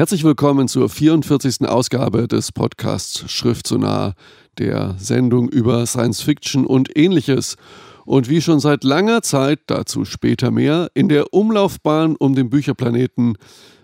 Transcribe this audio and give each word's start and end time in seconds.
Herzlich 0.00 0.24
willkommen 0.24 0.66
zur 0.66 0.88
44. 0.88 1.68
Ausgabe 1.68 2.26
des 2.26 2.52
Podcasts 2.52 3.30
Schrift 3.30 3.66
so 3.66 3.76
nah, 3.76 4.14
der 4.56 4.94
Sendung 4.96 5.50
über 5.50 5.84
Science 5.84 6.22
Fiction 6.22 6.64
und 6.64 6.96
ähnliches. 6.96 7.58
Und 8.06 8.30
wie 8.30 8.40
schon 8.40 8.60
seit 8.60 8.82
langer 8.82 9.20
Zeit, 9.20 9.58
dazu 9.66 10.06
später 10.06 10.50
mehr, 10.50 10.90
in 10.94 11.10
der 11.10 11.34
Umlaufbahn 11.34 12.16
um 12.16 12.34
den 12.34 12.48
Bücherplaneten 12.48 13.36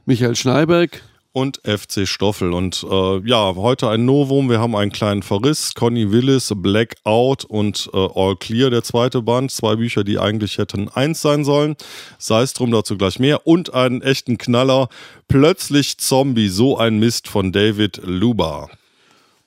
Michael 0.07 0.37
Schneiberg, 0.37 1.03
und 1.37 1.61
FC 1.65 2.09
Stoffel. 2.09 2.55
Und 2.55 2.83
äh, 2.91 3.19
ja, 3.29 3.55
heute 3.57 3.91
ein 3.91 4.07
Novum. 4.07 4.49
Wir 4.49 4.59
haben 4.59 4.75
einen 4.75 4.91
kleinen 4.91 5.23
Verriss. 5.23 5.75
Conny 5.75 6.11
Willis, 6.11 6.51
Blackout 6.57 7.45
und 7.45 7.91
äh, 7.93 8.09
All 8.15 8.37
Clear, 8.37 8.71
der 8.71 8.83
zweite 8.83 9.21
Band. 9.21 9.51
Zwei 9.51 9.77
Bücher, 9.77 10.03
die 10.03 10.19
eigentlich 10.19 10.57
hätten 10.57 10.89
eins 10.89 11.21
sein 11.21 11.45
sollen. 11.45 11.77
Sei 12.17 12.41
es 12.41 12.55
drum, 12.55 12.71
dazu 12.71 12.97
gleich 12.97 13.19
mehr. 13.19 13.47
Und 13.47 13.75
einen 13.75 14.01
echten 14.01 14.39
Knaller. 14.39 14.89
Plötzlich 15.29 15.99
Zombie, 15.99 16.49
so 16.49 16.79
ein 16.79 16.99
Mist 16.99 17.29
von 17.29 17.53
David 17.53 18.01
Luba. 18.03 18.71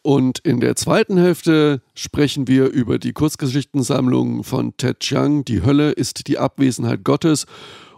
Und 0.03 0.37
in 0.37 0.59
der 0.59 0.75
zweiten 0.75 1.17
Hälfte 1.17 1.81
sprechen 1.95 2.47
wir 2.47 2.67
über 2.67 2.99
die 2.99 3.13
Kurzgeschichtensammlung 3.13 4.43
von 4.43 4.77
Ted 4.77 4.99
Chiang. 4.99 5.43
Die 5.43 5.63
Hölle 5.63 5.89
ist 5.89 6.27
die 6.27 6.37
Abwesenheit 6.37 7.03
Gottes. 7.03 7.47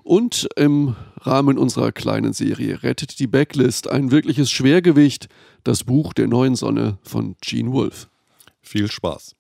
Und 0.04 0.48
im 0.56 0.96
Rahmen 1.24 1.60
unserer 1.60 1.92
kleinen 1.92 2.34
Serie 2.34 2.82
Rettet 2.82 3.20
die 3.20 3.28
Backlist 3.28 3.90
ein 3.90 4.10
wirkliches 4.10 4.50
Schwergewicht, 4.50 5.30
das 5.64 5.84
Buch 5.84 6.14
der 6.14 6.28
neuen 6.28 6.56
Sonne 6.56 6.98
von 7.04 7.36
Gene 7.42 7.72
Wolfe. 7.72 8.08
Viel 8.62 8.90
Spaß. 8.90 9.36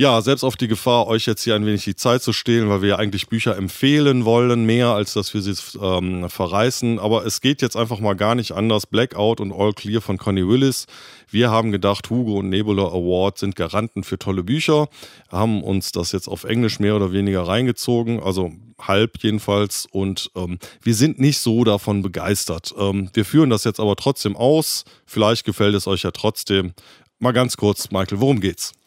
Ja, 0.00 0.20
selbst 0.22 0.44
auf 0.44 0.54
die 0.54 0.68
Gefahr, 0.68 1.08
euch 1.08 1.26
jetzt 1.26 1.42
hier 1.42 1.56
ein 1.56 1.66
wenig 1.66 1.82
die 1.82 1.96
Zeit 1.96 2.22
zu 2.22 2.32
stehlen, 2.32 2.68
weil 2.68 2.82
wir 2.82 2.88
ja 2.90 2.96
eigentlich 2.98 3.26
Bücher 3.26 3.56
empfehlen 3.56 4.24
wollen, 4.24 4.64
mehr 4.64 4.90
als 4.90 5.14
dass 5.14 5.34
wir 5.34 5.42
sie 5.42 5.56
ähm, 5.82 6.30
verreißen. 6.30 7.00
Aber 7.00 7.26
es 7.26 7.40
geht 7.40 7.62
jetzt 7.62 7.74
einfach 7.74 7.98
mal 7.98 8.14
gar 8.14 8.36
nicht 8.36 8.52
anders. 8.52 8.86
Blackout 8.86 9.40
und 9.40 9.50
All 9.50 9.72
Clear 9.72 10.00
von 10.00 10.16
Connie 10.16 10.46
Willis. 10.46 10.86
Wir 11.32 11.50
haben 11.50 11.72
gedacht, 11.72 12.10
Hugo 12.10 12.38
und 12.38 12.48
Nebula 12.48 12.84
Award 12.84 13.38
sind 13.38 13.56
Garanten 13.56 14.04
für 14.04 14.20
tolle 14.20 14.44
Bücher, 14.44 14.86
haben 15.32 15.64
uns 15.64 15.90
das 15.90 16.12
jetzt 16.12 16.28
auf 16.28 16.44
Englisch 16.44 16.78
mehr 16.78 16.94
oder 16.94 17.10
weniger 17.12 17.42
reingezogen, 17.42 18.22
also 18.22 18.52
halb 18.80 19.18
jedenfalls. 19.20 19.88
Und 19.90 20.30
ähm, 20.36 20.60
wir 20.80 20.94
sind 20.94 21.18
nicht 21.18 21.40
so 21.40 21.64
davon 21.64 22.02
begeistert. 22.02 22.72
Ähm, 22.78 23.10
wir 23.14 23.24
führen 23.24 23.50
das 23.50 23.64
jetzt 23.64 23.80
aber 23.80 23.96
trotzdem 23.96 24.36
aus. 24.36 24.84
Vielleicht 25.06 25.44
gefällt 25.44 25.74
es 25.74 25.88
euch 25.88 26.04
ja 26.04 26.12
trotzdem. 26.12 26.72
Mal 27.18 27.32
ganz 27.32 27.56
kurz, 27.56 27.90
Michael, 27.90 28.20
worum 28.20 28.38
geht's? 28.38 28.77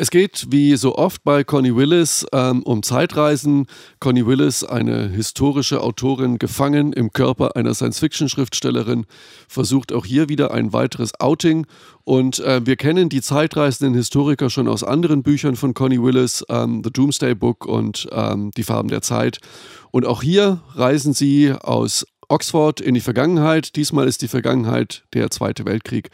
Es 0.00 0.10
geht 0.10 0.46
wie 0.48 0.76
so 0.76 0.96
oft 0.96 1.24
bei 1.24 1.44
Connie 1.44 1.76
Willis 1.76 2.26
ähm, 2.32 2.62
um 2.62 2.82
Zeitreisen. 2.82 3.66
Connie 3.98 4.24
Willis, 4.24 4.64
eine 4.64 5.10
historische 5.10 5.82
Autorin, 5.82 6.38
gefangen 6.38 6.94
im 6.94 7.12
Körper 7.12 7.54
einer 7.54 7.74
Science-Fiction-Schriftstellerin, 7.74 9.04
versucht 9.46 9.92
auch 9.92 10.06
hier 10.06 10.30
wieder 10.30 10.52
ein 10.52 10.72
weiteres 10.72 11.20
Outing. 11.20 11.66
Und 12.04 12.38
äh, 12.38 12.64
wir 12.64 12.76
kennen 12.76 13.10
die 13.10 13.20
zeitreisenden 13.20 13.92
Historiker 13.92 14.48
schon 14.48 14.68
aus 14.68 14.82
anderen 14.84 15.22
Büchern 15.22 15.54
von 15.54 15.74
Connie 15.74 16.00
Willis, 16.02 16.46
ähm, 16.48 16.80
The 16.82 16.90
Doomsday 16.90 17.34
Book 17.34 17.66
und 17.66 18.08
ähm, 18.10 18.52
Die 18.56 18.62
Farben 18.62 18.88
der 18.88 19.02
Zeit. 19.02 19.38
Und 19.90 20.06
auch 20.06 20.22
hier 20.22 20.62
reisen 20.76 21.12
sie 21.12 21.52
aus 21.52 22.06
Oxford 22.30 22.80
in 22.80 22.94
die 22.94 23.00
Vergangenheit. 23.00 23.74
Diesmal 23.76 24.06
ist 24.06 24.22
die 24.22 24.28
Vergangenheit 24.28 25.02
der 25.12 25.30
Zweite 25.30 25.64
Weltkrieg. 25.64 26.10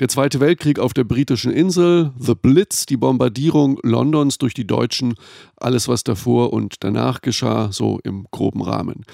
Der 0.00 0.08
Zweite 0.08 0.40
Weltkrieg 0.40 0.78
auf 0.78 0.94
der 0.94 1.04
britischen 1.04 1.52
Insel, 1.52 2.12
The 2.18 2.34
Blitz, 2.34 2.86
die 2.86 2.96
Bombardierung 2.96 3.78
Londons 3.82 4.38
durch 4.38 4.54
die 4.54 4.66
Deutschen, 4.66 5.14
alles 5.56 5.86
was 5.86 6.04
davor 6.04 6.52
und 6.52 6.82
danach 6.84 7.20
geschah, 7.20 7.70
so 7.70 8.00
im 8.02 8.26
groben 8.30 8.62
Rahmen. 8.62 9.04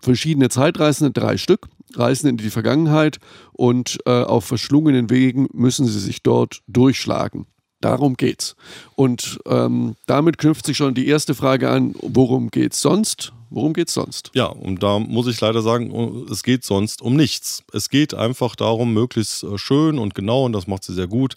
Verschiedene 0.00 0.50
Zeitreisende, 0.50 1.18
drei 1.18 1.38
Stück, 1.38 1.68
reisen 1.94 2.28
in 2.28 2.36
die 2.36 2.50
Vergangenheit 2.50 3.18
und 3.52 3.98
äh, 4.04 4.10
auf 4.10 4.44
verschlungenen 4.44 5.10
Wegen 5.10 5.48
müssen 5.52 5.86
sie 5.86 6.00
sich 6.00 6.22
dort 6.22 6.62
durchschlagen. 6.68 7.46
Darum 7.80 8.16
geht's. 8.16 8.56
Und 8.96 9.38
ähm, 9.46 9.94
damit 10.06 10.38
knüpft 10.38 10.66
sich 10.66 10.76
schon 10.76 10.94
die 10.94 11.06
erste 11.06 11.34
Frage 11.34 11.70
an, 11.70 11.94
worum 12.02 12.50
geht's 12.50 12.80
sonst? 12.80 13.32
Worum 13.50 13.72
geht 13.72 13.88
es 13.88 13.94
sonst? 13.94 14.30
Ja, 14.34 14.46
und 14.46 14.82
da 14.82 14.98
muss 14.98 15.26
ich 15.26 15.40
leider 15.40 15.62
sagen, 15.62 16.26
es 16.30 16.42
geht 16.42 16.64
sonst 16.64 17.00
um 17.00 17.16
nichts. 17.16 17.62
Es 17.72 17.88
geht 17.88 18.12
einfach 18.12 18.56
darum, 18.56 18.92
möglichst 18.92 19.42
äh, 19.42 19.56
schön 19.56 19.98
und 19.98 20.14
genau, 20.14 20.44
und 20.44 20.52
das 20.52 20.66
macht 20.66 20.84
sie 20.84 20.92
sehr 20.92 21.06
gut, 21.06 21.36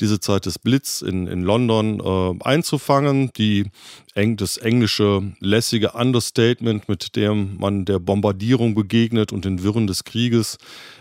diese 0.00 0.20
Zeit 0.20 0.46
des 0.46 0.58
Blitz 0.58 1.02
in, 1.02 1.26
in 1.26 1.42
London 1.42 2.00
äh, 2.00 2.44
einzufangen. 2.44 3.30
Die, 3.36 3.66
das 4.14 4.56
englische 4.56 5.32
lässige 5.40 5.92
Understatement, 5.92 6.88
mit 6.88 7.14
dem 7.16 7.58
man 7.58 7.84
der 7.84 7.98
Bombardierung 7.98 8.74
begegnet 8.74 9.32
und 9.32 9.44
den 9.44 9.62
Wirren 9.62 9.86
des 9.86 10.04
Krieges. 10.04 10.56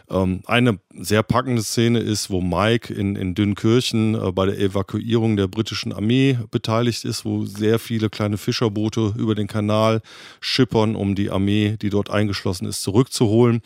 Ähm, 0.10 0.42
eine 0.46 0.80
sehr 0.94 1.22
packende 1.22 1.62
Szene 1.62 2.00
ist, 2.00 2.30
wo 2.30 2.42
Mike 2.42 2.94
in, 2.94 3.16
in 3.16 3.36
Dünnkirchen 3.36 4.16
äh, 4.16 4.32
bei 4.32 4.48
der 4.48 4.58
Evakuierung 4.58 5.38
der 5.38 5.48
britischen 5.48 5.94
Armee 5.94 6.40
beteiligt 6.50 7.06
ist, 7.06 7.26
wo 7.26 7.46
sehr 7.46 7.78
viele 7.78 8.10
kleine 8.10 8.38
Fischerboote 8.38 9.14
über 9.18 9.36
den 9.36 9.48
Kanal 9.48 10.02
schippern, 10.40 10.96
um 10.96 11.14
die 11.14 11.30
Armee, 11.30 11.78
die 11.82 11.90
dort 11.90 12.10
eingeschlossen 12.10 12.66
ist, 12.66 12.82
zurückzuholen. 12.82 13.62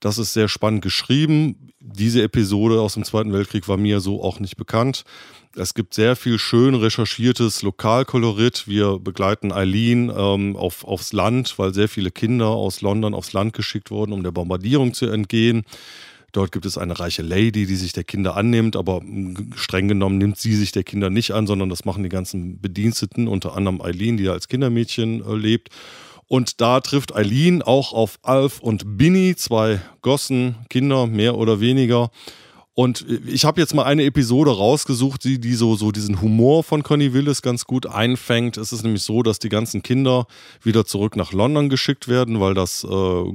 Das 0.00 0.18
ist 0.18 0.32
sehr 0.32 0.48
spannend 0.48 0.82
geschrieben. 0.82 1.70
Diese 1.80 2.22
Episode 2.22 2.80
aus 2.80 2.94
dem 2.94 3.04
Zweiten 3.04 3.32
Weltkrieg 3.32 3.68
war 3.68 3.76
mir 3.76 4.00
so 4.00 4.22
auch 4.22 4.40
nicht 4.40 4.56
bekannt. 4.56 5.04
Es 5.56 5.74
gibt 5.74 5.94
sehr 5.94 6.16
viel 6.16 6.40
schön 6.40 6.74
recherchiertes 6.74 7.62
Lokalkolorit. 7.62 8.66
Wir 8.66 8.98
begleiten 8.98 9.52
Eileen 9.52 10.12
ähm, 10.16 10.56
auf, 10.56 10.82
aufs 10.82 11.12
Land, 11.12 11.56
weil 11.60 11.72
sehr 11.72 11.88
viele 11.88 12.10
Kinder 12.10 12.48
aus 12.48 12.80
London 12.80 13.14
aufs 13.14 13.32
Land 13.32 13.52
geschickt 13.52 13.92
wurden, 13.92 14.12
um 14.12 14.24
der 14.24 14.32
Bombardierung 14.32 14.94
zu 14.94 15.06
entgehen. 15.06 15.62
Dort 16.32 16.50
gibt 16.50 16.66
es 16.66 16.76
eine 16.76 16.98
reiche 16.98 17.22
Lady, 17.22 17.66
die 17.66 17.76
sich 17.76 17.92
der 17.92 18.02
Kinder 18.02 18.36
annimmt, 18.36 18.74
aber 18.74 19.02
streng 19.54 19.86
genommen 19.86 20.18
nimmt 20.18 20.38
sie 20.38 20.56
sich 20.56 20.72
der 20.72 20.82
Kinder 20.82 21.08
nicht 21.08 21.30
an, 21.30 21.46
sondern 21.46 21.68
das 21.68 21.84
machen 21.84 22.02
die 22.02 22.08
ganzen 22.08 22.60
Bediensteten, 22.60 23.28
unter 23.28 23.54
anderem 23.54 23.80
Eileen, 23.80 24.16
die 24.16 24.24
ja 24.24 24.32
als 24.32 24.48
Kindermädchen 24.48 25.24
äh, 25.24 25.36
lebt. 25.36 25.68
Und 26.26 26.60
da 26.60 26.80
trifft 26.80 27.14
Eileen 27.14 27.62
auch 27.62 27.92
auf 27.92 28.18
Alf 28.22 28.58
und 28.58 28.98
Binny, 28.98 29.36
zwei 29.36 29.80
Gossen, 30.02 30.56
Kinder, 30.68 31.06
mehr 31.06 31.36
oder 31.36 31.60
weniger. 31.60 32.10
Und 32.76 33.06
ich 33.26 33.44
habe 33.44 33.60
jetzt 33.60 33.72
mal 33.72 33.84
eine 33.84 34.02
Episode 34.02 34.50
rausgesucht, 34.50 35.22
die, 35.22 35.38
die 35.38 35.54
so, 35.54 35.76
so 35.76 35.92
diesen 35.92 36.20
Humor 36.20 36.64
von 36.64 36.82
Connie 36.82 37.12
Willis 37.12 37.40
ganz 37.40 37.66
gut 37.66 37.86
einfängt. 37.86 38.56
Es 38.56 38.72
ist 38.72 38.82
nämlich 38.82 39.02
so, 39.04 39.22
dass 39.22 39.38
die 39.38 39.48
ganzen 39.48 39.82
Kinder 39.84 40.26
wieder 40.60 40.84
zurück 40.84 41.14
nach 41.14 41.32
London 41.32 41.68
geschickt 41.68 42.08
werden, 42.08 42.40
weil 42.40 42.54
das 42.54 42.82
äh, 42.82 42.88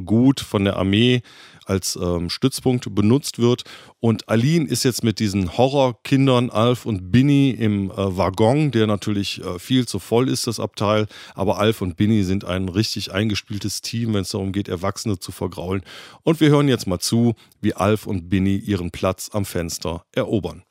Gut 0.06 0.42
von 0.42 0.66
der 0.66 0.76
Armee 0.76 1.22
als 1.70 1.98
ähm, 2.02 2.30
Stützpunkt 2.30 2.94
benutzt 2.94 3.40
wird. 3.40 3.64
Und 4.00 4.28
Aline 4.28 4.68
ist 4.68 4.84
jetzt 4.84 5.04
mit 5.04 5.20
diesen 5.20 5.58
Horrorkindern, 5.58 6.50
Alf 6.50 6.86
und 6.86 7.12
Binny, 7.12 7.52
im 7.52 7.92
äh, 7.92 8.18
Waggon, 8.18 8.72
der 8.72 8.88
natürlich 8.88 9.44
äh, 9.44 9.60
viel 9.60 9.88
zu 9.88 10.00
voll 10.00 10.30
ist, 10.30 10.48
das 10.48 10.60
Abteil. 10.60 11.08
Aber 11.36 11.60
Alf 11.60 11.82
und 11.82 11.96
Binny 11.96 12.24
sind 12.24 12.46
ein 12.46 12.70
richtig 12.70 13.14
eingespieltes 13.14 13.82
Team, 13.82 14.14
wenn 14.14 14.22
es 14.22 14.30
darum 14.30 14.52
geht, 14.52 14.68
Erwachsene 14.68 15.20
zu 15.20 15.32
vergraulen. 15.32 15.82
Und 16.24 16.40
wir 16.42 16.50
hören 16.50 16.68
jetzt 16.68 16.88
mal 16.88 17.00
zu, 17.00 17.36
wie 17.62 17.74
Alf 17.74 18.08
und 18.08 18.30
Binny 18.30 18.58
ihren 18.58 18.92
Platz 18.92 19.30
am 19.32 19.46
Fenster 19.46 20.04
erobern. 20.14 20.64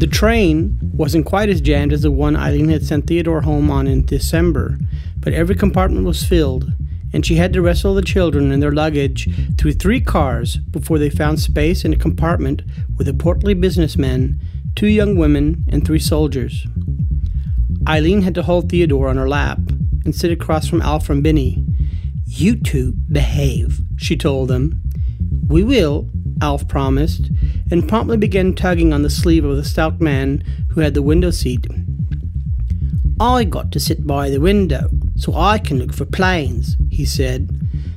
The 0.00 0.06
train 0.06 0.78
wasn't 0.96 1.24
quite 1.24 1.50
as 1.50 1.60
jammed 1.60 1.92
as 1.92 2.02
the 2.02 2.12
one 2.12 2.36
Eileen 2.36 2.68
had 2.68 2.84
sent 2.84 3.08
Theodore 3.08 3.40
home 3.40 3.68
on 3.68 3.88
in 3.88 4.06
December, 4.06 4.78
but 5.28 5.34
every 5.34 5.54
compartment 5.54 6.06
was 6.06 6.24
filled, 6.24 6.72
and 7.12 7.26
she 7.26 7.34
had 7.34 7.52
to 7.52 7.60
wrestle 7.60 7.94
the 7.94 8.00
children 8.00 8.50
and 8.50 8.62
their 8.62 8.72
luggage 8.72 9.28
through 9.58 9.74
three 9.74 10.00
cars 10.00 10.56
before 10.56 10.98
they 10.98 11.10
found 11.10 11.38
space 11.38 11.84
in 11.84 11.92
a 11.92 11.98
compartment 11.98 12.62
with 12.96 13.06
a 13.06 13.12
portly 13.12 13.52
businessman, 13.52 14.40
two 14.74 14.86
young 14.86 15.16
women, 15.16 15.66
and 15.68 15.86
three 15.86 15.98
soldiers. 15.98 16.66
Eileen 17.86 18.22
had 18.22 18.34
to 18.36 18.42
hold 18.42 18.70
Theodore 18.70 19.10
on 19.10 19.18
her 19.18 19.28
lap 19.28 19.58
and 20.06 20.14
sit 20.14 20.32
across 20.32 20.66
from 20.66 20.80
Alf 20.80 21.10
and 21.10 21.22
Binny. 21.22 21.62
You 22.24 22.56
two 22.56 22.94
behave, 23.12 23.80
she 23.98 24.16
told 24.16 24.48
them. 24.48 24.80
We 25.46 25.62
will, 25.62 26.08
Alf 26.40 26.66
promised, 26.68 27.28
and 27.70 27.86
promptly 27.86 28.16
began 28.16 28.54
tugging 28.54 28.94
on 28.94 29.02
the 29.02 29.10
sleeve 29.10 29.44
of 29.44 29.56
the 29.56 29.64
stout 29.64 30.00
man 30.00 30.42
who 30.70 30.80
had 30.80 30.94
the 30.94 31.02
window 31.02 31.30
seat. 31.30 31.66
I 33.20 33.42
got 33.42 33.72
to 33.72 33.80
sit 33.80 34.06
by 34.06 34.30
the 34.30 34.38
window 34.38 34.88
so 35.18 35.34
I 35.34 35.58
can 35.58 35.78
look 35.78 35.92
for 35.92 36.04
planes, 36.04 36.76
he 36.90 37.04
said. 37.04 37.50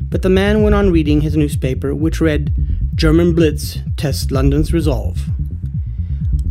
But 0.10 0.24
the 0.24 0.30
man 0.30 0.64
went 0.64 0.76
on 0.76 0.92
reading 0.92 1.22
his 1.22 1.38
newspaper, 1.38 1.96
which 1.96 2.20
read, 2.20 2.54
German 2.96 3.34
Blitz 3.34 3.80
tests 3.96 4.32
London's 4.32 4.74
resolve. 4.74 5.22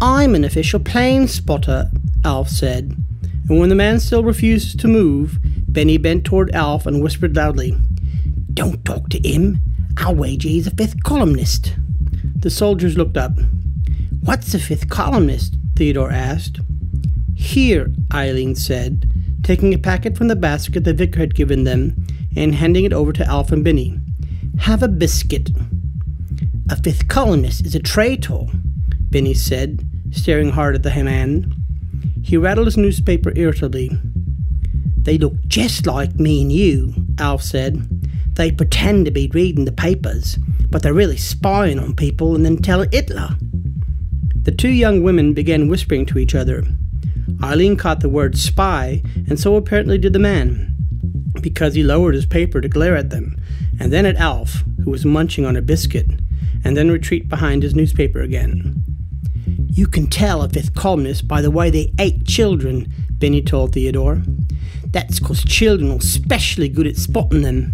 I'm 0.01 0.35
an 0.35 0.45
official 0.45 0.81
plane 0.81 1.29
spotter, 1.29 1.91
Alf 2.25 2.49
said. 2.49 2.97
And 3.49 3.59
when 3.59 3.69
the 3.69 3.75
man 3.75 4.01
still 4.01 4.25
refused 4.25 4.81
to 4.81 4.89
move, 4.89 5.39
Benny 5.69 5.99
bent 5.99 6.25
toward 6.25 6.55
Alf 6.55 6.87
and 6.87 7.03
whispered 7.03 7.37
loudly, 7.37 7.77
Don't 8.55 8.85
talk 8.85 9.11
to 9.11 9.29
him. 9.29 9.59
I'll 9.99 10.15
wager 10.15 10.49
he's 10.49 10.67
a 10.67 10.71
fifth 10.71 11.03
columnist. 11.03 11.75
The 12.37 12.49
soldiers 12.49 12.97
looked 12.97 13.17
up. 13.17 13.33
What's 14.23 14.55
a 14.55 14.59
fifth 14.59 14.89
columnist? 14.89 15.57
Theodore 15.77 16.11
asked. 16.11 16.61
Here, 17.35 17.93
Eileen 18.13 18.55
said, 18.55 19.11
taking 19.43 19.75
a 19.75 19.79
packet 19.79 20.17
from 20.17 20.29
the 20.29 20.37
basket 20.37 20.85
the 20.85 20.95
vicar 20.95 21.21
had 21.21 21.35
given 21.35 21.65
them 21.65 22.07
and 22.37 22.55
handing 22.55 22.85
it 22.85 22.93
over 22.93 23.13
to 23.13 23.27
Alf 23.27 23.53
and 23.53 23.65
Binny. 23.65 23.99
Have 24.61 24.83
a 24.83 24.89
biscuit. 24.89 25.51
A 26.71 26.77
fifth 26.77 27.09
columnist 27.09 27.67
is 27.67 27.75
a 27.75 27.81
traitor, 27.81 28.45
Binny 29.11 29.35
said, 29.35 29.85
staring 30.13 30.51
hard 30.51 30.75
at 30.75 30.83
the 30.83 31.03
man. 31.03 31.53
He 32.23 32.37
rattled 32.37 32.67
his 32.67 32.77
newspaper 32.77 33.33
irritably. 33.35 33.91
They 34.99 35.19
look 35.19 35.35
just 35.47 35.87
like 35.87 36.15
me 36.17 36.43
and 36.43 36.53
you, 36.53 36.95
Alf 37.19 37.43
said. 37.43 37.89
They 38.35 38.53
pretend 38.53 39.07
to 39.07 39.11
be 39.11 39.31
reading 39.33 39.65
the 39.65 39.73
papers, 39.73 40.39
but 40.69 40.83
they're 40.83 40.95
really 40.95 41.17
spying 41.17 41.79
on 41.79 41.97
people 41.97 42.35
and 42.35 42.45
then 42.45 42.59
telling 42.59 42.91
Hitler. 42.93 43.37
The 44.43 44.53
two 44.53 44.71
young 44.71 45.03
women 45.03 45.35
began 45.35 45.69
whispering 45.69 46.07
to 46.07 46.19
each 46.19 46.35
other. 46.35 46.65
Eileen 47.43 47.77
caught 47.77 48.01
the 48.01 48.09
word 48.09 48.37
spy, 48.37 49.03
and 49.29 49.39
so 49.41 49.57
apparently 49.57 49.99
did 49.99 50.13
the 50.13 50.19
man, 50.19 50.75
because 51.41 51.75
he 51.75 51.83
lowered 51.83 52.15
his 52.15 52.27
paper 52.27 52.61
to 52.61 52.69
glare 52.69 52.97
at 52.97 53.11
them, 53.11 53.37
and 53.79 53.93
then 53.93 54.05
at 54.05 54.17
Alf, 54.17 54.63
who 54.85 54.91
was 54.91 55.05
munching 55.05 55.47
on 55.47 55.57
a 55.57 55.63
biscuit, 55.63 56.11
and 56.65 56.77
then 56.77 56.91
retreat 56.91 57.29
behind 57.29 57.63
his 57.63 57.75
newspaper 57.75 58.21
again. 58.21 58.85
You 59.73 59.87
can 59.87 60.09
tell 60.09 60.43
a 60.43 60.49
fifth 60.49 60.75
columnist 60.75 61.27
by 61.27 61.41
the 61.41 61.51
way 61.51 61.71
they 61.71 61.93
ate 61.99 62.27
children, 62.27 62.93
Benny 63.13 63.41
told 63.41 63.73
Theodore. 63.73 64.23
That's 64.93 65.19
'cause 65.19 65.45
children 65.45 65.91
are 65.93 66.01
specially 66.01 66.69
good 66.69 66.87
at 66.87 66.97
spotting 66.97 67.43
them. 67.43 67.73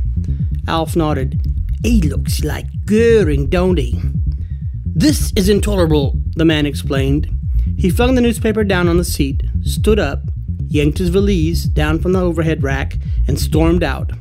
Alf 0.69 0.95
nodded. 0.95 1.41
He 1.83 2.01
looks 2.03 2.45
like 2.45 2.67
Goering, 2.85 3.47
don't 3.47 3.79
he? 3.79 4.01
This 4.85 5.33
is 5.35 5.49
intolerable, 5.49 6.21
the 6.37 6.45
man 6.45 6.67
explained. 6.67 7.29
He 7.77 7.91
flung 7.91 8.15
the 8.15 8.21
newspaper 8.21 8.65
down 8.65 8.89
on 8.89 8.97
the 8.97 9.05
seat, 9.05 9.43
stood 9.67 9.99
up, 9.99 10.23
yanked 10.69 10.99
his 10.99 11.11
valise 11.11 11.65
down 11.65 11.99
from 11.99 12.13
the 12.13 12.21
overhead 12.21 12.63
rack, 12.63 12.97
and 13.27 13.39
stormed 13.39 13.83
out. 13.83 14.13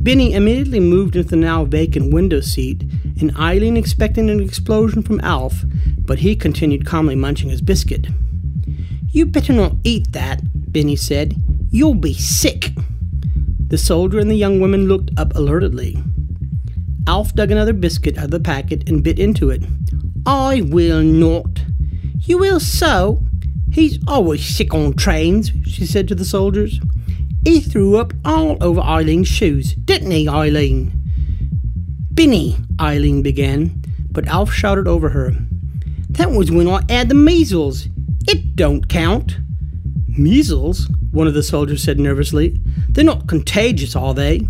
Benny 0.00 0.32
immediately 0.32 0.80
moved 0.80 1.16
into 1.16 1.28
the 1.28 1.36
now 1.36 1.64
vacant 1.64 2.12
window 2.12 2.40
seat, 2.40 2.82
and 3.20 3.36
Eileen 3.36 3.76
expected 3.76 4.30
an 4.30 4.40
explosion 4.40 5.02
from 5.02 5.20
Alf, 5.20 5.64
but 5.98 6.20
he 6.20 6.36
continued 6.36 6.86
calmly 6.86 7.16
munching 7.16 7.50
his 7.50 7.60
biscuit. 7.60 8.06
You 9.10 9.26
better 9.26 9.52
not 9.52 9.74
eat 9.84 10.12
that, 10.12 10.40
Benny 10.72 10.96
said. 10.96 11.34
You'll 11.70 11.94
be 11.94 12.14
sick. 12.14 12.70
The 13.66 13.76
soldier 13.76 14.18
and 14.18 14.30
the 14.30 14.36
young 14.36 14.60
woman 14.60 14.86
looked 14.86 15.10
up 15.18 15.34
alertedly. 15.34 16.02
Alf 17.06 17.34
dug 17.34 17.50
another 17.50 17.72
biscuit 17.72 18.16
out 18.16 18.26
of 18.26 18.30
the 18.30 18.40
packet 18.40 18.88
and 18.88 19.02
bit 19.02 19.18
into 19.18 19.50
it. 19.50 19.62
I 20.24 20.62
will 20.62 21.02
not. 21.02 21.62
You 22.20 22.38
will 22.38 22.60
so? 22.60 23.22
He's 23.78 24.00
always 24.08 24.44
sick 24.44 24.74
on 24.74 24.94
trains, 24.94 25.52
she 25.64 25.86
said 25.86 26.08
to 26.08 26.16
the 26.16 26.24
soldiers. 26.24 26.80
He 27.44 27.60
threw 27.60 27.96
up 27.96 28.12
all 28.24 28.56
over 28.60 28.80
Eileen's 28.80 29.28
shoes, 29.28 29.74
didn't 29.74 30.10
he, 30.10 30.28
Eileen? 30.28 30.90
Binny, 32.12 32.56
Eileen 32.80 33.22
began, 33.22 33.80
but 34.10 34.26
Alf 34.26 34.52
shouted 34.52 34.88
over 34.88 35.10
her. 35.10 35.30
That 36.10 36.32
was 36.32 36.50
when 36.50 36.66
I 36.66 36.82
had 36.88 37.08
the 37.08 37.14
measles. 37.14 37.86
It 38.26 38.56
don't 38.56 38.88
count. 38.88 39.36
Measles? 40.08 40.88
One 41.12 41.28
of 41.28 41.34
the 41.34 41.44
soldiers 41.44 41.84
said 41.84 42.00
nervously. 42.00 42.60
They're 42.88 43.04
not 43.04 43.28
contagious, 43.28 43.94
are 43.94 44.12
they? 44.12 44.40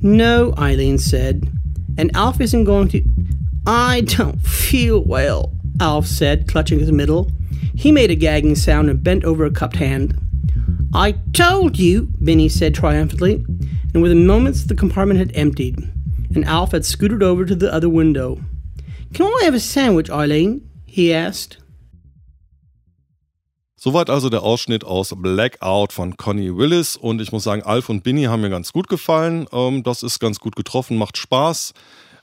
No, 0.00 0.54
Eileen 0.56 0.96
said. 0.96 1.52
And 1.98 2.10
Alf 2.16 2.40
isn't 2.40 2.64
going 2.64 2.88
to. 2.88 3.04
I 3.66 4.00
don't 4.00 4.40
feel 4.40 5.04
well, 5.04 5.52
Alf 5.82 6.06
said, 6.06 6.48
clutching 6.48 6.78
his 6.78 6.90
middle. 6.90 7.30
He 7.74 7.92
made 7.92 8.10
a 8.10 8.14
gagging 8.14 8.54
sound 8.54 8.90
and 8.90 9.02
bent 9.02 9.24
over 9.24 9.44
a 9.44 9.50
cupped 9.50 9.76
hand. 9.76 10.18
I 10.94 11.12
told 11.32 11.78
you, 11.78 12.08
Benny 12.20 12.48
said 12.48 12.74
triumphantly, 12.74 13.44
and 13.94 14.02
within 14.02 14.26
moments 14.26 14.64
the 14.64 14.74
compartment 14.74 15.18
had 15.18 15.32
emptied, 15.34 15.78
and 16.34 16.44
Alf 16.44 16.72
had 16.72 16.84
scooted 16.84 17.22
over 17.22 17.44
to 17.44 17.54
the 17.54 17.72
other 17.72 17.88
window. 17.88 18.38
Can 19.14 19.26
I 19.26 19.44
have 19.44 19.54
a 19.54 19.60
sandwich, 19.60 20.10
Eileen? 20.10 20.68
he 20.86 21.12
asked. 21.12 21.58
Soweit 23.76 24.10
also 24.10 24.28
der 24.28 24.44
Ausschnitt 24.44 24.84
aus 24.84 25.12
Blackout 25.16 25.92
von 25.92 26.16
Connie 26.16 26.54
Willis. 26.54 26.96
Und 26.96 27.20
ich 27.20 27.32
muss 27.32 27.42
sagen, 27.42 27.62
Alf 27.62 27.88
und 27.88 28.04
Binny 28.04 28.24
haben 28.24 28.40
mir 28.42 28.48
ganz 28.48 28.72
gut 28.72 28.86
gefallen. 28.86 29.46
Ähm, 29.52 29.82
das 29.82 30.04
ist 30.04 30.20
ganz 30.20 30.38
gut 30.38 30.54
getroffen, 30.54 30.96
macht 30.96 31.16
Spaß. 31.16 31.74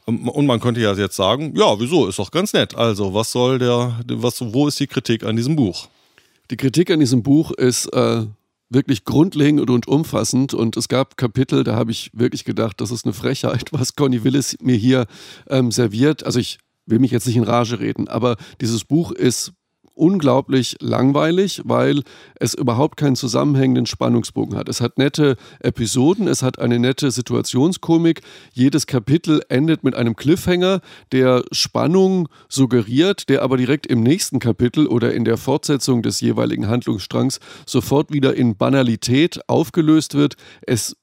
Ähm, 0.09 0.27
und 0.27 0.45
man 0.45 0.59
könnte 0.59 0.81
ja 0.81 0.93
jetzt 0.93 1.15
sagen, 1.15 1.53
ja, 1.55 1.79
wieso, 1.79 2.07
ist 2.07 2.19
doch 2.19 2.31
ganz 2.31 2.53
nett. 2.53 2.75
Also, 2.75 3.13
was 3.13 3.31
soll 3.31 3.59
der, 3.59 3.99
was, 4.07 4.41
wo 4.41 4.67
ist 4.67 4.79
die 4.79 4.87
Kritik 4.87 5.23
an 5.23 5.35
diesem 5.35 5.55
Buch? 5.55 5.87
Die 6.51 6.57
Kritik 6.57 6.89
an 6.89 6.99
diesem 6.99 7.21
Buch 7.21 7.51
ist 7.51 7.87
äh, 7.93 8.25
wirklich 8.69 9.03
grundlegend 9.03 9.69
und 9.69 9.87
umfassend. 9.87 10.53
Und 10.53 10.77
es 10.77 10.87
gab 10.87 11.17
Kapitel, 11.17 11.63
da 11.63 11.75
habe 11.75 11.91
ich 11.91 12.11
wirklich 12.13 12.43
gedacht, 12.43 12.81
das 12.81 12.91
ist 12.91 13.05
eine 13.05 13.13
Frechheit, 13.13 13.65
was 13.71 13.95
Connie 13.95 14.23
Willis 14.23 14.57
mir 14.61 14.75
hier 14.75 15.05
ähm, 15.49 15.71
serviert. 15.71 16.25
Also 16.25 16.39
ich 16.39 16.57
will 16.85 16.99
mich 16.99 17.11
jetzt 17.11 17.27
nicht 17.27 17.37
in 17.37 17.43
Rage 17.43 17.79
reden, 17.79 18.07
aber 18.07 18.35
dieses 18.61 18.83
Buch 18.83 19.11
ist 19.11 19.53
unglaublich 19.99 20.77
langweilig, 20.79 21.61
weil 21.65 22.03
es 22.39 22.53
überhaupt 22.53 22.97
keinen 22.97 23.15
zusammenhängenden 23.15 23.85
Spannungsbogen 23.85 24.57
hat. 24.57 24.69
Es 24.69 24.81
hat 24.81 24.97
nette 24.97 25.35
Episoden, 25.59 26.27
es 26.27 26.41
hat 26.41 26.59
eine 26.59 26.79
nette 26.79 27.11
Situationskomik. 27.11 28.21
Jedes 28.53 28.87
Kapitel 28.87 29.41
endet 29.49 29.83
mit 29.83 29.95
einem 29.95 30.15
Cliffhanger, 30.15 30.81
der 31.11 31.43
Spannung 31.51 32.29
suggeriert, 32.47 33.29
der 33.29 33.43
aber 33.43 33.57
direkt 33.57 33.87
im 33.87 34.01
nächsten 34.01 34.39
Kapitel 34.39 34.87
oder 34.87 35.13
in 35.13 35.25
der 35.25 35.37
Fortsetzung 35.37 36.01
des 36.01 36.21
jeweiligen 36.21 36.67
Handlungsstrangs 36.67 37.39
sofort 37.65 38.11
wieder 38.13 38.35
in 38.35 38.55
Banalität 38.55 39.41
aufgelöst 39.47 40.15
wird. 40.15 40.35
Es 40.61 40.95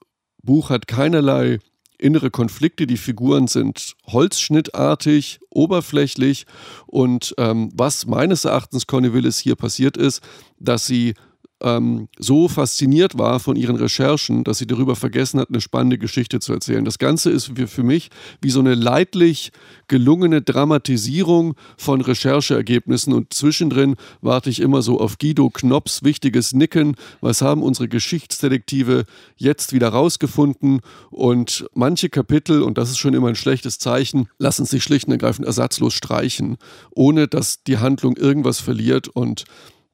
Buch 0.42 0.70
hat 0.70 0.86
keinerlei 0.86 1.58
innere 1.98 2.30
Konflikte. 2.30 2.86
Die 2.86 2.96
Figuren 2.96 3.46
sind 3.46 3.94
holzschnittartig, 4.06 5.40
oberflächlich 5.50 6.46
und 6.86 7.34
ähm, 7.38 7.70
was 7.74 8.06
meines 8.06 8.44
Erachtens 8.44 8.86
Connie 8.86 9.12
Willis 9.12 9.38
hier 9.38 9.56
passiert 9.56 9.96
ist, 9.96 10.22
dass 10.58 10.86
sie 10.86 11.14
ähm, 11.62 12.08
so 12.18 12.48
fasziniert 12.48 13.18
war 13.18 13.40
von 13.40 13.56
ihren 13.56 13.76
Recherchen, 13.76 14.44
dass 14.44 14.58
sie 14.58 14.66
darüber 14.66 14.94
vergessen 14.94 15.40
hat, 15.40 15.48
eine 15.48 15.60
spannende 15.60 15.98
Geschichte 15.98 16.38
zu 16.40 16.52
erzählen. 16.52 16.84
Das 16.84 16.98
Ganze 16.98 17.30
ist 17.30 17.52
für 17.66 17.82
mich 17.82 18.10
wie 18.42 18.50
so 18.50 18.60
eine 18.60 18.74
leidlich 18.74 19.52
gelungene 19.88 20.42
Dramatisierung 20.42 21.54
von 21.78 22.00
Rechercheergebnissen 22.00 23.12
und 23.12 23.32
zwischendrin 23.32 23.96
warte 24.20 24.50
ich 24.50 24.60
immer 24.60 24.82
so 24.82 25.00
auf 25.00 25.18
Guido 25.18 25.48
Knops 25.50 26.02
wichtiges 26.02 26.52
Nicken. 26.52 26.96
Was 27.20 27.40
haben 27.40 27.62
unsere 27.62 27.88
Geschichtsdetektive 27.88 29.04
jetzt 29.36 29.72
wieder 29.72 29.88
rausgefunden? 29.88 30.80
Und 31.10 31.66
manche 31.74 32.10
Kapitel, 32.10 32.62
und 32.62 32.76
das 32.76 32.90
ist 32.90 32.98
schon 32.98 33.14
immer 33.14 33.28
ein 33.28 33.34
schlechtes 33.34 33.78
Zeichen, 33.78 34.28
lassen 34.38 34.66
sich 34.66 34.82
schlicht 34.82 35.06
und 35.06 35.12
ergreifend 35.12 35.46
ersatzlos 35.46 35.94
streichen, 35.94 36.56
ohne 36.90 37.28
dass 37.28 37.62
die 37.62 37.78
Handlung 37.78 38.16
irgendwas 38.16 38.60
verliert 38.60 39.08
und 39.08 39.44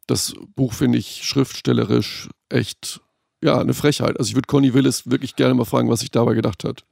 das 0.07 0.35
Buch 0.55 0.73
finde 0.73 0.99
ich 0.99 1.25
schriftstellerisch 1.25 2.29
echt, 2.49 3.01
ja, 3.43 3.59
eine 3.59 3.75
Frechheit. 3.75 4.19
Also 4.19 4.31
ich 4.31 4.35
würde 4.35 4.47
Conny 4.47 4.75
Willis 4.75 5.11
wirklich 5.11 5.37
gerne 5.37 5.55
mal 5.55 5.65
fragen, 5.65 5.89
was 5.89 6.01
sich 6.01 6.11
dabei 6.11 6.35
gedacht 6.35 6.65
hat. 6.65 6.85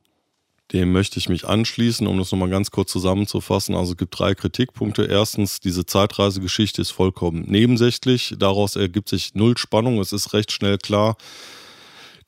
Dem 0.73 0.93
möchte 0.93 1.19
ich 1.19 1.29
mich 1.29 1.49
anschließen, 1.49 2.07
um 2.07 2.19
das 2.19 2.31
nochmal 2.31 2.49
ganz 2.49 2.71
kurz 2.71 2.93
zusammenzufassen. 2.93 3.75
Also 3.75 3.93
es 3.93 3.99
gibt 3.99 4.17
drei 4.17 4.35
Kritikpunkte. 4.35 5.05
Erstens, 5.05 5.59
diese 5.59 5.85
Zeitreisegeschichte 5.85 6.81
ist 6.81 6.93
vollkommen 6.93 7.45
nebensächlich. 7.49 8.37
Daraus 8.39 8.77
ergibt 8.77 9.09
sich 9.09 9.35
null 9.35 9.59
Spannung. 9.59 9.99
Es 9.99 10.13
ist 10.13 10.33
recht 10.33 10.53
schnell 10.53 10.79
klar, 10.79 11.17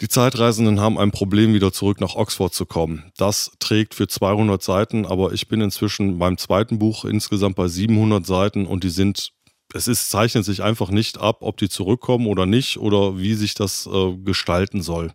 die 0.03 0.09
Zeitreisenden 0.09 0.81
haben 0.81 0.99
ein 0.99 1.13
Problem, 1.13 1.55
wieder 1.55 1.73
zurück 1.73 2.01
nach 2.01 2.17
Oxford 2.17 2.53
zu 2.53 2.67
kommen. 2.67 3.13
Das 3.17 3.53
trägt 3.61 3.95
für 3.95 4.09
200 4.09 4.61
Seiten, 4.61 5.07
aber 5.07 5.33
ich 5.33 5.47
bin 5.47 5.61
inzwischen 5.61 6.19
beim 6.19 6.39
zweiten 6.39 6.81
Buch 6.81 7.05
insgesamt 7.05 7.55
bei 7.55 7.69
700 7.69 8.27
Seiten 8.27 8.67
und 8.67 8.83
die 8.83 8.91
sind 8.91 9.33
es 9.75 9.89
ist, 9.89 10.11
zeichnet 10.11 10.45
sich 10.45 10.63
einfach 10.63 10.91
nicht 10.91 11.19
ab, 11.19 11.39
ob 11.41 11.57
die 11.57 11.69
zurückkommen 11.69 12.27
oder 12.27 12.47
nicht 12.47 12.79
oder 12.79 13.19
wie 13.19 13.35
sich 13.35 13.55
das 13.55 13.87
äh, 13.87 14.17
gestalten 14.17 14.83
soll. 14.83 15.13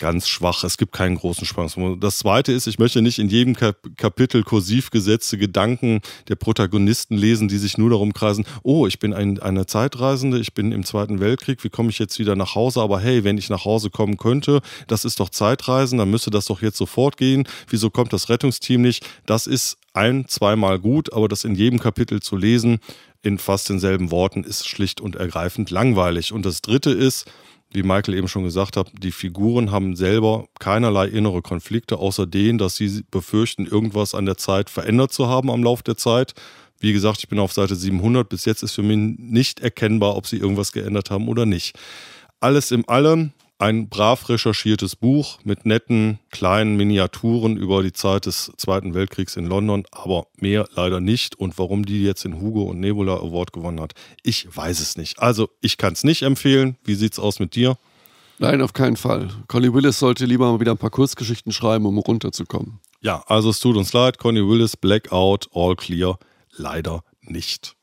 Ganz 0.00 0.26
schwach, 0.26 0.64
es 0.64 0.76
gibt 0.76 0.92
keinen 0.92 1.14
großen 1.14 1.46
Spannungsmoment. 1.46 2.02
Das 2.02 2.18
zweite 2.18 2.50
ist, 2.50 2.66
ich 2.66 2.80
möchte 2.80 3.00
nicht 3.00 3.20
in 3.20 3.28
jedem 3.28 3.54
Kap 3.54 3.76
Kapitel 3.96 4.42
kursiv 4.42 4.90
gesetzte 4.90 5.38
Gedanken 5.38 6.00
der 6.26 6.34
Protagonisten 6.34 7.16
lesen, 7.16 7.46
die 7.46 7.58
sich 7.58 7.78
nur 7.78 7.90
darum 7.90 8.12
kreisen, 8.12 8.44
oh, 8.64 8.88
ich 8.88 8.98
bin 8.98 9.12
ein, 9.12 9.38
eine 9.38 9.66
Zeitreisende, 9.66 10.40
ich 10.40 10.52
bin 10.52 10.72
im 10.72 10.84
Zweiten 10.84 11.20
Weltkrieg, 11.20 11.62
wie 11.62 11.68
komme 11.68 11.90
ich 11.90 12.00
jetzt 12.00 12.18
wieder 12.18 12.34
nach 12.34 12.56
Hause? 12.56 12.80
Aber 12.80 12.98
hey, 12.98 13.22
wenn 13.22 13.38
ich 13.38 13.50
nach 13.50 13.64
Hause 13.64 13.88
kommen 13.88 14.16
könnte, 14.16 14.62
das 14.88 15.04
ist 15.04 15.20
doch 15.20 15.28
Zeitreisen, 15.28 15.98
dann 15.98 16.10
müsste 16.10 16.30
das 16.30 16.46
doch 16.46 16.60
jetzt 16.60 16.76
sofort 16.76 17.16
gehen. 17.16 17.46
Wieso 17.68 17.88
kommt 17.88 18.12
das 18.12 18.28
Rettungsteam 18.28 18.82
nicht? 18.82 19.06
Das 19.26 19.46
ist 19.46 19.78
ein, 19.92 20.26
zweimal 20.26 20.80
gut, 20.80 21.12
aber 21.12 21.28
das 21.28 21.44
in 21.44 21.54
jedem 21.54 21.78
Kapitel 21.78 22.20
zu 22.20 22.36
lesen, 22.36 22.80
in 23.22 23.38
fast 23.38 23.68
denselben 23.68 24.10
Worten 24.10 24.42
ist 24.42 24.68
schlicht 24.68 25.00
und 25.00 25.14
ergreifend 25.16 25.70
langweilig. 25.70 26.32
Und 26.32 26.44
das 26.44 26.62
Dritte 26.62 26.90
ist, 26.90 27.26
wie 27.74 27.82
Michael 27.82 28.14
eben 28.14 28.28
schon 28.28 28.44
gesagt 28.44 28.76
hat, 28.76 28.90
die 29.02 29.12
Figuren 29.12 29.70
haben 29.70 29.96
selber 29.96 30.46
keinerlei 30.60 31.08
innere 31.08 31.42
Konflikte, 31.42 31.98
außer 31.98 32.26
denen, 32.26 32.58
dass 32.58 32.76
sie 32.76 33.04
befürchten, 33.10 33.66
irgendwas 33.66 34.14
an 34.14 34.26
der 34.26 34.36
Zeit 34.36 34.70
verändert 34.70 35.12
zu 35.12 35.28
haben 35.28 35.50
am 35.50 35.62
Lauf 35.62 35.82
der 35.82 35.96
Zeit. 35.96 36.34
Wie 36.78 36.92
gesagt, 36.92 37.18
ich 37.18 37.28
bin 37.28 37.38
auf 37.38 37.52
Seite 37.52 37.76
700. 37.76 38.28
Bis 38.28 38.44
jetzt 38.44 38.62
ist 38.62 38.72
für 38.72 38.82
mich 38.82 39.18
nicht 39.18 39.60
erkennbar, 39.60 40.16
ob 40.16 40.26
sie 40.26 40.36
irgendwas 40.36 40.72
geändert 40.72 41.10
haben 41.10 41.28
oder 41.28 41.46
nicht. 41.46 41.76
Alles 42.40 42.70
im 42.70 42.88
Allem 42.88 43.32
ein 43.58 43.88
brav 43.88 44.28
recherchiertes 44.28 44.96
Buch 44.96 45.38
mit 45.44 45.64
netten 45.64 46.18
kleinen 46.30 46.76
Miniaturen 46.76 47.56
über 47.56 47.82
die 47.82 47.92
Zeit 47.92 48.26
des 48.26 48.52
Zweiten 48.56 48.94
Weltkriegs 48.94 49.36
in 49.36 49.46
London, 49.46 49.84
aber 49.90 50.26
mehr 50.36 50.68
leider 50.74 51.00
nicht. 51.00 51.38
Und 51.38 51.58
warum 51.58 51.84
die 51.86 52.02
jetzt 52.02 52.24
den 52.24 52.40
Hugo 52.40 52.62
und 52.64 52.80
Nebula 52.80 53.14
Award 53.14 53.52
gewonnen 53.52 53.80
hat, 53.80 53.94
ich 54.22 54.54
weiß 54.54 54.80
es 54.80 54.96
nicht. 54.96 55.20
Also 55.20 55.50
ich 55.60 55.76
kann 55.76 55.92
es 55.92 56.04
nicht 56.04 56.22
empfehlen. 56.22 56.76
Wie 56.84 56.94
sieht 56.94 57.12
es 57.12 57.18
aus 57.18 57.38
mit 57.38 57.54
dir? 57.54 57.78
Nein, 58.38 58.60
auf 58.60 58.72
keinen 58.72 58.96
Fall. 58.96 59.28
Connie 59.46 59.72
Willis 59.72 59.98
sollte 59.98 60.26
lieber 60.26 60.50
mal 60.50 60.60
wieder 60.60 60.72
ein 60.72 60.78
paar 60.78 60.90
Kurzgeschichten 60.90 61.52
schreiben, 61.52 61.86
um 61.86 61.98
runterzukommen. 61.98 62.80
Ja, 63.00 63.22
also 63.26 63.50
es 63.50 63.60
tut 63.60 63.76
uns 63.76 63.92
leid, 63.92 64.18
Connie 64.18 64.46
Willis, 64.46 64.76
Blackout, 64.76 65.48
All 65.54 65.76
Clear, 65.76 66.18
leider 66.56 67.04
nicht. 67.20 67.76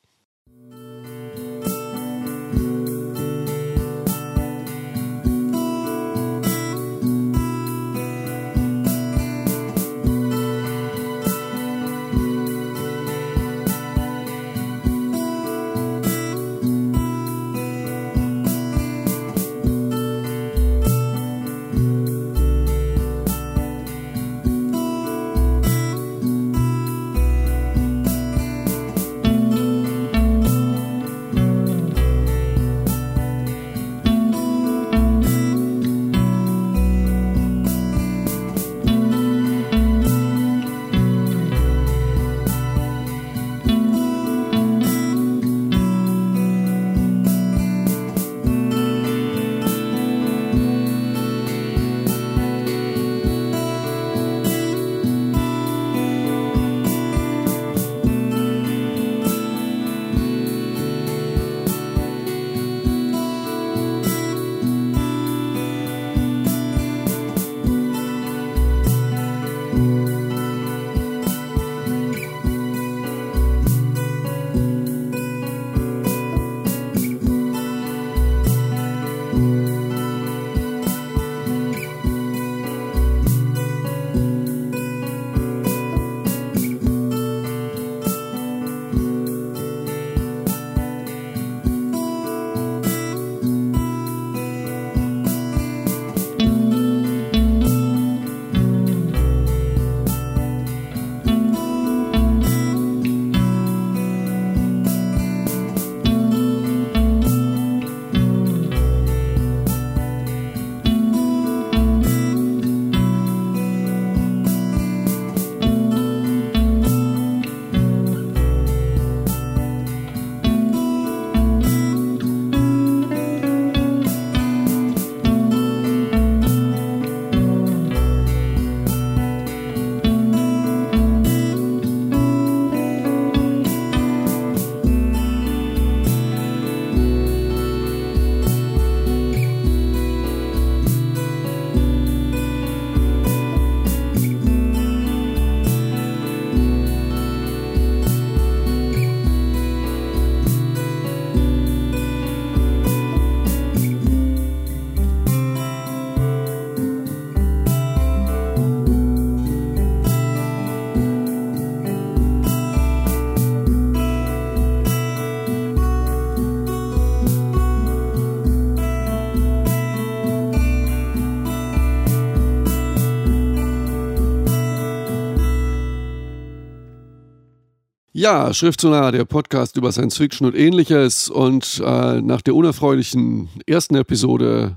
Ja, 178.13 178.53
Schriftsonar, 178.53 179.13
der 179.13 179.23
Podcast 179.23 179.77
über 179.77 179.93
Science 179.93 180.17
Fiction 180.17 180.45
und 180.45 180.53
ähnliches. 180.53 181.29
Und 181.29 181.81
äh, 181.81 182.21
nach 182.21 182.41
der 182.41 182.55
unerfreulichen 182.55 183.47
ersten 183.65 183.95
Episode 183.95 184.75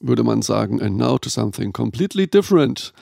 würde 0.00 0.24
man 0.24 0.40
sagen, 0.40 0.80
and 0.80 0.96
now 0.96 1.18
to 1.18 1.28
something 1.28 1.74
completely 1.74 2.26
different. 2.26 2.94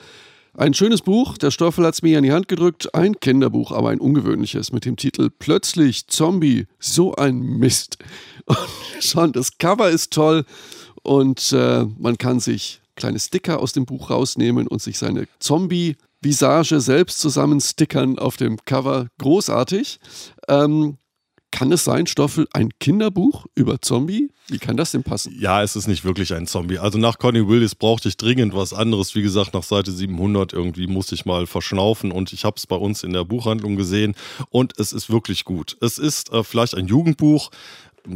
Ein 0.55 0.73
schönes 0.73 1.01
Buch, 1.01 1.37
der 1.37 1.51
Stoffel 1.51 1.85
hat 1.85 1.93
es 1.93 2.01
mir 2.01 2.17
in 2.17 2.25
die 2.25 2.33
Hand 2.33 2.49
gedrückt, 2.49 2.93
ein 2.93 3.17
Kinderbuch, 3.21 3.71
aber 3.71 3.91
ein 3.91 4.01
ungewöhnliches 4.01 4.73
mit 4.73 4.83
dem 4.83 4.97
Titel 4.97 5.29
Plötzlich 5.29 6.07
Zombie, 6.07 6.67
so 6.77 7.15
ein 7.15 7.39
Mist. 7.39 7.97
Und 8.45 8.57
schon, 8.99 9.31
das 9.31 9.57
Cover 9.57 9.89
ist 9.89 10.11
toll 10.11 10.43
und 11.01 11.53
äh, 11.53 11.85
man 11.97 12.17
kann 12.17 12.39
sich 12.41 12.81
kleine 12.95 13.19
Sticker 13.19 13.59
aus 13.59 13.73
dem 13.73 13.85
Buch 13.85 14.09
rausnehmen 14.09 14.67
und 14.67 14.81
sich 14.81 14.97
seine 14.97 15.27
Zombie-Visage 16.25 16.81
selbst 16.81 17.19
zusammenstickern 17.19 18.17
auf 18.17 18.37
dem 18.37 18.57
Cover. 18.65 19.07
Großartig. 19.19 19.99
Ähm, 20.47 20.97
kann 21.51 21.71
es 21.71 21.85
sein, 21.85 22.07
Stoffel, 22.07 22.47
ein 22.51 22.69
Kinderbuch 22.79 23.45
über 23.55 23.79
Zombie? 23.79 24.29
Wie 24.47 24.57
kann 24.57 24.75
das 24.75 24.91
denn 24.91 25.03
passen? 25.03 25.33
Ja, 25.39 25.63
es 25.63 25.75
ist 25.75 25.87
nicht 25.87 26.03
wirklich 26.03 26.33
ein 26.33 26.47
Zombie. 26.47 26.79
Also 26.79 26.97
nach 26.97 27.17
Connie 27.17 27.47
Willis 27.47 27.75
brauchte 27.75 28.09
ich 28.09 28.17
dringend 28.17 28.53
was 28.53 28.73
anderes. 28.73 29.15
Wie 29.15 29.21
gesagt, 29.21 29.53
nach 29.53 29.63
Seite 29.63 29.91
700 29.91 30.51
irgendwie 30.51 30.87
musste 30.87 31.15
ich 31.15 31.25
mal 31.25 31.47
verschnaufen 31.47 32.11
und 32.11 32.33
ich 32.33 32.43
habe 32.43 32.57
es 32.57 32.67
bei 32.67 32.75
uns 32.75 33.03
in 33.03 33.13
der 33.13 33.23
Buchhandlung 33.23 33.75
gesehen 33.75 34.15
und 34.49 34.77
es 34.79 34.91
ist 34.91 35.09
wirklich 35.09 35.45
gut. 35.45 35.77
Es 35.79 35.97
ist 35.97 36.31
äh, 36.33 36.43
vielleicht 36.43 36.75
ein 36.75 36.87
Jugendbuch, 36.87 37.51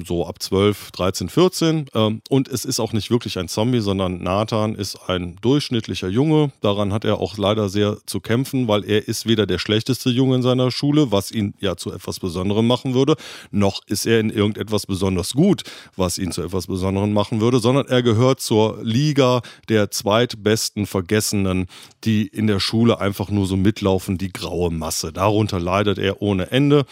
so 0.06 0.26
ab 0.26 0.42
12, 0.42 0.92
13, 0.92 1.30
14. 1.30 1.86
und 2.30 2.48
es 2.48 2.66
ist 2.66 2.80
auch 2.80 2.94
nicht 2.94 3.12
wirklich 3.12 3.38
ein 3.38 3.48
Zombie, 3.48 3.80
sondern 3.80 4.22
Nathan 4.24 4.76
ist 4.76 4.98
ein 5.08 5.38
durchschnittlicher 5.42 6.08
Junge. 6.08 6.52
Daran 6.62 6.94
hat 6.94 7.06
er 7.06 7.20
auch 7.20 7.38
leider 7.38 7.70
sehr 7.70 7.98
zu 8.06 8.20
kämpfen, 8.20 8.68
weil 8.68 8.84
er 8.84 9.08
ist 9.08 9.28
weder 9.28 9.46
der 9.46 9.60
schlechteste 9.60 10.10
Junge 10.10 10.36
in 10.36 10.42
seiner 10.42 10.72
Schule, 10.72 11.12
was 11.12 11.32
ihn 11.32 11.54
ja 11.60 11.76
zu 11.76 11.92
etwas 11.92 12.20
Besonderem 12.20 12.68
machen 12.68 12.94
würde, 12.94 13.16
noch 13.52 13.82
ist 13.88 14.06
er 14.06 14.20
in 14.20 14.30
irgendetwas 14.30 14.86
besonders 14.86 15.34
gut, 15.34 15.64
was 15.96 16.18
ihn 16.18 16.32
zu 16.32 16.44
etwas 16.44 16.68
Besonderem 16.68 17.14
machen 17.14 17.42
würde, 17.42 17.60
sondern 17.60 17.88
er 17.88 18.04
gehört 18.04 18.42
zur 18.42 18.80
Liga 18.84 19.42
der 19.70 19.92
zweitbesten 19.92 20.86
Vergessenen, 20.86 21.68
die 22.04 22.28
in 22.28 22.48
der 22.48 22.60
Schule 22.60 23.00
einfach 23.00 23.30
nur 23.30 23.46
so 23.46 23.58
mitlaufen, 23.58 24.18
die 24.18 24.32
graue 24.32 24.72
Masse. 24.72 25.12
Darunter 25.12 25.60
leidet 25.60 25.98
er 25.98 26.22
ohne 26.22 26.52
Ende 26.52 26.86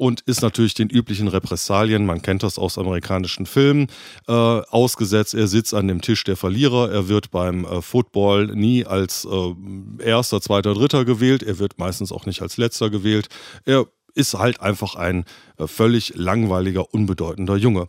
und 0.00 0.22
ist 0.22 0.40
natürlich 0.40 0.72
den 0.72 0.88
üblichen 0.88 1.28
Repressalien, 1.28 2.06
man 2.06 2.22
kennt 2.22 2.42
das 2.42 2.58
aus 2.58 2.78
amerikanischen 2.78 3.44
Filmen, 3.44 3.88
äh, 4.26 4.32
ausgesetzt. 4.32 5.34
Er 5.34 5.46
sitzt 5.46 5.74
an 5.74 5.88
dem 5.88 6.00
Tisch 6.00 6.24
der 6.24 6.38
Verlierer, 6.38 6.90
er 6.90 7.08
wird 7.08 7.30
beim 7.30 7.66
äh, 7.66 7.82
Football 7.82 8.46
nie 8.46 8.86
als 8.86 9.28
äh, 9.30 10.02
erster, 10.02 10.40
zweiter, 10.40 10.72
dritter 10.72 11.04
gewählt, 11.04 11.42
er 11.42 11.58
wird 11.58 11.78
meistens 11.78 12.12
auch 12.12 12.24
nicht 12.24 12.40
als 12.40 12.56
letzter 12.56 12.88
gewählt. 12.88 13.28
Er 13.66 13.88
ist 14.14 14.32
halt 14.32 14.62
einfach 14.62 14.94
ein 14.94 15.26
äh, 15.58 15.66
völlig 15.66 16.14
langweiliger, 16.16 16.94
unbedeutender 16.94 17.56
Junge. 17.56 17.86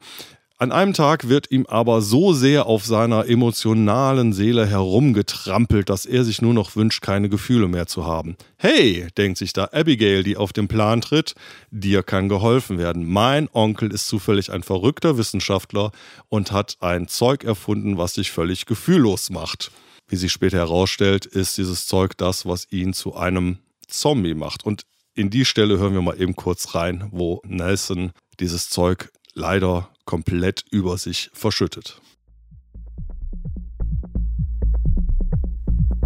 An 0.62 0.72
einem 0.72 0.94
Tag 0.94 1.28
wird 1.28 1.50
ihm 1.50 1.66
aber 1.66 2.04
so 2.04 2.34
sehr 2.34 2.68
auf 2.68 2.86
seiner 2.86 3.28
emotionalen 3.28 4.32
Seele 4.32 4.68
herumgetrampelt, 4.68 5.90
dass 5.90 6.06
er 6.06 6.24
sich 6.24 6.40
nur 6.40 6.54
noch 6.54 6.76
wünscht, 6.76 7.02
keine 7.02 7.30
Gefühle 7.30 7.68
mehr 7.68 7.88
zu 7.88 8.06
haben. 8.06 8.38
Hey, 8.58 9.08
denkt 9.18 9.40
sich 9.40 9.54
da 9.54 9.70
Abigail, 9.72 10.22
die 10.22 10.38
auf 10.38 10.54
den 10.54 10.68
Plan 10.68 11.02
tritt, 11.02 11.34
dir 11.72 12.04
kann 12.04 12.30
geholfen 12.30 12.78
werden. 12.78 13.10
Mein 13.10 13.50
Onkel 13.52 13.92
ist 13.92 14.08
zufällig 14.08 14.52
ein 14.52 14.62
verrückter 14.62 15.18
Wissenschaftler 15.18 15.92
und 16.30 16.52
hat 16.52 16.78
ein 16.80 17.08
Zeug 17.08 17.44
erfunden, 17.44 17.98
was 17.98 18.14
dich 18.14 18.30
völlig 18.30 18.68
gefühllos 18.68 19.32
macht. 19.32 19.72
Wie 20.10 20.16
sich 20.16 20.32
später 20.32 20.58
herausstellt, 20.58 21.26
ist 21.26 21.58
dieses 21.58 21.88
Zeug 21.88 22.16
das, 22.18 22.46
was 22.46 22.68
ihn 22.70 22.94
zu 22.94 23.16
einem 23.16 23.58
Zombie 23.88 24.36
macht. 24.36 24.64
Und 24.64 24.84
in 25.16 25.32
die 25.32 25.46
Stelle 25.46 25.80
hören 25.80 25.96
wir 25.96 26.04
mal 26.04 26.22
eben 26.22 26.36
kurz 26.36 26.76
rein, 26.76 27.08
wo 27.10 27.42
Nelson 27.48 28.12
dieses 28.40 28.70
Zeug 28.70 29.10
leider 29.34 29.91
komplett 30.06 30.66
über 30.72 30.98
sich 30.98 31.30
verschüttet. 31.34 32.02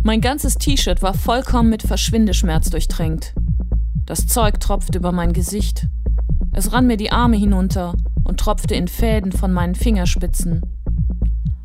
Mein 0.03 0.21
ganzes 0.21 0.55
T-Shirt 0.55 1.01
war 1.01 1.15
vollkommen 1.15 1.69
mit 1.71 1.81
Verschwindeschmerz 1.81 2.69
durchtränkt. 2.69 3.33
Das 4.05 4.27
Zeug 4.27 4.59
tropfte 4.59 4.99
über 4.99 5.11
mein 5.11 5.33
Gesicht. 5.33 5.87
Es 6.53 6.71
rann 6.71 6.85
mir 6.85 6.97
die 6.97 7.11
Arme 7.11 7.37
hinunter 7.37 7.95
und 8.23 8.39
tropfte 8.39 8.75
in 8.75 8.87
Fäden 8.87 9.31
von 9.31 9.51
meinen 9.51 9.73
Fingerspitzen. 9.73 10.61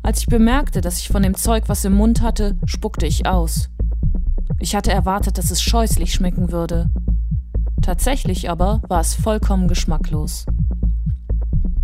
Als 0.01 0.21
ich 0.21 0.25
bemerkte, 0.25 0.81
dass 0.81 0.99
ich 0.99 1.09
von 1.09 1.21
dem 1.21 1.35
Zeug 1.35 1.65
was 1.67 1.85
im 1.85 1.93
Mund 1.93 2.21
hatte, 2.21 2.57
spuckte 2.65 3.05
ich 3.05 3.27
aus. 3.27 3.69
Ich 4.59 4.75
hatte 4.75 4.91
erwartet, 4.91 5.37
dass 5.37 5.51
es 5.51 5.61
scheußlich 5.61 6.11
schmecken 6.11 6.51
würde. 6.51 6.89
Tatsächlich 7.81 8.49
aber 8.49 8.81
war 8.87 9.01
es 9.01 9.13
vollkommen 9.13 9.67
geschmacklos. 9.67 10.45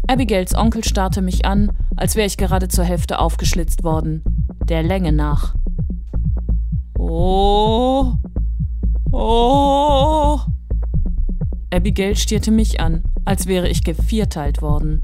Abigails 0.09 0.55
Onkel 0.55 0.85
starrte 0.85 1.21
mich 1.21 1.45
an, 1.45 1.69
als 1.97 2.15
wäre 2.15 2.27
ich 2.27 2.37
gerade 2.37 2.69
zur 2.69 2.85
Hälfte 2.85 3.19
aufgeschlitzt 3.19 3.83
worden, 3.83 4.23
der 4.69 4.81
Länge 4.81 5.11
nach. 5.11 5.53
Oh. 6.97 8.13
Oh. 9.11 10.39
Abigail 11.73 12.15
stierte 12.15 12.51
mich 12.51 12.79
an, 12.79 13.03
als 13.25 13.47
wäre 13.47 13.67
ich 13.67 13.83
gevierteilt 13.83 14.61
worden. 14.61 15.01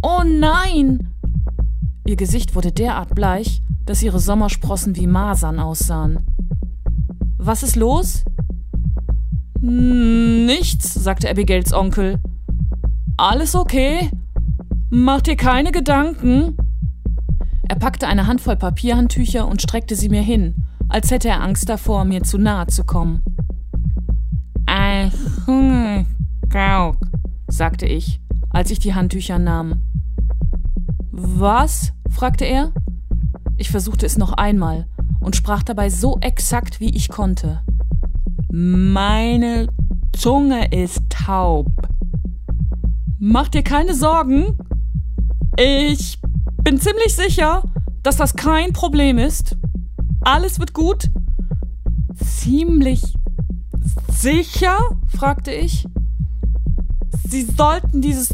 Oh 0.00 0.22
nein! 0.24 1.10
Ihr 2.06 2.16
Gesicht 2.16 2.54
wurde 2.54 2.72
derart 2.72 3.14
bleich, 3.14 3.62
dass 3.84 4.02
ihre 4.02 4.20
Sommersprossen 4.20 4.96
wie 4.96 5.06
Masern 5.06 5.60
aussahen. 5.60 6.20
Was 7.36 7.62
ist 7.62 7.76
los? 7.76 8.24
Nichts, 9.60 10.94
sagte 10.94 11.28
Abigails 11.28 11.72
Onkel 11.72 12.18
alles 13.22 13.54
okay? 13.54 14.10
Mach 14.90 15.20
dir 15.20 15.36
keine 15.36 15.70
Gedanken. 15.70 16.56
Er 17.68 17.76
packte 17.76 18.08
eine 18.08 18.26
Handvoll 18.26 18.56
Papierhandtücher 18.56 19.46
und 19.46 19.62
streckte 19.62 19.94
sie 19.94 20.08
mir 20.08 20.22
hin, 20.22 20.66
als 20.88 21.10
hätte 21.10 21.28
er 21.28 21.40
Angst 21.40 21.68
davor, 21.68 22.04
mir 22.04 22.24
zu 22.24 22.36
nahe 22.36 22.66
zu 22.66 22.84
kommen. 22.84 23.22
Gauk, 26.48 26.96
sagte 27.46 27.86
ich, 27.86 28.20
als 28.50 28.70
ich 28.70 28.80
die 28.80 28.94
Handtücher 28.94 29.38
nahm. 29.38 29.82
Was? 31.12 31.92
fragte 32.10 32.44
er. 32.44 32.72
Ich 33.56 33.70
versuchte 33.70 34.04
es 34.04 34.18
noch 34.18 34.32
einmal 34.32 34.86
und 35.20 35.36
sprach 35.36 35.62
dabei 35.62 35.88
so 35.90 36.18
exakt, 36.20 36.80
wie 36.80 36.90
ich 36.90 37.08
konnte. 37.08 37.62
Meine 38.50 39.68
Zunge 40.12 40.72
ist 40.72 41.08
taub. 41.08 41.81
Mach 43.24 43.46
dir 43.46 43.62
keine 43.62 43.94
Sorgen. 43.94 44.58
Ich 45.56 46.18
bin 46.64 46.80
ziemlich 46.80 47.14
sicher, 47.14 47.62
dass 48.02 48.16
das 48.16 48.34
kein 48.34 48.72
Problem 48.72 49.16
ist. 49.16 49.56
Alles 50.22 50.58
wird 50.58 50.74
gut. 50.74 51.08
Ziemlich 52.16 53.16
sicher? 54.10 54.76
fragte 55.06 55.52
ich. 55.52 55.86
Sie 57.24 57.42
sollten 57.42 58.00
dieses 58.00 58.30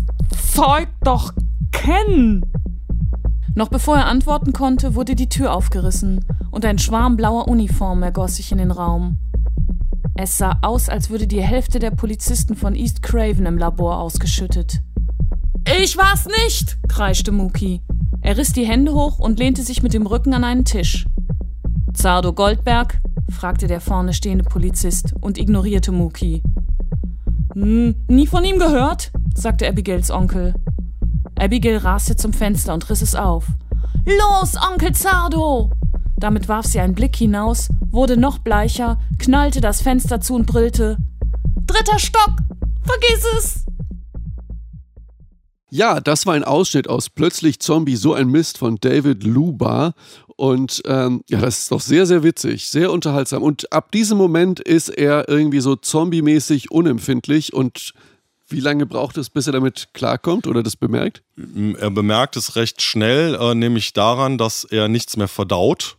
Zeug 0.55 0.89
doch 1.03 1.35
kennen. 1.71 2.47
Noch 3.55 3.69
bevor 3.69 3.99
er 3.99 4.07
antworten 4.07 4.55
konnte, 4.55 4.95
wurde 4.95 5.15
die 5.15 5.29
Tür 5.29 5.53
aufgerissen 5.53 6.25
und 6.51 6.65
ein 6.65 6.79
Schwarm 6.79 7.19
blauer 7.19 7.47
Uniformen 7.47 8.05
ergoss 8.05 8.37
sich 8.37 8.53
in 8.53 8.59
den 8.59 8.71
Raum. 8.71 9.19
Es 10.21 10.37
sah 10.37 10.59
aus, 10.63 10.89
als 10.89 11.11
würde 11.11 11.29
die 11.29 11.41
Hälfte 11.41 11.79
der 11.79 11.93
Polizisten 11.93 12.57
von 12.57 12.75
East 12.75 13.05
Craven 13.05 13.47
im 13.47 13.57
Labor 13.57 13.99
ausgeschüttet. 13.99 14.81
Ich 15.81 15.97
war's 15.97 16.27
nicht, 16.27 16.77
kreischte 16.89 17.31
Muki. 17.31 17.83
Er 18.21 18.37
riss 18.37 18.53
die 18.53 18.67
Hände 18.67 18.93
hoch 18.95 19.21
und 19.21 19.39
lehnte 19.39 19.63
sich 19.63 19.81
mit 19.81 19.95
dem 19.95 20.09
Rücken 20.09 20.35
an 20.35 20.43
einen 20.43 20.65
Tisch. 20.65 21.07
Zardo 21.95 22.33
Goldberg? 22.33 23.01
fragte 23.31 23.69
der 23.69 23.81
vorne 23.81 24.13
stehende 24.13 24.43
Polizist 24.43 25.15
und 25.21 25.39
ignorierte 25.39 25.93
Muki. 25.93 26.43
Nie 27.55 28.27
von 28.27 28.43
ihm 28.43 28.59
gehört? 28.59 29.13
sagte 29.37 29.69
Abigails 29.69 30.11
Onkel. 30.11 30.53
Abigail 31.39 31.77
raste 31.77 32.17
zum 32.17 32.33
Fenster 32.33 32.75
und 32.75 32.91
riss 32.91 33.03
es 33.03 33.15
auf. 33.15 33.47
Los, 34.05 34.57
Onkel 34.69 34.93
Zardo! 34.97 35.71
Damit 36.21 36.49
warf 36.49 36.67
sie 36.67 36.81
einen 36.81 36.95
Blick 36.95 37.15
hinaus, 37.15 37.69
wurde 37.91 38.17
noch 38.17 38.39
bleicher, 38.39 38.99
knallte 39.19 39.61
das 39.61 39.83
Fenster 39.83 40.21
zu 40.21 40.35
und 40.35 40.47
brüllte: 40.47 40.99
Dritter 41.67 41.99
Stock! 41.99 42.33
Vergiss 42.83 43.25
es! 43.39 43.65
Ja, 45.71 46.01
das 46.01 46.25
war 46.27 46.35
ein 46.35 46.45
Ausschnitt 46.45 46.89
aus 46.89 47.11
Plötzlich 47.11 47.61
Zombie, 47.61 47.97
so 47.97 48.15
ein 48.15 48.29
Mist 48.29 48.59
von 48.59 48.77
David 48.81 49.23
Lubar. 49.23 49.95
Und 50.37 50.83
ähm, 50.87 51.23
ja, 51.29 51.41
das 51.41 51.59
ist 51.59 51.73
doch 51.73 51.81
sehr, 51.81 52.07
sehr 52.07 52.23
witzig, 52.23 52.71
sehr 52.71 52.91
unterhaltsam. 52.91 53.43
Und 53.43 53.71
ab 53.73 53.93
diesem 53.93 54.17
Moment 54.17 54.61
ist 54.61 54.89
er 54.89 55.29
irgendwie 55.29 55.61
so 55.61 55.77
zombie-mäßig 55.77 56.71
unempfindlich 56.71 57.53
und 57.53 57.93
wie 58.49 58.61
lange 58.61 58.87
braucht 58.87 59.19
es, 59.19 59.29
bis 59.29 59.47
er 59.47 59.53
damit 59.53 59.89
klarkommt 59.93 60.47
oder 60.47 60.63
das 60.63 60.75
bemerkt? 60.75 61.23
Er 61.79 61.91
bemerkt 61.91 62.37
es 62.37 62.57
recht 62.57 62.81
schnell, 62.81 63.35
äh, 63.35 63.55
nämlich 63.55 63.93
daran, 63.93 64.39
dass 64.39 64.65
er 64.65 64.89
nichts 64.89 65.19
mehr 65.19 65.29
verdaut 65.29 65.99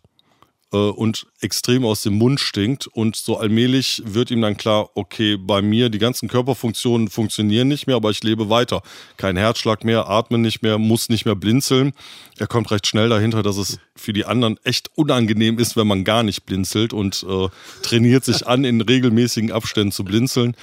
und 0.77 1.25
extrem 1.41 1.83
aus 1.83 2.03
dem 2.03 2.13
Mund 2.15 2.39
stinkt. 2.39 2.87
Und 2.87 3.15
so 3.15 3.37
allmählich 3.37 4.01
wird 4.05 4.31
ihm 4.31 4.41
dann 4.41 4.57
klar, 4.57 4.89
okay, 4.95 5.37
bei 5.37 5.61
mir 5.61 5.89
die 5.89 5.97
ganzen 5.97 6.29
Körperfunktionen 6.29 7.09
funktionieren 7.09 7.67
nicht 7.67 7.87
mehr, 7.87 7.95
aber 7.95 8.11
ich 8.11 8.23
lebe 8.23 8.49
weiter. 8.49 8.81
Kein 9.17 9.37
Herzschlag 9.37 9.83
mehr, 9.83 10.09
atme 10.09 10.37
nicht 10.37 10.61
mehr, 10.61 10.77
muss 10.77 11.09
nicht 11.09 11.25
mehr 11.25 11.35
blinzeln. 11.35 11.93
Er 12.37 12.47
kommt 12.47 12.71
recht 12.71 12.87
schnell 12.87 13.09
dahinter, 13.09 13.41
dass 13.43 13.57
es 13.57 13.79
für 13.95 14.13
die 14.13 14.25
anderen 14.25 14.57
echt 14.63 14.91
unangenehm 14.95 15.59
ist, 15.59 15.75
wenn 15.75 15.87
man 15.87 16.03
gar 16.03 16.23
nicht 16.23 16.45
blinzelt 16.45 16.93
und 16.93 17.25
äh, 17.27 17.47
trainiert 17.81 18.23
sich 18.25 18.45
an, 18.47 18.63
in 18.63 18.81
regelmäßigen 18.81 19.51
Abständen 19.51 19.91
zu 19.91 20.03
blinzeln. 20.03 20.55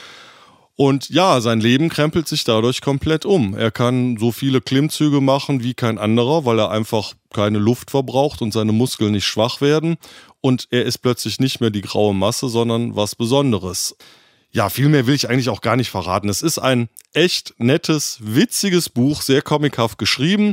Und 0.76 1.08
ja, 1.08 1.40
sein 1.40 1.60
Leben 1.60 1.88
krempelt 1.88 2.28
sich 2.28 2.44
dadurch 2.44 2.82
komplett 2.82 3.24
um. 3.24 3.54
Er 3.54 3.70
kann 3.70 4.18
so 4.18 4.30
viele 4.30 4.60
Klimmzüge 4.60 5.22
machen 5.22 5.62
wie 5.62 5.72
kein 5.72 5.96
anderer, 5.96 6.44
weil 6.44 6.58
er 6.58 6.70
einfach 6.70 7.14
keine 7.32 7.58
Luft 7.58 7.90
verbraucht 7.90 8.42
und 8.42 8.52
seine 8.52 8.72
Muskeln 8.72 9.12
nicht 9.12 9.26
schwach 9.26 9.62
werden. 9.62 9.96
Und 10.42 10.68
er 10.70 10.84
ist 10.84 10.98
plötzlich 10.98 11.40
nicht 11.40 11.62
mehr 11.62 11.70
die 11.70 11.80
graue 11.80 12.14
Masse, 12.14 12.50
sondern 12.50 12.94
was 12.94 13.14
Besonderes. 13.14 13.96
Ja, 14.52 14.68
viel 14.68 14.90
mehr 14.90 15.06
will 15.06 15.14
ich 15.14 15.30
eigentlich 15.30 15.48
auch 15.48 15.62
gar 15.62 15.76
nicht 15.76 15.90
verraten. 15.90 16.28
Es 16.28 16.42
ist 16.42 16.58
ein 16.58 16.90
echt 17.14 17.54
nettes, 17.56 18.18
witziges 18.20 18.90
Buch, 18.90 19.22
sehr 19.22 19.40
comichaft 19.40 19.96
geschrieben. 19.96 20.52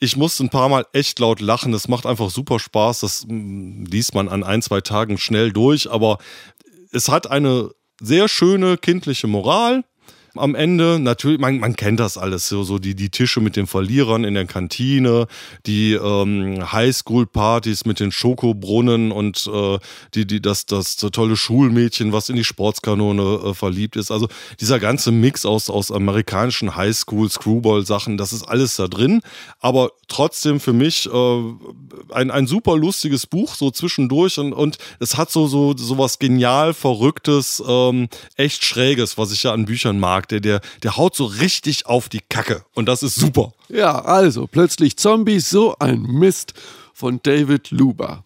Ich 0.00 0.16
musste 0.16 0.44
ein 0.44 0.50
paar 0.50 0.68
Mal 0.68 0.84
echt 0.92 1.20
laut 1.20 1.40
lachen. 1.40 1.72
Es 1.74 1.86
macht 1.86 2.06
einfach 2.06 2.30
super 2.30 2.58
Spaß. 2.58 3.00
Das 3.00 3.24
mm, 3.28 3.84
liest 3.84 4.14
man 4.14 4.28
an 4.28 4.42
ein, 4.42 4.62
zwei 4.62 4.80
Tagen 4.80 5.16
schnell 5.16 5.52
durch. 5.52 5.90
Aber 5.90 6.18
es 6.90 7.08
hat 7.08 7.30
eine 7.30 7.70
sehr 8.00 8.28
schöne 8.28 8.76
kindliche 8.76 9.26
Moral 9.26 9.84
am 10.36 10.54
Ende. 10.54 10.98
Natürlich, 10.98 11.40
man, 11.40 11.58
man 11.58 11.76
kennt 11.76 12.00
das 12.00 12.18
alles, 12.18 12.48
so, 12.48 12.62
so 12.62 12.78
die, 12.78 12.94
die 12.94 13.10
Tische 13.10 13.40
mit 13.40 13.56
den 13.56 13.66
Verlierern 13.66 14.24
in 14.24 14.34
der 14.34 14.46
Kantine, 14.46 15.26
die 15.66 15.92
ähm, 15.92 16.72
Highschool-Partys 16.72 17.84
mit 17.84 18.00
den 18.00 18.12
Schokobrunnen 18.12 19.12
und 19.12 19.48
äh, 19.52 19.78
die, 20.14 20.26
die, 20.26 20.40
das, 20.40 20.66
das, 20.66 20.96
tolle 20.96 21.36
Schulmädchen, 21.36 22.12
was 22.12 22.28
in 22.28 22.36
die 22.36 22.44
Sportskanone 22.44 23.50
äh, 23.50 23.54
verliebt 23.54 23.96
ist. 23.96 24.10
Also 24.10 24.28
dieser 24.60 24.78
ganze 24.78 25.12
Mix 25.12 25.44
aus, 25.44 25.70
aus 25.70 25.90
amerikanischen 25.90 26.76
Highschool, 26.76 27.30
Screwball-Sachen, 27.30 28.16
das 28.16 28.32
ist 28.32 28.42
alles 28.42 28.76
da 28.76 28.88
drin. 28.88 29.22
Aber 29.60 29.92
trotzdem 30.08 30.60
für 30.60 30.72
mich 30.72 31.06
äh, 31.06 31.42
ein, 32.12 32.30
ein 32.30 32.46
super 32.46 32.76
lustiges 32.76 33.26
Buch, 33.26 33.54
so 33.54 33.70
zwischendurch 33.70 34.38
und, 34.38 34.52
und 34.52 34.78
es 34.98 35.16
hat 35.16 35.30
so, 35.30 35.46
so, 35.46 35.74
so 35.76 35.98
was 35.98 36.18
genial 36.18 36.74
Verrücktes, 36.74 37.62
ähm, 37.66 38.08
echt 38.36 38.64
Schräges, 38.64 39.16
was 39.16 39.32
ich 39.32 39.42
ja 39.42 39.52
an 39.52 39.64
Büchern 39.64 39.98
mag 39.98 40.19
mag, 40.20 40.28
der, 40.28 40.40
der, 40.40 40.60
der 40.82 40.96
haut 40.96 41.16
so 41.16 41.24
richtig 41.24 41.86
auf 41.86 42.08
die 42.08 42.20
Kacke. 42.28 42.64
Und 42.74 42.86
das 42.86 43.02
ist 43.02 43.14
super. 43.14 43.52
Ja, 43.68 44.04
also 44.04 44.46
plötzlich 44.46 44.96
Zombies, 44.96 45.48
so 45.48 45.76
ein 45.78 46.02
Mist 46.02 46.54
von 46.92 47.20
David 47.22 47.70
Luber. 47.70 48.22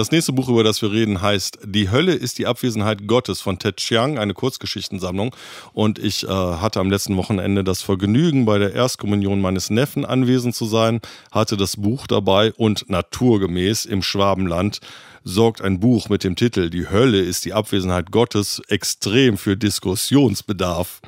Das 0.00 0.10
nächste 0.10 0.32
Buch, 0.32 0.48
über 0.48 0.64
das 0.64 0.80
wir 0.80 0.92
reden, 0.92 1.20
heißt 1.20 1.58
Die 1.62 1.90
Hölle 1.90 2.14
ist 2.14 2.38
die 2.38 2.46
Abwesenheit 2.46 3.06
Gottes 3.06 3.42
von 3.42 3.58
Ted 3.58 3.76
Chiang, 3.76 4.16
eine 4.16 4.32
Kurzgeschichtensammlung. 4.32 5.36
Und 5.74 5.98
ich 5.98 6.24
äh, 6.24 6.28
hatte 6.28 6.80
am 6.80 6.88
letzten 6.88 7.18
Wochenende 7.18 7.64
das 7.64 7.82
Vergnügen, 7.82 8.46
bei 8.46 8.56
der 8.56 8.72
Erstkommunion 8.72 9.42
meines 9.42 9.68
Neffen 9.68 10.06
anwesend 10.06 10.54
zu 10.54 10.64
sein, 10.64 11.02
hatte 11.30 11.58
das 11.58 11.76
Buch 11.76 12.06
dabei 12.06 12.54
und 12.54 12.88
naturgemäß 12.88 13.84
im 13.84 14.02
Schwabenland 14.02 14.80
sorgt 15.22 15.60
ein 15.60 15.80
Buch 15.80 16.08
mit 16.08 16.24
dem 16.24 16.34
Titel 16.34 16.70
Die 16.70 16.88
Hölle 16.88 17.20
ist 17.20 17.44
die 17.44 17.52
Abwesenheit 17.52 18.10
Gottes 18.10 18.62
extrem 18.68 19.36
für 19.36 19.58
Diskussionsbedarf. 19.58 21.02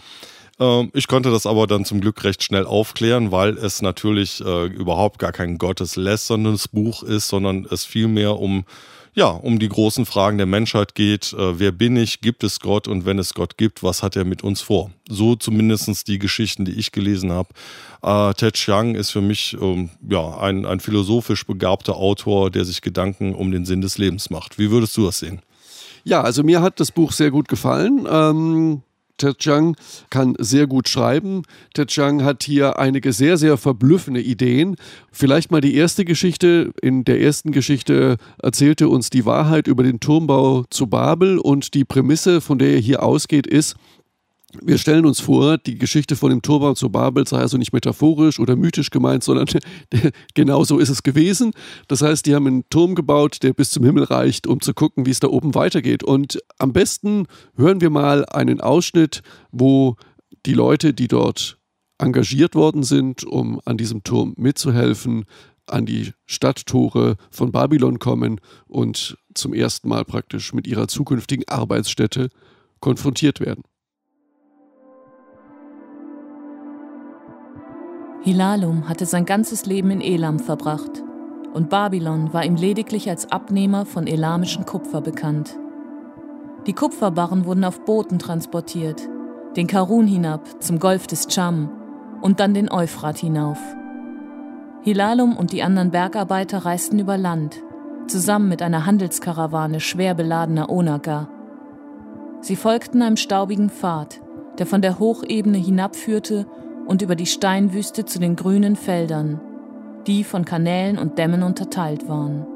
Ähm, 0.62 0.90
ich 0.94 1.08
konnte 1.08 1.30
das 1.30 1.46
aber 1.46 1.66
dann 1.66 1.84
zum 1.84 2.00
Glück 2.00 2.22
recht 2.24 2.42
schnell 2.42 2.66
aufklären, 2.66 3.32
weil 3.32 3.58
es 3.58 3.82
natürlich 3.82 4.40
äh, 4.44 4.66
überhaupt 4.66 5.18
gar 5.18 5.32
kein 5.32 5.58
gotteslästerndes 5.58 6.68
Buch 6.68 7.02
ist, 7.02 7.28
sondern 7.28 7.66
es 7.70 7.84
vielmehr 7.84 8.38
um 8.38 8.64
ja, 9.14 9.28
um 9.28 9.58
die 9.58 9.68
großen 9.68 10.06
Fragen 10.06 10.38
der 10.38 10.46
Menschheit 10.46 10.94
geht. 10.94 11.34
Äh, 11.34 11.58
wer 11.58 11.70
bin 11.70 11.98
ich? 11.98 12.22
Gibt 12.22 12.42
es 12.44 12.60
Gott? 12.60 12.88
Und 12.88 13.04
wenn 13.04 13.18
es 13.18 13.34
Gott 13.34 13.58
gibt, 13.58 13.82
was 13.82 14.02
hat 14.02 14.16
er 14.16 14.24
mit 14.24 14.42
uns 14.42 14.62
vor? 14.62 14.90
So 15.06 15.36
zumindest 15.36 16.08
die 16.08 16.18
Geschichten, 16.18 16.64
die 16.64 16.72
ich 16.72 16.92
gelesen 16.92 17.30
habe. 17.30 17.50
Äh, 18.02 18.32
Ted 18.32 18.54
Chiang 18.54 18.94
ist 18.94 19.10
für 19.10 19.20
mich 19.20 19.54
ähm, 19.60 19.90
ja, 20.08 20.38
ein, 20.38 20.64
ein 20.64 20.80
philosophisch 20.80 21.46
begabter 21.46 21.96
Autor, 21.96 22.50
der 22.50 22.64
sich 22.64 22.80
Gedanken 22.80 23.34
um 23.34 23.50
den 23.50 23.66
Sinn 23.66 23.82
des 23.82 23.98
Lebens 23.98 24.30
macht. 24.30 24.58
Wie 24.58 24.70
würdest 24.70 24.96
du 24.96 25.04
das 25.04 25.18
sehen? 25.18 25.42
Ja, 26.04 26.22
also 26.22 26.42
mir 26.42 26.62
hat 26.62 26.80
das 26.80 26.90
Buch 26.90 27.12
sehr 27.12 27.30
gut 27.30 27.48
gefallen. 27.48 28.08
Ähm 28.10 28.82
Ted 29.18 29.38
Chiang 29.38 29.76
kann 30.10 30.34
sehr 30.38 30.66
gut 30.66 30.88
schreiben. 30.88 31.42
Ted 31.74 31.88
Chiang 31.88 32.24
hat 32.24 32.42
hier 32.42 32.78
einige 32.78 33.12
sehr, 33.12 33.36
sehr 33.36 33.56
verblüffende 33.56 34.20
Ideen. 34.20 34.76
Vielleicht 35.10 35.50
mal 35.50 35.60
die 35.60 35.74
erste 35.74 36.04
Geschichte. 36.04 36.72
In 36.82 37.04
der 37.04 37.20
ersten 37.20 37.52
Geschichte 37.52 38.16
erzählte 38.42 38.88
uns 38.88 39.10
die 39.10 39.24
Wahrheit 39.24 39.66
über 39.68 39.82
den 39.82 40.00
Turmbau 40.00 40.64
zu 40.70 40.86
Babel 40.86 41.38
und 41.38 41.74
die 41.74 41.84
Prämisse, 41.84 42.40
von 42.40 42.58
der 42.58 42.74
er 42.74 42.80
hier 42.80 43.02
ausgeht, 43.02 43.46
ist, 43.46 43.76
wir 44.60 44.78
stellen 44.78 45.06
uns 45.06 45.20
vor, 45.20 45.56
die 45.58 45.78
Geschichte 45.78 46.16
von 46.16 46.30
dem 46.30 46.42
Turban 46.42 46.76
zu 46.76 46.90
Babel 46.90 47.26
sei 47.26 47.38
also 47.38 47.56
nicht 47.56 47.72
metaphorisch 47.72 48.38
oder 48.38 48.56
mythisch 48.56 48.90
gemeint, 48.90 49.24
sondern 49.24 49.46
genau 50.34 50.64
so 50.64 50.78
ist 50.78 50.90
es 50.90 51.02
gewesen. 51.02 51.52
Das 51.88 52.02
heißt, 52.02 52.26
die 52.26 52.34
haben 52.34 52.46
einen 52.46 52.68
Turm 52.68 52.94
gebaut, 52.94 53.42
der 53.42 53.54
bis 53.54 53.70
zum 53.70 53.84
Himmel 53.84 54.04
reicht, 54.04 54.46
um 54.46 54.60
zu 54.60 54.74
gucken, 54.74 55.06
wie 55.06 55.10
es 55.10 55.20
da 55.20 55.28
oben 55.28 55.54
weitergeht. 55.54 56.04
Und 56.04 56.38
am 56.58 56.72
besten 56.72 57.26
hören 57.56 57.80
wir 57.80 57.90
mal 57.90 58.26
einen 58.26 58.60
Ausschnitt, 58.60 59.22
wo 59.50 59.96
die 60.44 60.54
Leute, 60.54 60.92
die 60.92 61.08
dort 61.08 61.58
engagiert 61.98 62.54
worden 62.54 62.82
sind, 62.82 63.24
um 63.24 63.60
an 63.64 63.76
diesem 63.76 64.02
Turm 64.02 64.34
mitzuhelfen, 64.36 65.24
an 65.66 65.86
die 65.86 66.12
Stadttore 66.26 67.16
von 67.30 67.52
Babylon 67.52 67.98
kommen 67.98 68.40
und 68.66 69.16
zum 69.34 69.54
ersten 69.54 69.88
Mal 69.88 70.04
praktisch 70.04 70.52
mit 70.52 70.66
ihrer 70.66 70.88
zukünftigen 70.88 71.46
Arbeitsstätte 71.48 72.28
konfrontiert 72.80 73.40
werden. 73.40 73.62
Hilalum 78.24 78.88
hatte 78.88 79.04
sein 79.04 79.24
ganzes 79.24 79.66
Leben 79.66 79.90
in 79.90 80.00
Elam 80.00 80.38
verbracht 80.38 81.02
und 81.54 81.68
Babylon 81.68 82.32
war 82.32 82.44
ihm 82.44 82.54
lediglich 82.54 83.10
als 83.10 83.32
Abnehmer 83.32 83.84
von 83.84 84.06
elamischen 84.06 84.64
Kupfer 84.64 85.00
bekannt. 85.00 85.58
Die 86.68 86.72
Kupferbarren 86.72 87.46
wurden 87.46 87.64
auf 87.64 87.84
Booten 87.84 88.20
transportiert, 88.20 89.08
den 89.56 89.66
Karun 89.66 90.06
hinab 90.06 90.62
zum 90.62 90.78
Golf 90.78 91.08
des 91.08 91.26
Cham 91.26 91.68
und 92.20 92.38
dann 92.38 92.54
den 92.54 92.70
Euphrat 92.70 93.18
hinauf. 93.18 93.58
Hilalum 94.82 95.36
und 95.36 95.50
die 95.50 95.64
anderen 95.64 95.90
Bergarbeiter 95.90 96.58
reisten 96.58 97.00
über 97.00 97.18
Land, 97.18 97.56
zusammen 98.06 98.48
mit 98.48 98.62
einer 98.62 98.86
Handelskarawane 98.86 99.80
schwer 99.80 100.14
beladener 100.14 100.70
Onaga. 100.70 101.28
Sie 102.40 102.54
folgten 102.54 103.02
einem 103.02 103.16
staubigen 103.16 103.68
Pfad, 103.68 104.20
der 104.58 104.66
von 104.66 104.80
der 104.80 105.00
Hochebene 105.00 105.58
hinabführte 105.58 106.46
und 106.86 107.02
über 107.02 107.14
die 107.14 107.26
Steinwüste 107.26 108.04
zu 108.04 108.18
den 108.18 108.36
grünen 108.36 108.76
Feldern, 108.76 109.40
die 110.06 110.24
von 110.24 110.44
Kanälen 110.44 110.98
und 110.98 111.18
Dämmen 111.18 111.42
unterteilt 111.42 112.08
waren. 112.08 112.46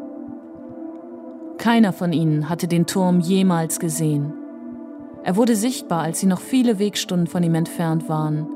Keiner 1.59 1.93
von 1.93 2.13
ihnen 2.13 2.49
hatte 2.49 2.69
den 2.69 2.87
Turm 2.87 3.21
jemals 3.21 3.81
gesehen. 3.81 4.33
Er 5.23 5.37
wurde 5.37 5.57
sichtbar, 5.57 6.03
als 6.03 6.21
sie 6.21 6.27
noch 6.27 6.41
viele 6.41 6.79
Wegstunden 6.79 7.27
von 7.27 7.43
ihm 7.43 7.55
entfernt 7.55 8.09
waren. 8.09 8.47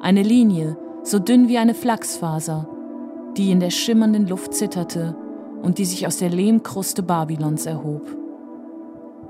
Eine 0.00 0.22
Linie, 0.22 0.76
so 1.02 1.18
dünn 1.18 1.48
wie 1.48 1.58
eine 1.58 1.74
Flachsfaser, 1.74 2.68
die 3.36 3.50
in 3.50 3.60
der 3.60 3.70
schimmernden 3.70 4.26
Luft 4.26 4.54
zitterte 4.54 5.16
und 5.62 5.78
die 5.78 5.84
sich 5.84 6.06
aus 6.06 6.18
der 6.18 6.30
Lehmkruste 6.30 7.02
Babylons 7.02 7.66
erhob. 7.66 8.16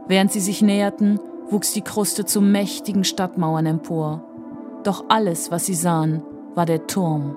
Während 0.07 0.31
sie 0.31 0.41
sich 0.41 0.63
näherten, 0.63 1.19
wuchs 1.49 1.73
die 1.73 1.83
Kruste 1.83 2.25
zu 2.25 2.41
mächtigen 2.41 3.05
Stadtmauern 3.05 3.67
empor 3.67 4.26
doch 4.87 5.05
alles, 5.09 5.51
was 5.51 5.67
sie 5.67 5.75
sahen, 5.75 6.23
war 6.55 6.67
der 6.67 6.87
Turm. 6.87 7.37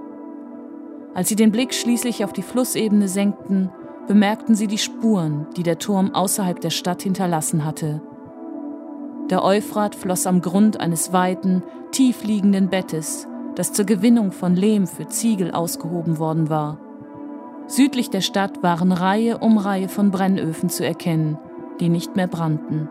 Als 1.14 1.30
sie 1.30 1.36
den 1.36 1.52
Blick 1.52 1.74
schließlich 1.74 2.24
auf 2.24 2.34
die 2.34 2.44
Flussebene 2.44 3.08
senkten, 3.08 3.72
bemerkten 4.08 4.56
sie 4.56 4.68
die 4.68 4.78
Spuren, 4.78 5.48
die 5.58 5.64
der 5.64 5.80
Turm 5.80 6.14
außerhalb 6.14 6.60
der 6.60 6.70
Stadt 6.70 7.02
hinterlassen 7.02 7.66
hatte. 7.66 8.02
Der 9.30 9.44
Euphrat 9.44 9.96
floss 9.96 10.26
am 10.26 10.42
Grund 10.42 10.80
eines 10.80 11.14
weiten, 11.14 11.64
tiefliegenden 11.92 12.70
Bettes, 12.70 13.28
das 13.56 13.74
zur 13.74 13.86
Gewinnung 13.86 14.32
von 14.32 14.56
Lehm 14.56 14.88
für 14.88 15.08
Ziegel 15.08 15.52
ausgehoben 15.52 16.18
worden 16.18 16.50
war. 16.50 16.80
Südlich 17.68 18.10
der 18.10 18.22
Stadt 18.22 18.64
waren 18.64 18.92
Reihe 18.92 19.38
um 19.38 19.58
Reihe 19.58 19.90
von 19.90 20.10
Brennöfen 20.10 20.70
zu 20.70 20.84
erkennen, 20.84 21.38
die 21.80 21.90
nicht 21.90 22.16
mehr 22.16 22.28
brannten. 22.28 22.90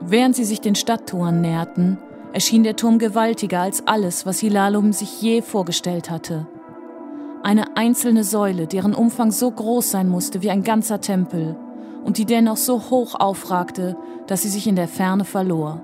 Während 0.00 0.36
sie 0.36 0.44
sich 0.44 0.60
den 0.60 0.76
Stadttoren 0.76 1.40
näherten, 1.40 1.98
erschien 2.32 2.62
der 2.62 2.76
Turm 2.76 2.98
gewaltiger 2.98 3.60
als 3.60 3.86
alles, 3.86 4.26
was 4.26 4.40
Hilalum 4.40 4.92
sich 4.92 5.20
je 5.20 5.42
vorgestellt 5.42 6.10
hatte. 6.10 6.46
Eine 7.42 7.76
einzelne 7.76 8.24
Säule, 8.24 8.66
deren 8.66 8.94
Umfang 8.94 9.30
so 9.30 9.50
groß 9.50 9.90
sein 9.90 10.08
musste 10.08 10.42
wie 10.42 10.50
ein 10.50 10.62
ganzer 10.62 11.00
Tempel 11.00 11.56
und 12.04 12.18
die 12.18 12.26
dennoch 12.26 12.56
so 12.56 12.90
hoch 12.90 13.14
aufragte, 13.18 13.96
dass 14.26 14.42
sie 14.42 14.48
sich 14.48 14.66
in 14.66 14.76
der 14.76 14.88
Ferne 14.88 15.24
verlor. 15.24 15.82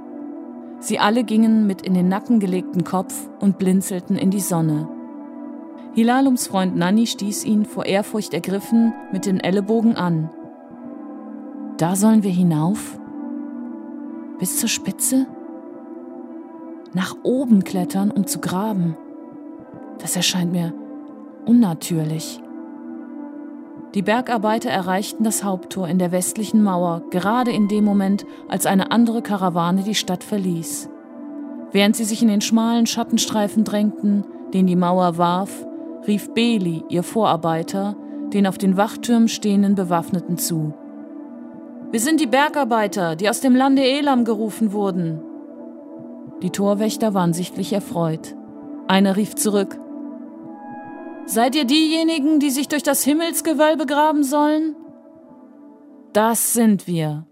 Sie 0.79 0.99
alle 0.99 1.25
gingen 1.25 1.67
mit 1.67 1.83
in 1.83 1.95
den 1.95 2.09
Nacken 2.09 2.41
gelegten 2.41 2.85
Kopf 2.85 3.29
und 3.41 3.59
blinzelten 3.59 4.17
in 4.17 4.31
die 4.31 4.41
Sonne. 4.41 4.89
Hilalums 5.95 6.47
Freund 6.47 6.77
Nanni 6.77 7.07
stieß 7.07 7.45
ihn 7.45 7.65
vor 7.65 7.87
Ehrfurcht 7.87 8.35
ergriffen 8.35 8.93
mit 9.13 9.25
den 9.25 9.41
Ellenbogen 9.41 9.97
an. 9.97 10.31
Da 11.79 11.97
sollen 11.97 12.23
wir 12.23 12.31
hinauf? 12.31 12.99
Bis 14.39 14.59
zur 14.59 14.69
Spitze? 14.69 15.27
Nach 16.97 17.15
oben 17.23 17.63
klettern, 17.63 18.11
um 18.11 18.27
zu 18.27 18.41
graben. 18.41 18.97
Das 19.99 20.17
erscheint 20.17 20.51
mir 20.51 20.73
unnatürlich. 21.45 22.41
Die 23.95 24.01
Bergarbeiter 24.01 24.71
erreichten 24.71 25.23
das 25.23 25.45
Haupttor 25.45 25.89
in 25.89 25.99
der 25.99 26.11
westlichen 26.11 26.63
Mauer 26.63 27.03
gerade 27.11 27.53
in 27.53 27.69
dem 27.69 27.85
Moment, 27.85 28.25
als 28.49 28.65
eine 28.65 28.93
andere 28.93 29.21
Karawane 29.21 29.83
die 29.83 29.95
Stadt 29.95 30.25
verließ. 30.25 30.89
Während 31.71 31.97
sie 31.97 32.05
sich 32.05 32.23
in 32.23 32.29
den 32.29 32.41
schmalen 32.41 32.87
Schattenstreifen 32.87 33.65
drängten, 33.65 34.25
den 34.55 34.67
die 34.67 34.75
Mauer 34.75 35.19
warf, 35.19 35.67
rief 36.07 36.33
Beli, 36.33 36.83
ihr 36.89 37.03
Vorarbeiter, 37.03 37.95
den 38.33 38.47
auf 38.47 38.57
den 38.57 38.79
Wachtürmen 38.79 39.29
stehenden 39.29 39.75
Bewaffneten 39.75 40.39
zu. 40.39 40.73
Wir 41.91 42.01
sind 42.01 42.21
die 42.21 42.27
Bergarbeiter, 42.27 43.17
die 43.17 43.29
aus 43.29 43.41
dem 43.41 43.55
Lande 43.55 43.83
Elam 43.83 44.25
gerufen 44.25 44.73
wurden. 44.73 45.21
Die 46.43 46.51
Torwächter 46.51 47.15
waren 47.15 47.33
sichtlich 47.33 47.73
erfreut. 47.73 48.35
Einer 48.89 49.17
rief 49.17 49.35
zurück. 49.35 49.79
Seid 51.27 51.55
ihr 51.57 51.65
diejenigen, 51.65 52.39
die 52.39 52.51
sich 52.51 52.69
durch 52.69 52.83
das 52.83 53.03
Himmelsgewölbe 53.03 53.87
graben 53.87 54.23
sollen? 54.23 54.77
Das 56.13 56.53
sind 56.53 56.87
wir. 56.87 57.27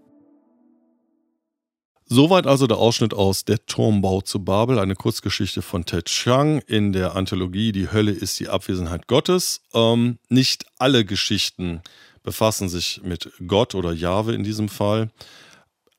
Soweit 2.07 2.45
also 2.45 2.67
der 2.67 2.77
Ausschnitt 2.77 3.13
aus 3.13 3.45
Der 3.45 3.65
Turmbau 3.65 4.21
zu 4.21 4.43
Babel, 4.43 4.77
eine 4.77 4.95
Kurzgeschichte 4.95 5.61
von 5.61 5.85
Ted 5.85 6.05
Chiang 6.05 6.59
in 6.67 6.93
der 6.93 7.15
Anthologie 7.15 7.71
Die 7.71 7.91
Hölle 7.91 8.11
ist 8.11 8.39
die 8.39 8.47
Abwesenheit 8.47 9.07
Gottes. 9.07 9.61
Ähm, 9.73 10.19
nicht 10.29 10.65
alle 10.77 11.03
Geschichten 11.03 11.81
befassen 12.21 12.69
sich 12.69 13.01
mit 13.03 13.31
Gott 13.47 13.75
oder 13.75 13.91
Jahwe 13.91 14.33
in 14.33 14.43
diesem 14.43 14.69
Fall. 14.69 15.09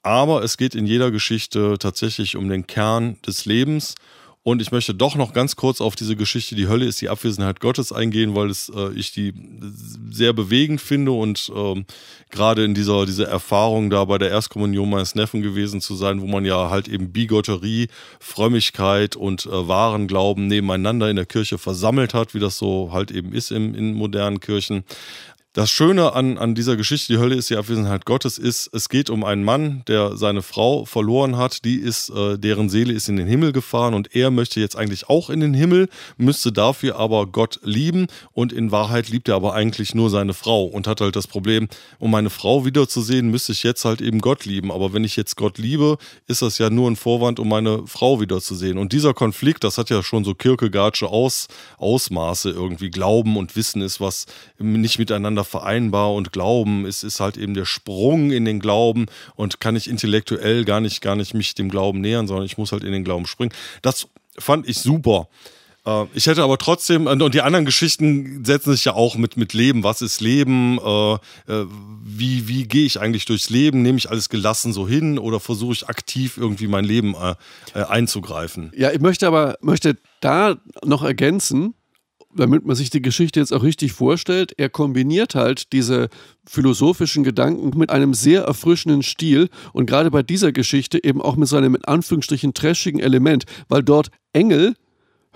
Aber 0.07 0.45
es 0.45 0.57
geht 0.57 0.77
in 0.77 0.87
jeder 0.87 1.11
Geschichte 1.11 1.79
tatsächlich 1.81 2.37
um 2.37 2.49
den 2.49 2.69
Kern 2.69 3.17
des 3.27 3.45
Lebens. 3.45 3.97
Und 4.45 4.63
ich 4.63 4.71
möchte 4.71 4.95
doch 4.95 5.17
noch 5.17 5.33
ganz 5.33 5.57
kurz 5.57 5.81
auf 5.81 5.97
diese 5.97 6.15
Geschichte, 6.15 6.55
die 6.55 6.69
Hölle 6.69 6.85
ist 6.85 7.01
die 7.01 7.09
Abwesenheit 7.09 7.59
Gottes 7.59 7.91
eingehen, 7.91 8.37
weil 8.37 8.49
es, 8.49 8.69
äh, 8.69 8.93
ich 8.95 9.11
die 9.11 9.35
sehr 10.13 10.33
bewegend 10.33 10.81
finde 10.81 11.11
und 11.11 11.51
ähm, 11.53 11.87
gerade 12.31 12.65
in 12.65 12.73
dieser, 12.73 13.05
dieser 13.05 13.27
Erfahrung 13.27 13.91
da 13.91 14.05
bei 14.05 14.19
der 14.19 14.31
Erstkommunion 14.31 14.89
meines 14.89 15.17
Neffen 15.17 15.43
gewesen 15.43 15.81
zu 15.81 15.97
sein, 15.97 16.21
wo 16.21 16.29
man 16.29 16.45
ja 16.45 16.71
halt 16.71 16.87
eben 16.87 17.11
Bigotterie, 17.11 17.89
Frömmigkeit 18.21 19.17
und 19.17 19.47
äh, 19.47 19.67
wahren 19.67 20.07
Glauben 20.07 20.47
nebeneinander 20.47 21.11
in 21.11 21.17
der 21.17 21.27
Kirche 21.27 21.59
versammelt 21.59 22.15
hat, 22.15 22.33
wie 22.33 22.39
das 22.39 22.59
so 22.59 22.91
halt 22.93 23.11
eben 23.11 23.33
ist 23.33 23.51
im, 23.51 23.75
in 23.75 23.95
modernen 23.95 24.39
Kirchen. 24.39 24.85
Das 25.57 25.71
Schöne 25.71 26.13
an, 26.13 26.37
an 26.37 26.55
dieser 26.55 26.77
Geschichte, 26.77 27.15
die 27.15 27.19
Hölle 27.19 27.35
ist 27.35 27.49
die 27.49 27.57
Abwesenheit 27.57 28.05
Gottes, 28.05 28.37
ist, 28.37 28.69
es 28.75 28.91
geht 28.91 29.09
um 29.09 29.25
einen 29.25 29.43
Mann, 29.43 29.85
der 29.89 30.15
seine 30.19 30.43
Frau 30.43 30.85
verloren 30.85 31.39
hat, 31.39 31.65
die 31.65 31.77
ist, 31.77 32.11
äh, 32.11 32.39
deren 32.39 32.69
Seele 32.69 32.93
ist 32.93 33.09
in 33.09 33.17
den 33.17 33.27
Himmel 33.27 33.53
gefahren 33.53 33.95
und 33.95 34.15
er 34.15 34.31
möchte 34.31 34.61
jetzt 34.61 34.77
eigentlich 34.77 35.09
auch 35.09 35.31
in 35.31 35.41
den 35.41 35.55
Himmel, 35.55 35.89
müsste 36.19 36.53
dafür 36.53 36.97
aber 36.99 37.27
Gott 37.27 37.59
lieben 37.63 38.09
und 38.33 38.53
in 38.53 38.71
Wahrheit 38.71 39.09
liebt 39.09 39.31
er 39.31 39.37
aber 39.37 39.55
eigentlich 39.55 39.95
nur 39.95 40.11
seine 40.11 40.35
Frau 40.35 40.67
und 40.67 40.87
hat 40.87 41.01
halt 41.01 41.17
das 41.17 41.27
Problem, 41.27 41.69
um 41.99 42.11
meine 42.11 42.29
Frau 42.29 42.67
wiederzusehen, 42.67 43.31
müsste 43.31 43.53
ich 43.53 43.63
jetzt 43.63 43.87
halt 43.87 44.03
eben 44.03 44.21
Gott 44.21 44.45
lieben. 44.45 44.71
Aber 44.71 44.93
wenn 44.93 45.05
ich 45.05 45.17
jetzt 45.17 45.37
Gott 45.37 45.57
liebe, 45.57 45.97
ist 46.27 46.43
das 46.43 46.59
ja 46.59 46.69
nur 46.69 46.91
ein 46.91 46.97
Vorwand, 46.97 47.41
um 47.41 47.49
meine 47.49 47.87
Frau 47.87 48.21
wiederzusehen. 48.21 48.77
Und 48.77 48.93
dieser 48.93 49.15
Konflikt, 49.15 49.65
das 49.65 49.79
hat 49.79 49.89
ja 49.89 50.03
schon 50.03 50.23
so 50.23 50.35
Kierkegaardsche 50.35 51.09
Aus, 51.09 51.49
Ausmaße 51.79 52.51
irgendwie. 52.51 52.91
Glauben 52.91 53.39
und 53.39 53.57
Wissen 53.57 53.81
ist 53.81 54.03
was 54.03 54.27
nicht 54.59 54.99
miteinander 54.99 55.46
vereinbar 55.47 56.13
und 56.13 56.33
Glauben 56.33 56.85
ist, 56.87 57.03
ist 57.03 57.21
halt 57.21 57.37
eben 57.37 57.55
der 57.55 57.65
Sprung 57.65 58.31
in 58.31 58.45
den 58.45 58.61
Glauben 58.61 59.07
und 59.35 59.61
kann 59.61 59.77
ich 59.77 59.89
intellektuell 59.89 60.65
gar 60.65 60.81
nicht, 60.81 61.01
gar 61.01 61.17
nicht 61.17 61.35
mich 61.35 61.55
dem 61.55 61.71
Glauben 61.71 62.01
nähern, 62.01 62.27
sondern 62.27 62.47
ich 62.47 62.59
muss 62.59 62.73
halt 62.73 62.85
in 62.85 62.93
den 62.93 63.05
Glauben 63.05 63.27
springen. 63.27 63.53
Das 63.83 64.09
fand 64.39 64.69
ich 64.69 64.79
super. 64.79 65.29
Äh, 65.87 66.05
ich 66.13 66.27
hätte 66.27 66.43
aber 66.43 66.59
trotzdem, 66.59 67.07
und 67.07 67.35
die 67.35 67.41
anderen 67.41 67.65
Geschichten 67.65 68.45
setzen 68.45 68.73
sich 68.73 68.85
ja 68.85 68.95
auch 68.95 69.17
mit, 69.17 69.37
mit 69.37 69.55
Leben. 69.55 69.85
Was 69.85 70.03
ist 70.03 70.21
Leben? 70.21 70.79
Äh, 70.79 71.15
äh, 71.15 71.67
wie 72.05 72.49
wie 72.49 72.65
gehe 72.65 72.85
ich 72.85 73.01
eigentlich 73.01 73.25
durchs 73.25 73.49
Leben? 73.49 73.83
Nehme 73.83 73.99
ich 73.99 74.11
alles 74.11 74.29
gelassen 74.29 74.73
so 74.73 74.87
hin 74.87 75.19
oder 75.19 75.41
versuche 75.41 75.73
ich 75.73 75.89
aktiv 75.89 76.37
irgendwie 76.37 76.67
mein 76.67 76.85
Leben 76.85 77.15
einzugreifen? 77.75 78.73
Ja, 78.77 78.93
ich 78.93 79.01
möchte 79.01 79.27
aber 79.27 79.57
möchte 79.61 79.97
da 80.21 80.57
noch 80.85 81.03
ergänzen, 81.03 81.75
damit 82.37 82.65
man 82.67 82.77
sich 82.77 82.91
die 82.91 83.03
Geschichte 83.03 83.41
jetzt 83.41 83.53
auch 83.53 83.63
richtig 83.63 83.93
vorstellt, 83.93 84.53
er 84.57 84.69
kombiniert 84.69 85.35
halt 85.35 85.73
diese 85.73 86.09
philosophischen 86.47 87.25
Gedanken 87.25 87.77
mit 87.79 87.91
einem 87.91 88.15
sehr 88.15 88.43
erfrischenden 88.43 89.03
Stil 89.03 89.49
und 89.73 89.87
gerade 89.87 90.11
bei 90.11 90.23
dieser 90.23 90.53
Geschichte 90.53 91.03
eben 91.03 91.21
auch 91.21 91.37
mit 91.37 91.49
so 91.49 91.57
einem 91.57 91.75
in 91.75 91.85
Anführungsstrichen 91.85 92.55
trashigen 92.55 93.01
Element, 93.01 93.45
weil 93.69 93.83
dort 93.83 94.11
Engel, 94.33 94.75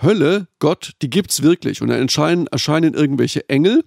Hölle, 0.01 0.47
Gott, 0.59 0.93
die 1.01 1.09
gibt's 1.09 1.43
wirklich. 1.43 1.81
Und 1.81 1.89
dann 1.89 2.01
erscheinen, 2.01 2.47
erscheinen 2.47 2.93
irgendwelche 2.93 3.47
Engel, 3.49 3.83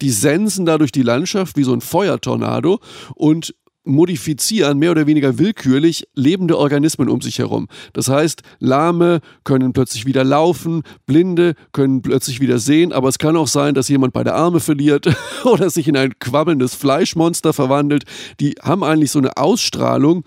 die 0.00 0.10
sensen 0.10 0.64
dadurch 0.64 0.92
die 0.92 1.02
Landschaft 1.02 1.56
wie 1.56 1.64
so 1.64 1.72
ein 1.72 1.80
Feuertornado 1.80 2.80
und 3.14 3.54
modifizieren 3.88 4.78
mehr 4.78 4.90
oder 4.90 5.06
weniger 5.06 5.38
willkürlich 5.38 6.06
lebende 6.14 6.58
Organismen 6.58 7.08
um 7.08 7.20
sich 7.20 7.38
herum. 7.38 7.68
Das 7.92 8.08
heißt, 8.08 8.42
Lahme 8.60 9.20
können 9.44 9.72
plötzlich 9.72 10.06
wieder 10.06 10.24
laufen, 10.24 10.82
Blinde 11.06 11.54
können 11.72 12.02
plötzlich 12.02 12.40
wieder 12.40 12.58
sehen, 12.58 12.92
aber 12.92 13.08
es 13.08 13.18
kann 13.18 13.36
auch 13.36 13.48
sein, 13.48 13.74
dass 13.74 13.88
jemand 13.88 14.12
beide 14.12 14.34
Arme 14.34 14.60
verliert 14.60 15.08
oder 15.44 15.70
sich 15.70 15.88
in 15.88 15.96
ein 15.96 16.18
quabbelndes 16.18 16.74
Fleischmonster 16.74 17.52
verwandelt. 17.52 18.04
Die 18.40 18.54
haben 18.62 18.84
eigentlich 18.84 19.10
so 19.10 19.18
eine 19.18 19.36
Ausstrahlung, 19.36 20.24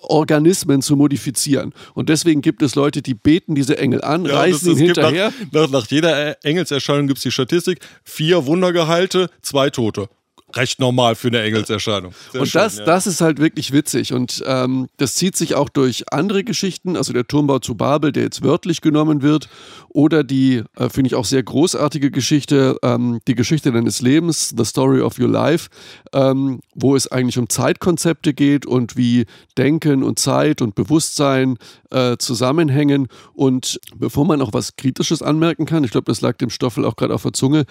Organismen 0.00 0.80
zu 0.80 0.94
modifizieren. 0.94 1.72
Und 1.94 2.08
deswegen 2.08 2.40
gibt 2.40 2.62
es 2.62 2.76
Leute, 2.76 3.02
die 3.02 3.14
beten 3.14 3.56
diese 3.56 3.78
Engel 3.78 4.02
an, 4.02 4.26
ja, 4.26 4.36
reißen 4.36 4.70
ihn 4.72 4.78
hinterher. 4.78 5.32
Nach, 5.50 5.62
nach, 5.62 5.70
nach, 5.70 5.86
jeder 5.88 6.36
Engelserscheinung 6.44 7.08
gibt 7.08 7.18
es 7.18 7.24
die 7.24 7.32
Statistik: 7.32 7.80
vier 8.04 8.46
Wundergehalte, 8.46 9.28
zwei 9.42 9.70
Tote 9.70 10.08
recht 10.54 10.80
normal 10.80 11.14
für 11.14 11.28
eine 11.28 11.42
Engelserscheinung. 11.42 12.12
Sehr 12.32 12.40
und 12.40 12.46
schön, 12.46 12.60
das, 12.60 12.78
ja. 12.78 12.84
das 12.84 13.06
ist 13.06 13.20
halt 13.20 13.38
wirklich 13.38 13.72
witzig. 13.72 14.12
Und 14.12 14.42
ähm, 14.46 14.88
das 14.96 15.14
zieht 15.14 15.36
sich 15.36 15.54
auch 15.54 15.68
durch 15.68 16.12
andere 16.12 16.44
Geschichten, 16.44 16.96
also 16.96 17.12
der 17.12 17.26
Turmbau 17.26 17.58
zu 17.58 17.74
Babel, 17.74 18.12
der 18.12 18.24
jetzt 18.24 18.42
wörtlich 18.42 18.80
genommen 18.80 19.22
wird, 19.22 19.48
oder 19.88 20.24
die, 20.24 20.62
äh, 20.76 20.88
finde 20.88 21.08
ich 21.08 21.14
auch 21.14 21.24
sehr 21.24 21.42
großartige 21.42 22.10
Geschichte, 22.10 22.76
ähm, 22.82 23.20
die 23.26 23.34
Geschichte 23.34 23.72
deines 23.72 24.00
Lebens, 24.00 24.54
The 24.56 24.64
Story 24.64 25.00
of 25.00 25.18
Your 25.18 25.28
Life, 25.28 25.68
ähm, 26.12 26.60
wo 26.74 26.96
es 26.96 27.10
eigentlich 27.10 27.38
um 27.38 27.48
Zeitkonzepte 27.48 28.32
geht 28.32 28.64
und 28.64 28.96
wie 28.96 29.26
Denken 29.56 30.02
und 30.02 30.18
Zeit 30.18 30.62
und 30.62 30.74
Bewusstsein 30.74 31.58
äh, 31.90 32.16
zusammenhängen. 32.18 33.08
Und 33.34 33.80
bevor 33.96 34.24
man 34.24 34.40
auch 34.40 34.52
was 34.52 34.76
Kritisches 34.76 35.22
anmerken 35.22 35.66
kann, 35.66 35.84
ich 35.84 35.90
glaube, 35.90 36.04
das 36.04 36.20
lag 36.20 36.36
dem 36.38 36.50
Stoffel 36.50 36.84
auch 36.84 36.96
gerade 36.96 37.14
auf 37.14 37.22
der 37.22 37.32
Zunge, 37.32 37.64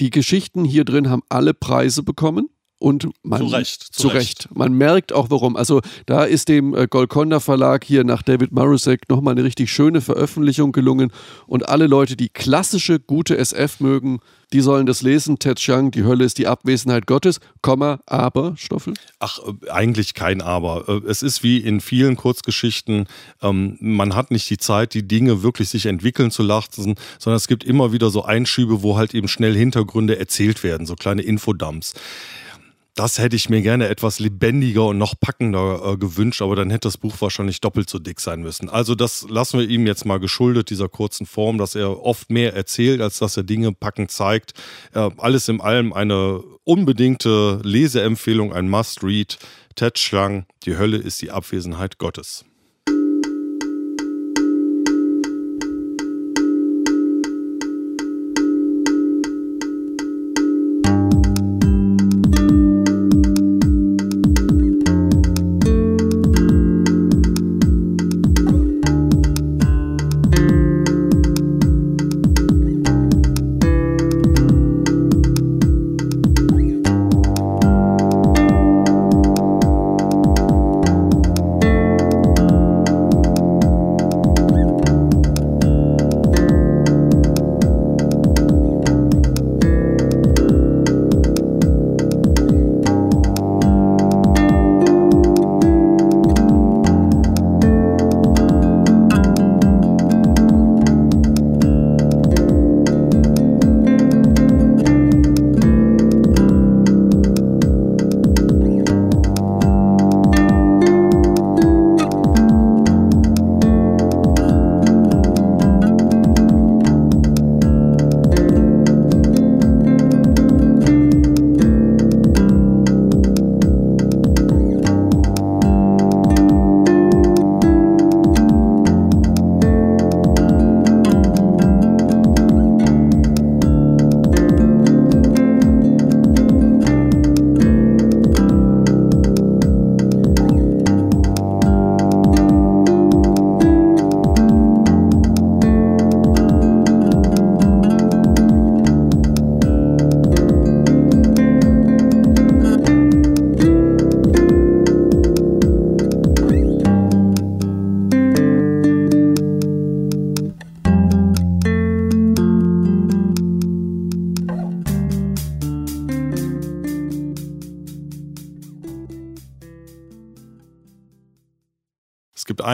die 0.00 0.10
Geschichten 0.10 0.64
hier 0.64 0.84
drin 0.84 1.08
haben 1.10 1.22
alle 1.28 1.54
Preise 1.54 2.02
bekommen. 2.02 2.48
Und 2.78 3.08
man, 3.22 3.40
zu 3.40 3.46
Recht. 3.46 3.82
Zu, 3.82 4.02
zu 4.02 4.08
Recht. 4.08 4.46
Recht. 4.46 4.56
Man 4.56 4.74
merkt 4.74 5.12
auch 5.12 5.30
warum. 5.30 5.56
Also 5.56 5.80
da 6.06 6.24
ist 6.24 6.48
dem 6.48 6.74
äh, 6.74 6.86
Golconda 6.86 7.40
Verlag 7.40 7.84
hier 7.84 8.04
nach 8.04 8.22
David 8.22 8.52
Marusek 8.52 9.08
nochmal 9.08 9.32
eine 9.32 9.44
richtig 9.44 9.72
schöne 9.72 10.00
Veröffentlichung 10.00 10.72
gelungen. 10.72 11.10
Und 11.46 11.68
alle 11.68 11.86
Leute, 11.86 12.16
die 12.16 12.28
klassische, 12.28 13.00
gute 13.00 13.38
SF 13.38 13.80
mögen, 13.80 14.20
die 14.52 14.60
sollen 14.60 14.86
das 14.86 15.02
lesen. 15.02 15.38
Ted 15.38 15.58
Chiang, 15.58 15.90
die 15.90 16.04
Hölle 16.04 16.24
ist 16.24 16.38
die 16.38 16.46
Abwesenheit 16.46 17.06
Gottes, 17.06 17.40
Komma, 17.62 18.00
aber, 18.06 18.54
Stoffel? 18.56 18.94
Ach, 19.18 19.38
äh, 19.38 19.70
eigentlich 19.70 20.14
kein 20.14 20.42
Aber. 20.42 20.88
Äh, 20.88 21.08
es 21.08 21.22
ist 21.22 21.42
wie 21.42 21.58
in 21.58 21.80
vielen 21.80 22.16
Kurzgeschichten, 22.16 23.06
ähm, 23.42 23.76
man 23.80 24.14
hat 24.14 24.30
nicht 24.30 24.48
die 24.50 24.58
Zeit, 24.58 24.94
die 24.94 25.06
Dinge 25.06 25.42
wirklich 25.42 25.70
sich 25.70 25.86
entwickeln 25.86 26.30
zu 26.30 26.42
lassen, 26.42 26.94
sondern 27.18 27.36
es 27.36 27.48
gibt 27.48 27.64
immer 27.64 27.92
wieder 27.92 28.10
so 28.10 28.24
Einschübe, 28.24 28.82
wo 28.82 28.96
halt 28.96 29.14
eben 29.14 29.28
schnell 29.28 29.54
Hintergründe 29.54 30.18
erzählt 30.18 30.62
werden, 30.62 30.86
so 30.86 30.94
kleine 30.94 31.22
Infodumps. 31.22 31.94
Das 32.94 33.18
hätte 33.18 33.34
ich 33.34 33.48
mir 33.48 33.60
gerne 33.60 33.88
etwas 33.88 34.20
lebendiger 34.20 34.86
und 34.86 34.98
noch 34.98 35.18
packender 35.18 35.82
äh, 35.84 35.96
gewünscht, 35.96 36.40
aber 36.42 36.54
dann 36.54 36.70
hätte 36.70 36.86
das 36.86 36.96
Buch 36.96 37.16
wahrscheinlich 37.18 37.60
doppelt 37.60 37.90
so 37.90 37.98
dick 37.98 38.20
sein 38.20 38.40
müssen. 38.40 38.68
Also 38.68 38.94
das 38.94 39.26
lassen 39.28 39.58
wir 39.58 39.68
ihm 39.68 39.84
jetzt 39.88 40.06
mal 40.06 40.20
geschuldet, 40.20 40.70
dieser 40.70 40.88
kurzen 40.88 41.26
Form, 41.26 41.58
dass 41.58 41.74
er 41.74 42.04
oft 42.04 42.30
mehr 42.30 42.54
erzählt, 42.54 43.00
als 43.00 43.18
dass 43.18 43.36
er 43.36 43.42
Dinge 43.42 43.72
packend 43.72 44.12
zeigt. 44.12 44.54
Äh, 44.92 45.10
alles 45.16 45.48
in 45.48 45.60
allem 45.60 45.92
eine 45.92 46.40
unbedingte 46.62 47.60
Leseempfehlung, 47.64 48.52
ein 48.52 48.68
Must-Read. 48.68 49.38
Ted 49.74 49.98
Schlang, 49.98 50.46
Die 50.64 50.76
Hölle 50.78 50.98
ist 50.98 51.20
die 51.20 51.32
Abwesenheit 51.32 51.98
Gottes. 51.98 52.44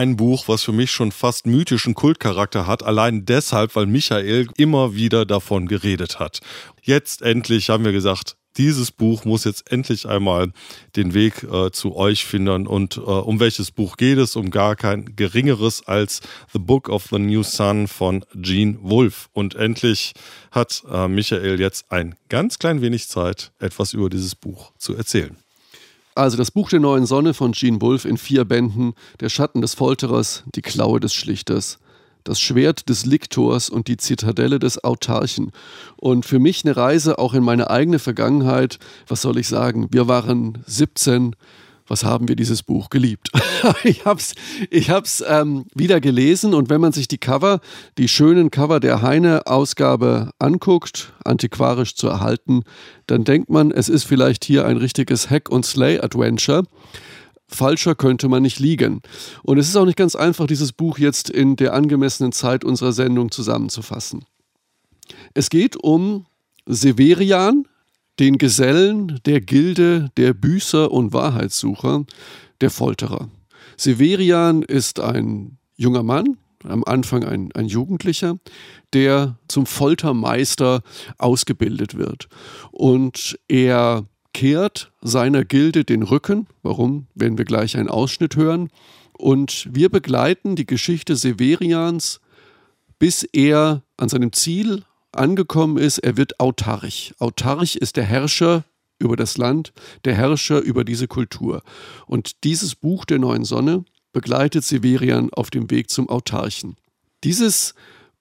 Ein 0.01 0.17
Buch, 0.17 0.47
was 0.47 0.63
für 0.63 0.71
mich 0.71 0.89
schon 0.89 1.11
fast 1.11 1.45
mythischen 1.45 1.93
Kultcharakter 1.93 2.65
hat, 2.65 2.81
allein 2.81 3.23
deshalb, 3.23 3.75
weil 3.75 3.85
Michael 3.85 4.47
immer 4.57 4.95
wieder 4.95 5.25
davon 5.27 5.67
geredet 5.67 6.19
hat. 6.19 6.39
Jetzt 6.81 7.21
endlich 7.21 7.69
haben 7.69 7.85
wir 7.85 7.91
gesagt, 7.91 8.35
dieses 8.57 8.91
Buch 8.91 9.25
muss 9.25 9.43
jetzt 9.43 9.71
endlich 9.71 10.07
einmal 10.07 10.51
den 10.95 11.13
Weg 11.13 11.43
äh, 11.43 11.71
zu 11.71 11.95
euch 11.95 12.25
finden. 12.25 12.65
Und 12.65 12.97
äh, 12.97 13.01
um 13.01 13.39
welches 13.39 13.69
Buch 13.69 13.95
geht 13.95 14.17
es? 14.17 14.35
Um 14.35 14.49
gar 14.49 14.75
kein 14.75 15.15
geringeres 15.15 15.87
als 15.87 16.19
The 16.51 16.59
Book 16.59 16.89
of 16.89 17.05
the 17.11 17.19
New 17.19 17.43
Sun 17.43 17.87
von 17.87 18.25
Gene 18.33 18.79
Wolfe. 18.81 19.29
Und 19.33 19.53
endlich 19.53 20.13
hat 20.49 20.83
äh, 20.91 21.07
Michael 21.07 21.59
jetzt 21.59 21.91
ein 21.91 22.15
ganz 22.27 22.57
klein 22.57 22.81
wenig 22.81 23.07
Zeit, 23.07 23.51
etwas 23.59 23.93
über 23.93 24.09
dieses 24.09 24.33
Buch 24.33 24.73
zu 24.79 24.95
erzählen. 24.95 25.37
Also 26.13 26.35
das 26.35 26.51
Buch 26.51 26.69
der 26.69 26.81
neuen 26.81 27.05
Sonne 27.05 27.33
von 27.33 27.53
Gene 27.53 27.81
Wolfe 27.81 28.09
in 28.09 28.17
vier 28.17 28.43
Bänden, 28.43 28.93
Der 29.21 29.29
Schatten 29.29 29.61
des 29.61 29.75
Folterers, 29.75 30.43
die 30.53 30.61
Klaue 30.61 30.99
des 30.99 31.13
Schlichters, 31.13 31.79
das 32.25 32.39
Schwert 32.39 32.89
des 32.89 33.05
Liktors 33.05 33.69
und 33.69 33.87
die 33.87 33.97
Zitadelle 33.97 34.59
des 34.59 34.83
Autarchen. 34.83 35.51
Und 35.95 36.25
für 36.25 36.39
mich 36.39 36.65
eine 36.65 36.75
Reise 36.75 37.17
auch 37.17 37.33
in 37.33 37.43
meine 37.43 37.69
eigene 37.69 37.97
Vergangenheit. 37.97 38.77
Was 39.07 39.21
soll 39.21 39.37
ich 39.37 39.47
sagen? 39.47 39.87
Wir 39.91 40.07
waren 40.07 40.57
17, 40.65 41.35
was 41.91 42.05
haben 42.05 42.29
wir 42.29 42.37
dieses 42.37 42.63
Buch 42.63 42.89
geliebt. 42.89 43.29
ich 43.83 44.05
habe 44.05 44.17
es 44.17 44.33
ich 44.69 44.89
hab's, 44.89 45.21
ähm, 45.27 45.65
wieder 45.75 45.99
gelesen 45.99 46.53
und 46.53 46.69
wenn 46.69 46.79
man 46.79 46.93
sich 46.93 47.09
die 47.09 47.17
Cover, 47.17 47.59
die 47.97 48.07
schönen 48.07 48.49
Cover 48.49 48.79
der 48.79 49.01
Heine-Ausgabe 49.01 50.31
anguckt, 50.39 51.11
antiquarisch 51.25 51.95
zu 51.95 52.07
erhalten, 52.07 52.63
dann 53.07 53.25
denkt 53.25 53.49
man, 53.49 53.71
es 53.71 53.89
ist 53.89 54.05
vielleicht 54.05 54.45
hier 54.45 54.65
ein 54.65 54.77
richtiges 54.77 55.29
Hack-and-Slay-Adventure. 55.29 56.63
Falscher 57.49 57.95
könnte 57.95 58.29
man 58.29 58.41
nicht 58.41 58.59
liegen. 58.59 59.01
Und 59.43 59.57
es 59.57 59.67
ist 59.67 59.75
auch 59.75 59.85
nicht 59.85 59.97
ganz 59.97 60.15
einfach, 60.15 60.47
dieses 60.47 60.71
Buch 60.71 60.97
jetzt 60.97 61.29
in 61.29 61.57
der 61.57 61.73
angemessenen 61.73 62.31
Zeit 62.31 62.63
unserer 62.63 62.93
Sendung 62.93 63.31
zusammenzufassen. 63.31 64.23
Es 65.33 65.49
geht 65.49 65.75
um 65.75 66.25
Severian, 66.65 67.65
den 68.21 68.37
Gesellen 68.37 69.19
der 69.25 69.41
Gilde 69.41 70.11
der 70.15 70.35
Büßer 70.35 70.91
und 70.91 71.11
Wahrheitssucher, 71.11 72.05
der 72.61 72.69
Folterer. 72.69 73.29
Severian 73.77 74.61
ist 74.61 74.99
ein 74.99 75.57
junger 75.75 76.03
Mann, 76.03 76.37
am 76.63 76.83
Anfang 76.83 77.23
ein, 77.23 77.51
ein 77.53 77.65
Jugendlicher, 77.65 78.37
der 78.93 79.39
zum 79.47 79.65
Foltermeister 79.65 80.83
ausgebildet 81.17 81.97
wird. 81.97 82.27
Und 82.71 83.39
er 83.47 84.05
kehrt 84.35 84.91
seiner 85.01 85.43
Gilde 85.43 85.83
den 85.83 86.03
Rücken. 86.03 86.45
Warum? 86.61 87.07
Werden 87.15 87.39
wir 87.39 87.45
gleich 87.45 87.75
einen 87.75 87.89
Ausschnitt 87.89 88.35
hören. 88.35 88.69
Und 89.13 89.67
wir 89.71 89.89
begleiten 89.89 90.55
die 90.55 90.67
Geschichte 90.67 91.15
Severians, 91.15 92.21
bis 92.99 93.23
er 93.23 93.81
an 93.97 94.09
seinem 94.09 94.31
Ziel 94.31 94.83
angekommen 95.13 95.77
ist, 95.77 95.99
er 95.99 96.17
wird 96.17 96.39
autarch. 96.39 97.13
Autarch 97.19 97.75
ist 97.75 97.97
der 97.97 98.05
Herrscher 98.05 98.63
über 98.99 99.15
das 99.15 99.37
Land, 99.37 99.73
der 100.05 100.15
Herrscher 100.15 100.61
über 100.61 100.83
diese 100.83 101.07
Kultur. 101.07 101.63
Und 102.05 102.43
dieses 102.43 102.75
Buch 102.75 103.05
der 103.05 103.19
neuen 103.19 103.43
Sonne 103.43 103.83
begleitet 104.13 104.63
Severian 104.63 105.29
auf 105.31 105.49
dem 105.49 105.69
Weg 105.71 105.89
zum 105.89 106.09
Autarchen. 106.09 106.75
Dieses 107.23 107.73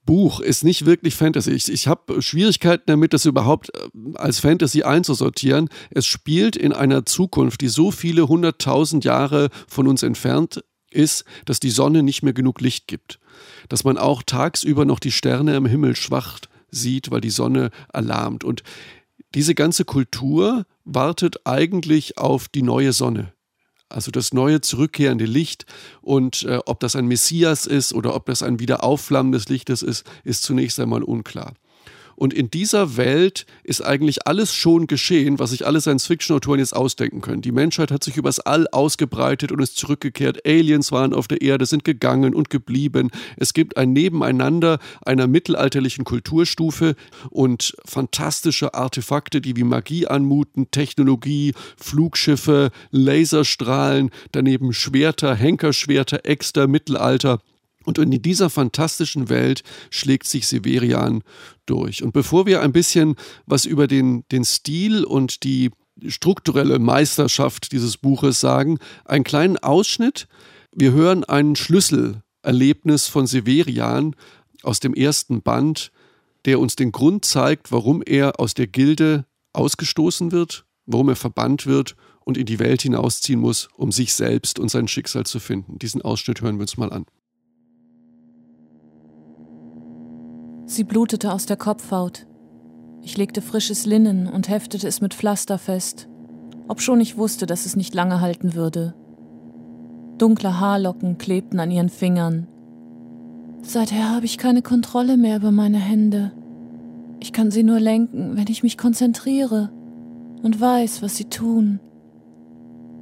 Buch 0.07 0.41
ist 0.41 0.65
nicht 0.65 0.87
wirklich 0.87 1.15
Fantasy. 1.15 1.53
Ich, 1.53 1.71
ich 1.71 1.87
habe 1.87 2.23
Schwierigkeiten 2.23 2.85
damit, 2.87 3.13
das 3.13 3.27
überhaupt 3.27 3.71
äh, 3.75 3.89
als 4.15 4.41
Fantasy 4.41 4.83
einzusortieren. 4.83 5.69
Es 5.91 6.07
spielt 6.07 6.57
in 6.57 6.73
einer 6.73 7.05
Zukunft, 7.07 7.61
die 7.61 7.69
so 7.69 7.91
viele 7.91 8.27
hunderttausend 8.29 9.05
Jahre 9.05 9.51
von 9.69 9.87
uns 9.87 10.03
entfernt 10.03 10.65
ist, 10.91 11.25
dass 11.45 11.61
die 11.61 11.71
Sonne 11.71 12.03
nicht 12.03 12.23
mehr 12.23 12.33
genug 12.33 12.61
Licht 12.61 12.89
gibt. 12.89 13.21
Dass 13.69 13.85
man 13.85 13.99
auch 13.99 14.23
tagsüber 14.25 14.85
noch 14.85 14.99
die 14.99 15.13
Sterne 15.13 15.57
am 15.57 15.67
Himmel 15.67 15.95
schwacht 15.95 16.50
sieht, 16.71 17.11
weil 17.11 17.21
die 17.21 17.31
Sonne 17.31 17.71
alarmt. 17.93 18.45
Und 18.45 18.63
diese 19.35 19.55
ganze 19.55 19.85
Kultur 19.85 20.67
wartet 20.85 21.47
eigentlich 21.47 22.19
auf 22.19 22.49
die 22.49 22.63
neue 22.63 22.93
Sonne. 22.93 23.33
Also 23.89 24.13
das 24.13 24.33
neue 24.33 24.61
zurückkehrende 24.61 25.25
Licht 25.25 25.67
und 26.01 26.45
äh, 26.45 26.61
ob 26.65 26.79
das 26.79 26.95
ein 26.95 27.07
Messias 27.07 27.67
ist 27.67 27.93
oder 27.93 28.15
ob 28.15 28.27
das 28.27 28.43
ein 28.43 28.61
Wiederaufflammen 28.61 29.33
des 29.33 29.49
Lichtes 29.49 29.83
ist, 29.83 30.07
ist 30.23 30.45
zunächst 30.45 30.79
einmal 30.79 31.03
unklar. 31.03 31.55
Und 32.21 32.35
in 32.35 32.51
dieser 32.51 32.99
Welt 32.99 33.47
ist 33.65 33.81
eigentlich 33.81 34.27
alles 34.27 34.55
schon 34.55 34.87
geschehen, 34.87 35.39
was 35.39 35.53
sich 35.53 35.67
alle 35.67 35.81
Science-Fiction-Autoren 35.81 36.59
jetzt 36.59 36.77
ausdenken 36.77 37.23
können. 37.23 37.41
Die 37.41 37.51
Menschheit 37.51 37.91
hat 37.91 38.05
sich 38.05 38.19
übers 38.19 38.41
All 38.41 38.69
ausgebreitet 38.69 39.53
und 39.53 39.59
ist 39.63 39.79
zurückgekehrt. 39.79 40.47
Aliens 40.47 40.93
waren 40.93 41.15
auf 41.15 41.29
der 41.29 41.41
Erde, 41.41 41.65
sind 41.65 41.83
gegangen 41.83 42.35
und 42.35 42.51
geblieben. 42.51 43.11
Es 43.39 43.55
gibt 43.55 43.79
ein 43.79 43.95
Nebeneinander 43.95 44.81
einer 45.03 45.29
mittelalterlichen 45.29 46.05
Kulturstufe 46.05 46.95
und 47.31 47.75
fantastische 47.87 48.75
Artefakte, 48.75 49.41
die 49.41 49.57
wie 49.57 49.65
Magie 49.65 50.07
anmuten, 50.07 50.71
Technologie, 50.71 51.55
Flugschiffe, 51.79 52.71
Laserstrahlen, 52.91 54.11
daneben 54.33 54.75
Schwerter, 54.75 55.35
Henkerschwerter, 55.35 56.27
Äxter, 56.27 56.69
Mittelalter. 56.69 57.41
Und 57.85 57.99
in 57.99 58.11
dieser 58.11 58.51
fantastischen 58.51 59.29
Welt 59.29 59.63
schlägt 59.91 60.27
sich 60.27 60.47
Severian 60.47 61.23
durch. 61.67 62.03
Und 62.03 62.13
bevor 62.13 62.47
wir 62.47 62.61
ein 62.61 62.73
bisschen 62.73 63.17
was 63.47 63.65
über 63.65 63.87
den, 63.87 64.25
den 64.31 64.45
Stil 64.45 65.05
und 65.05 65.45
die 65.45 65.71
strukturelle 66.07 66.79
Meisterschaft 66.79 67.73
dieses 67.73 67.97
Buches 67.97 68.41
sagen, 68.41 68.79
einen 69.05 69.25
kleinen 69.25 69.59
Ausschnitt. 69.59 70.29
Wir 70.73 70.93
hören 70.93 71.25
ein 71.25 71.57
Schlüsselerlebnis 71.57 73.09
von 73.09 73.27
Severian 73.27 74.15
aus 74.63 74.81
dem 74.81 74.95
ersten 74.95 75.43
Band, 75.43 75.91
der 76.45 76.61
uns 76.61 76.77
den 76.77 76.93
Grund 76.93 77.25
zeigt, 77.25 77.73
warum 77.73 78.03
er 78.05 78.41
aus 78.41 78.55
der 78.55 78.67
Gilde 78.67 79.27
ausgestoßen 79.53 80.33
wird, 80.33 80.65
warum 80.87 81.09
er 81.09 81.17
verbannt 81.17 81.67
wird 81.67 81.97
und 82.25 82.39
in 82.39 82.47
die 82.47 82.59
Welt 82.59 82.83
hinausziehen 82.83 83.41
muss, 83.41 83.69
um 83.75 83.93
sich 83.93 84.15
selbst 84.15 84.59
und 84.59 84.71
sein 84.71 84.89
Schicksal 84.89 85.27
zu 85.27 85.41
finden. 85.41 85.79
Diesen 85.79 86.03
Ausschnitt 86.03 86.41
hören 86.41 86.57
wir 86.57 86.63
uns 86.63 86.77
mal 86.77 86.93
an. 86.93 87.07
Sie 90.71 90.85
blutete 90.85 91.33
aus 91.33 91.47
der 91.47 91.57
Kopfhaut. 91.57 92.29
Ich 93.03 93.17
legte 93.17 93.43
frisches 93.43 93.87
Linnen 93.87 94.29
und 94.29 94.49
heftete 94.49 94.87
es 94.87 95.01
mit 95.01 95.15
Pflaster 95.15 95.59
fest, 95.59 96.09
obschon 96.69 97.01
ich 97.01 97.17
wusste, 97.17 97.45
dass 97.47 97.67
es 97.67 97.75
nicht 97.75 97.93
lange 97.93 98.21
halten 98.21 98.55
würde. 98.55 98.95
Dunkle 100.17 100.61
Haarlocken 100.61 101.19
klebten 101.19 101.59
an 101.59 101.73
ihren 101.73 101.89
Fingern. 101.89 102.47
Seither 103.63 104.15
habe 104.15 104.27
ich 104.27 104.39
keine 104.39 104.63
Kontrolle 104.63 105.17
mehr 105.17 105.39
über 105.39 105.51
meine 105.51 105.79
Hände. 105.79 106.31
Ich 107.19 107.33
kann 107.33 107.51
sie 107.51 107.65
nur 107.65 107.81
lenken, 107.81 108.37
wenn 108.37 108.47
ich 108.47 108.63
mich 108.63 108.79
konzentriere 108.79 109.73
und 110.45 110.61
weiß, 110.61 111.03
was 111.03 111.17
sie 111.17 111.25
tun. 111.25 111.81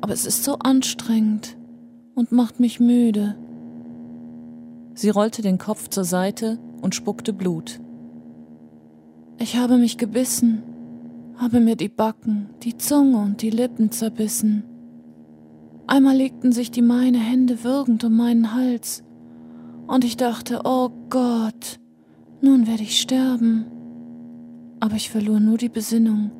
Aber 0.00 0.14
es 0.14 0.24
ist 0.24 0.42
so 0.42 0.58
anstrengend 0.58 1.58
und 2.14 2.32
macht 2.32 2.60
mich 2.60 2.80
müde. 2.80 3.36
Sie 4.94 5.10
rollte 5.10 5.42
den 5.42 5.58
Kopf 5.58 5.88
zur 5.88 6.04
Seite 6.04 6.58
und 6.80 6.94
spuckte 6.94 7.32
Blut. 7.32 7.80
Ich 9.38 9.56
habe 9.56 9.78
mich 9.78 9.98
gebissen, 9.98 10.62
habe 11.36 11.60
mir 11.60 11.76
die 11.76 11.88
Backen, 11.88 12.50
die 12.62 12.76
Zunge 12.76 13.18
und 13.18 13.42
die 13.42 13.50
Lippen 13.50 13.90
zerbissen. 13.92 14.64
Einmal 15.86 16.16
legten 16.16 16.52
sich 16.52 16.70
die 16.70 16.82
meine 16.82 17.18
Hände 17.18 17.64
würgend 17.64 18.04
um 18.04 18.16
meinen 18.16 18.54
Hals, 18.54 19.04
und 19.86 20.04
ich 20.04 20.16
dachte, 20.16 20.62
oh 20.64 20.90
Gott, 21.08 21.80
nun 22.42 22.66
werde 22.66 22.82
ich 22.82 23.00
sterben. 23.00 23.64
Aber 24.80 24.96
ich 24.96 25.08
verlor 25.08 25.40
nur 25.40 25.56
die 25.56 25.70
Besinnung, 25.70 26.30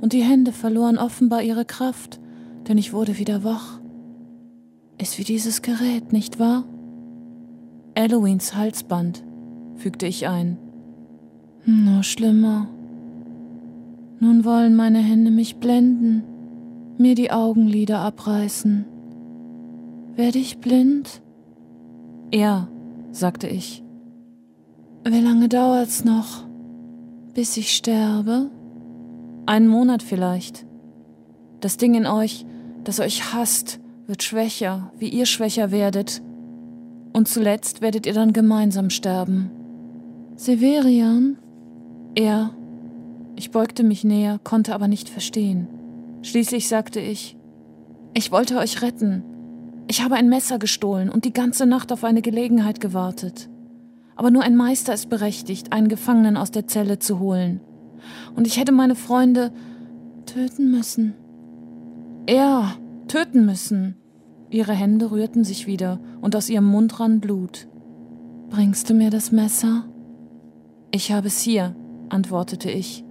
und 0.00 0.12
die 0.12 0.24
Hände 0.24 0.52
verloren 0.52 0.98
offenbar 0.98 1.42
ihre 1.42 1.64
Kraft, 1.64 2.20
denn 2.66 2.78
ich 2.78 2.92
wurde 2.92 3.18
wieder 3.18 3.44
wach. 3.44 3.80
Ist 5.00 5.18
wie 5.18 5.24
dieses 5.24 5.62
Gerät, 5.62 6.12
nicht 6.12 6.38
wahr? 6.38 6.64
Halloweens 7.96 8.54
Halsband, 8.54 9.22
fügte 9.76 10.06
ich 10.06 10.28
ein. 10.28 10.58
Nur 11.64 12.02
schlimmer. 12.02 12.68
Nun 14.20 14.44
wollen 14.44 14.74
meine 14.74 14.98
Hände 14.98 15.30
mich 15.30 15.56
blenden, 15.56 16.22
mir 16.98 17.14
die 17.14 17.30
Augenlider 17.30 18.00
abreißen. 18.00 18.84
Werde 20.14 20.38
ich 20.38 20.58
blind? 20.58 21.22
Ja, 22.32 22.68
sagte 23.10 23.48
ich. 23.48 23.82
Wie 25.04 25.20
lange 25.20 25.48
dauert's 25.48 26.04
noch? 26.04 26.44
Bis 27.34 27.56
ich 27.56 27.74
sterbe? 27.74 28.50
Einen 29.46 29.68
Monat 29.68 30.02
vielleicht. 30.02 30.66
Das 31.60 31.76
Ding 31.76 31.94
in 31.94 32.06
euch, 32.06 32.46
das 32.84 33.00
euch 33.00 33.32
hasst, 33.32 33.80
wird 34.06 34.22
schwächer, 34.22 34.92
wie 34.98 35.08
ihr 35.08 35.26
schwächer 35.26 35.70
werdet. 35.70 36.22
Und 37.12 37.28
zuletzt 37.28 37.80
werdet 37.80 38.06
ihr 38.06 38.14
dann 38.14 38.32
gemeinsam 38.32 38.90
sterben. 38.90 39.50
Severian? 40.36 41.38
Er. 42.14 42.50
Ich 43.36 43.50
beugte 43.50 43.84
mich 43.84 44.04
näher, 44.04 44.40
konnte 44.42 44.74
aber 44.74 44.88
nicht 44.88 45.08
verstehen. 45.08 45.68
Schließlich 46.22 46.68
sagte 46.68 47.00
ich, 47.00 47.36
ich 48.14 48.30
wollte 48.30 48.58
euch 48.58 48.82
retten. 48.82 49.24
Ich 49.88 50.02
habe 50.02 50.14
ein 50.14 50.28
Messer 50.28 50.58
gestohlen 50.58 51.10
und 51.10 51.24
die 51.24 51.32
ganze 51.32 51.66
Nacht 51.66 51.92
auf 51.92 52.04
eine 52.04 52.22
Gelegenheit 52.22 52.80
gewartet. 52.80 53.48
Aber 54.16 54.30
nur 54.30 54.42
ein 54.42 54.56
Meister 54.56 54.94
ist 54.94 55.08
berechtigt, 55.08 55.72
einen 55.72 55.88
Gefangenen 55.88 56.36
aus 56.36 56.50
der 56.50 56.66
Zelle 56.66 56.98
zu 56.98 57.18
holen. 57.18 57.60
Und 58.34 58.46
ich 58.46 58.58
hätte 58.58 58.72
meine 58.72 58.94
Freunde 58.94 59.52
töten 60.26 60.70
müssen. 60.70 61.14
Er 62.26 62.74
töten 63.08 63.44
müssen. 63.46 63.96
Ihre 64.50 64.72
Hände 64.72 65.10
rührten 65.10 65.44
sich 65.44 65.66
wieder 65.66 66.00
und 66.20 66.36
aus 66.36 66.48
ihrem 66.48 66.66
Mund 66.66 67.00
rann 67.00 67.20
Blut. 67.20 67.68
Bringst 68.50 68.90
du 68.90 68.94
mir 68.94 69.10
das 69.10 69.32
Messer? 69.32 69.84
Ich 70.94 71.10
habe 71.10 71.28
es 71.28 71.40
hier, 71.40 71.74
antwortete 72.10 72.70
ich 72.70 73.02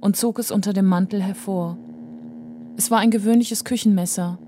und 0.00 0.16
zog 0.16 0.38
es 0.38 0.52
unter 0.52 0.72
dem 0.72 0.86
Mantel 0.86 1.20
hervor. 1.20 1.76
Es 2.76 2.92
war 2.92 2.98
ein 3.00 3.10
gewöhnliches 3.10 3.64
Küchenmesser 3.64 4.38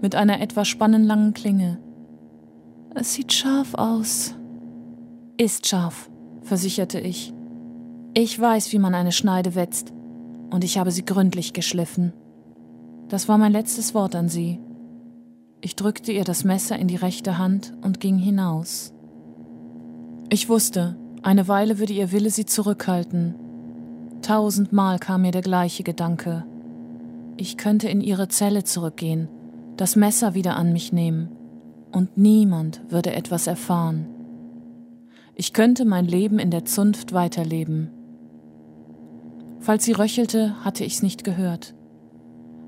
mit 0.00 0.14
einer 0.14 0.40
etwa 0.40 0.64
spannenlangen 0.64 1.34
Klinge. 1.34 1.80
Es 2.94 3.14
sieht 3.14 3.32
scharf 3.32 3.74
aus. 3.74 4.36
Ist 5.36 5.66
scharf, 5.66 6.08
versicherte 6.42 7.00
ich. 7.00 7.34
Ich 8.14 8.38
weiß, 8.38 8.72
wie 8.72 8.78
man 8.78 8.94
eine 8.94 9.12
Schneide 9.12 9.56
wetzt, 9.56 9.92
und 10.50 10.62
ich 10.62 10.78
habe 10.78 10.92
sie 10.92 11.04
gründlich 11.04 11.52
geschliffen. 11.52 12.12
Das 13.08 13.28
war 13.28 13.38
mein 13.38 13.52
letztes 13.52 13.92
Wort 13.92 14.14
an 14.14 14.28
sie. 14.28 14.60
Ich 15.60 15.74
drückte 15.74 16.12
ihr 16.12 16.24
das 16.24 16.44
Messer 16.44 16.78
in 16.78 16.86
die 16.86 16.96
rechte 16.96 17.38
Hand 17.38 17.74
und 17.82 17.98
ging 17.98 18.18
hinaus. 18.18 18.94
Ich 20.30 20.48
wusste, 20.48 20.96
eine 21.26 21.48
Weile 21.48 21.80
würde 21.80 21.92
ihr 21.92 22.12
Wille 22.12 22.30
sie 22.30 22.46
zurückhalten. 22.46 23.34
Tausendmal 24.22 25.00
kam 25.00 25.22
mir 25.22 25.32
der 25.32 25.42
gleiche 25.42 25.82
Gedanke. 25.82 26.44
Ich 27.36 27.56
könnte 27.56 27.88
in 27.88 28.00
ihre 28.00 28.28
Zelle 28.28 28.62
zurückgehen, 28.62 29.28
das 29.76 29.96
Messer 29.96 30.34
wieder 30.34 30.54
an 30.54 30.72
mich 30.72 30.92
nehmen, 30.92 31.30
und 31.90 32.16
niemand 32.16 32.80
würde 32.90 33.12
etwas 33.12 33.48
erfahren. 33.48 34.06
Ich 35.34 35.52
könnte 35.52 35.84
mein 35.84 36.04
Leben 36.04 36.38
in 36.38 36.52
der 36.52 36.64
Zunft 36.64 37.12
weiterleben. 37.12 37.90
Falls 39.58 39.84
sie 39.84 39.92
röchelte, 39.92 40.64
hatte 40.64 40.84
ich's 40.84 41.02
nicht 41.02 41.24
gehört. 41.24 41.74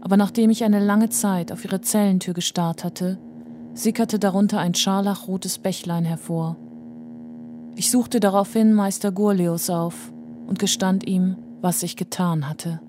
Aber 0.00 0.16
nachdem 0.16 0.50
ich 0.50 0.64
eine 0.64 0.84
lange 0.84 1.11
Zeit 1.11 1.52
auf 1.52 1.64
ihre 1.64 1.80
Zellentür 1.80 2.34
gestarrt 2.34 2.82
hatte, 2.82 3.20
sickerte 3.74 4.18
darunter 4.18 4.59
ein 4.59 4.74
scharlachrotes 4.74 5.59
Bächlein 5.59 6.04
hervor. 6.04 6.56
Ich 7.78 7.92
suchte 7.92 8.18
daraufhin 8.18 8.74
Meister 8.74 9.12
Gurleus 9.12 9.70
auf 9.70 9.94
und 10.48 10.58
gestand 10.58 11.06
ihm, 11.06 11.36
was 11.60 11.84
ich 11.84 11.94
getan 11.94 12.48
hatte. 12.48 12.80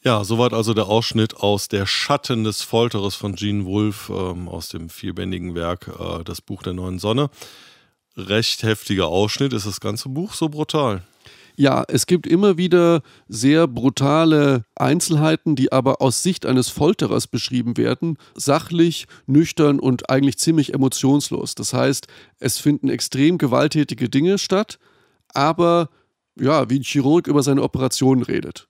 Ja, 0.00 0.22
soweit 0.22 0.52
also 0.52 0.72
der 0.72 0.86
Ausschnitt 0.86 1.34
aus 1.38 1.66
Der 1.66 1.84
Schatten 1.84 2.44
des 2.44 2.62
Folterers 2.62 3.16
von 3.16 3.34
Gene 3.34 3.64
Wolfe 3.64 4.12
ähm, 4.12 4.48
aus 4.48 4.68
dem 4.68 4.88
vierbändigen 4.88 5.56
Werk 5.56 5.88
äh, 5.98 6.22
Das 6.22 6.40
Buch 6.40 6.62
der 6.62 6.74
neuen 6.74 7.00
Sonne. 7.00 7.28
Recht 8.16 8.62
heftiger 8.62 9.08
Ausschnitt. 9.08 9.52
Ist 9.52 9.66
das 9.66 9.80
ganze 9.80 10.10
Buch 10.10 10.34
so 10.34 10.48
brutal? 10.50 11.02
Ja, 11.58 11.82
es 11.88 12.06
gibt 12.06 12.28
immer 12.28 12.56
wieder 12.56 13.02
sehr 13.26 13.66
brutale 13.66 14.64
Einzelheiten, 14.76 15.56
die 15.56 15.72
aber 15.72 16.00
aus 16.00 16.22
Sicht 16.22 16.46
eines 16.46 16.68
Folterers 16.68 17.26
beschrieben 17.26 17.76
werden, 17.76 18.16
sachlich, 18.36 19.08
nüchtern 19.26 19.80
und 19.80 20.08
eigentlich 20.08 20.38
ziemlich 20.38 20.72
emotionslos. 20.72 21.56
Das 21.56 21.74
heißt, 21.74 22.06
es 22.38 22.58
finden 22.58 22.88
extrem 22.88 23.38
gewalttätige 23.38 24.08
Dinge 24.08 24.38
statt, 24.38 24.78
aber 25.34 25.90
ja, 26.38 26.70
wie 26.70 26.78
ein 26.78 26.84
Chirurg 26.84 27.26
über 27.26 27.42
seine 27.42 27.64
Operation 27.64 28.22
redet. 28.22 28.68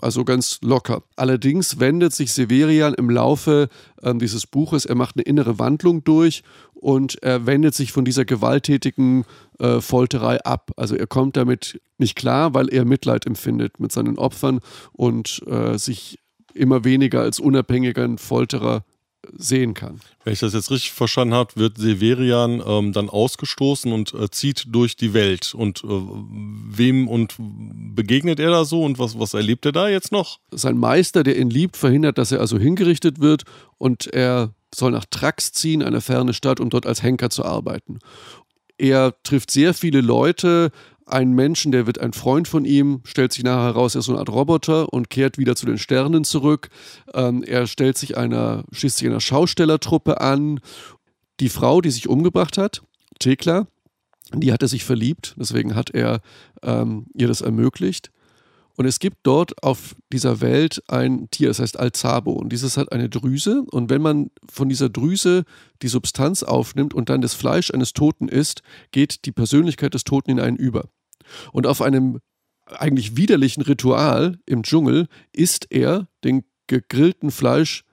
Also 0.00 0.24
ganz 0.24 0.58
locker. 0.62 1.02
Allerdings 1.16 1.78
wendet 1.78 2.12
sich 2.14 2.32
Severian 2.32 2.94
im 2.94 3.10
Laufe 3.10 3.68
äh, 4.02 4.14
dieses 4.14 4.46
Buches, 4.46 4.86
er 4.86 4.94
macht 4.94 5.16
eine 5.16 5.24
innere 5.24 5.58
Wandlung 5.58 6.04
durch 6.04 6.42
und 6.74 7.22
er 7.22 7.46
wendet 7.46 7.74
sich 7.74 7.92
von 7.92 8.04
dieser 8.04 8.24
gewalttätigen 8.24 9.24
äh, 9.58 9.80
Folterei 9.80 10.42
ab. 10.42 10.70
Also 10.76 10.96
er 10.96 11.06
kommt 11.06 11.36
damit 11.36 11.80
nicht 11.98 12.16
klar, 12.16 12.54
weil 12.54 12.68
er 12.68 12.84
Mitleid 12.84 13.26
empfindet 13.26 13.78
mit 13.78 13.92
seinen 13.92 14.18
Opfern 14.18 14.60
und 14.92 15.42
äh, 15.46 15.76
sich 15.76 16.18
immer 16.54 16.84
weniger 16.84 17.20
als 17.20 17.38
unabhängiger 17.38 18.08
Folterer 18.16 18.84
sehen 19.36 19.74
kann. 19.74 20.00
Wenn 20.24 20.32
ich 20.32 20.40
das 20.40 20.54
jetzt 20.54 20.70
richtig 20.70 20.92
verstanden 20.92 21.34
habe, 21.34 21.52
wird 21.56 21.78
Severian 21.78 22.62
ähm, 22.66 22.92
dann 22.92 23.08
ausgestoßen 23.08 23.92
und 23.92 24.14
äh, 24.14 24.30
zieht 24.30 24.64
durch 24.68 24.96
die 24.96 25.14
Welt. 25.14 25.54
Und 25.54 25.82
äh, 25.84 25.88
wem 25.88 27.08
und 27.08 27.34
begegnet 27.38 28.40
er 28.40 28.50
da 28.50 28.64
so 28.64 28.82
und 28.82 28.98
was, 28.98 29.18
was 29.18 29.34
erlebt 29.34 29.66
er 29.66 29.72
da 29.72 29.88
jetzt 29.88 30.12
noch? 30.12 30.38
Sein 30.50 30.78
Meister, 30.78 31.22
der 31.22 31.38
ihn 31.38 31.50
liebt, 31.50 31.76
verhindert, 31.76 32.18
dass 32.18 32.32
er 32.32 32.40
also 32.40 32.58
hingerichtet 32.58 33.20
wird 33.20 33.44
und 33.78 34.06
er 34.06 34.54
soll 34.74 34.92
nach 34.92 35.04
Trax 35.04 35.52
ziehen, 35.52 35.82
eine 35.82 36.00
ferne 36.00 36.32
Stadt, 36.32 36.60
um 36.60 36.70
dort 36.70 36.86
als 36.86 37.02
Henker 37.02 37.30
zu 37.30 37.44
arbeiten. 37.44 37.98
Er 38.78 39.14
trifft 39.24 39.50
sehr 39.50 39.74
viele 39.74 40.00
Leute, 40.00 40.70
ein 41.12 41.32
Menschen, 41.32 41.72
der 41.72 41.86
wird 41.86 42.00
ein 42.00 42.12
Freund 42.12 42.48
von 42.48 42.64
ihm, 42.64 43.00
stellt 43.04 43.32
sich 43.32 43.44
nachher 43.44 43.64
heraus, 43.64 43.94
er 43.94 44.00
ist 44.00 44.06
so 44.06 44.12
eine 44.12 44.20
Art 44.20 44.30
Roboter 44.30 44.92
und 44.92 45.10
kehrt 45.10 45.38
wieder 45.38 45.56
zu 45.56 45.66
den 45.66 45.78
Sternen 45.78 46.24
zurück. 46.24 46.68
Ähm, 47.14 47.42
er 47.42 47.66
stellt 47.66 47.98
sich 47.98 48.16
einer, 48.16 48.64
schließt 48.72 48.98
sich 48.98 49.08
einer 49.08 49.20
Schaustellertruppe 49.20 50.20
an. 50.20 50.60
Die 51.40 51.48
Frau, 51.48 51.80
die 51.80 51.90
sich 51.90 52.08
umgebracht 52.08 52.58
hat, 52.58 52.82
Thekla, 53.18 53.66
die 54.34 54.52
hatte 54.52 54.68
sich 54.68 54.84
verliebt, 54.84 55.34
deswegen 55.38 55.74
hat 55.74 55.90
er 55.90 56.20
ähm, 56.62 57.06
ihr 57.14 57.28
das 57.28 57.40
ermöglicht. 57.40 58.10
Und 58.76 58.86
es 58.86 58.98
gibt 58.98 59.18
dort 59.24 59.62
auf 59.62 59.94
dieser 60.10 60.40
Welt 60.40 60.82
ein 60.88 61.28
Tier, 61.30 61.48
das 61.48 61.58
heißt 61.58 61.78
Alzabo. 61.78 62.32
Und 62.32 62.50
dieses 62.50 62.78
hat 62.78 62.92
eine 62.92 63.10
Drüse. 63.10 63.62
Und 63.70 63.90
wenn 63.90 64.00
man 64.00 64.30
von 64.50 64.70
dieser 64.70 64.88
Drüse 64.88 65.44
die 65.82 65.88
Substanz 65.88 66.42
aufnimmt 66.42 66.94
und 66.94 67.10
dann 67.10 67.20
das 67.20 67.34
Fleisch 67.34 67.70
eines 67.72 67.92
Toten 67.92 68.28
isst, 68.28 68.62
geht 68.90 69.26
die 69.26 69.32
Persönlichkeit 69.32 69.92
des 69.92 70.04
Toten 70.04 70.30
in 70.30 70.40
einen 70.40 70.56
über. 70.56 70.88
Und 71.52 71.66
auf 71.66 71.82
einem 71.82 72.20
eigentlich 72.66 73.16
widerlichen 73.16 73.62
Ritual 73.62 74.38
im 74.46 74.62
Dschungel 74.62 75.08
isst 75.32 75.66
er 75.70 76.08
den 76.24 76.44
gegrillten 76.66 77.30
Fleisch 77.30 77.84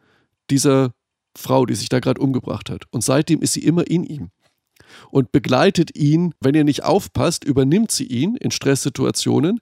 dieser 0.50 0.94
Frau, 1.36 1.66
die 1.66 1.76
sich 1.76 1.90
da 1.90 2.00
gerade 2.00 2.22
umgebracht 2.22 2.70
hat. 2.70 2.84
Und 2.92 3.04
seitdem 3.04 3.42
ist 3.42 3.54
sie 3.54 3.64
immer 3.64 3.88
in 3.88 4.04
ihm 4.04 4.30
und 5.10 5.32
begleitet 5.32 5.96
ihn. 5.96 6.34
Wenn 6.40 6.56
er 6.56 6.64
nicht 6.64 6.84
aufpasst, 6.84 7.44
übernimmt 7.44 7.92
sie 7.92 8.06
ihn 8.06 8.36
in 8.36 8.52
Stresssituationen. 8.52 9.60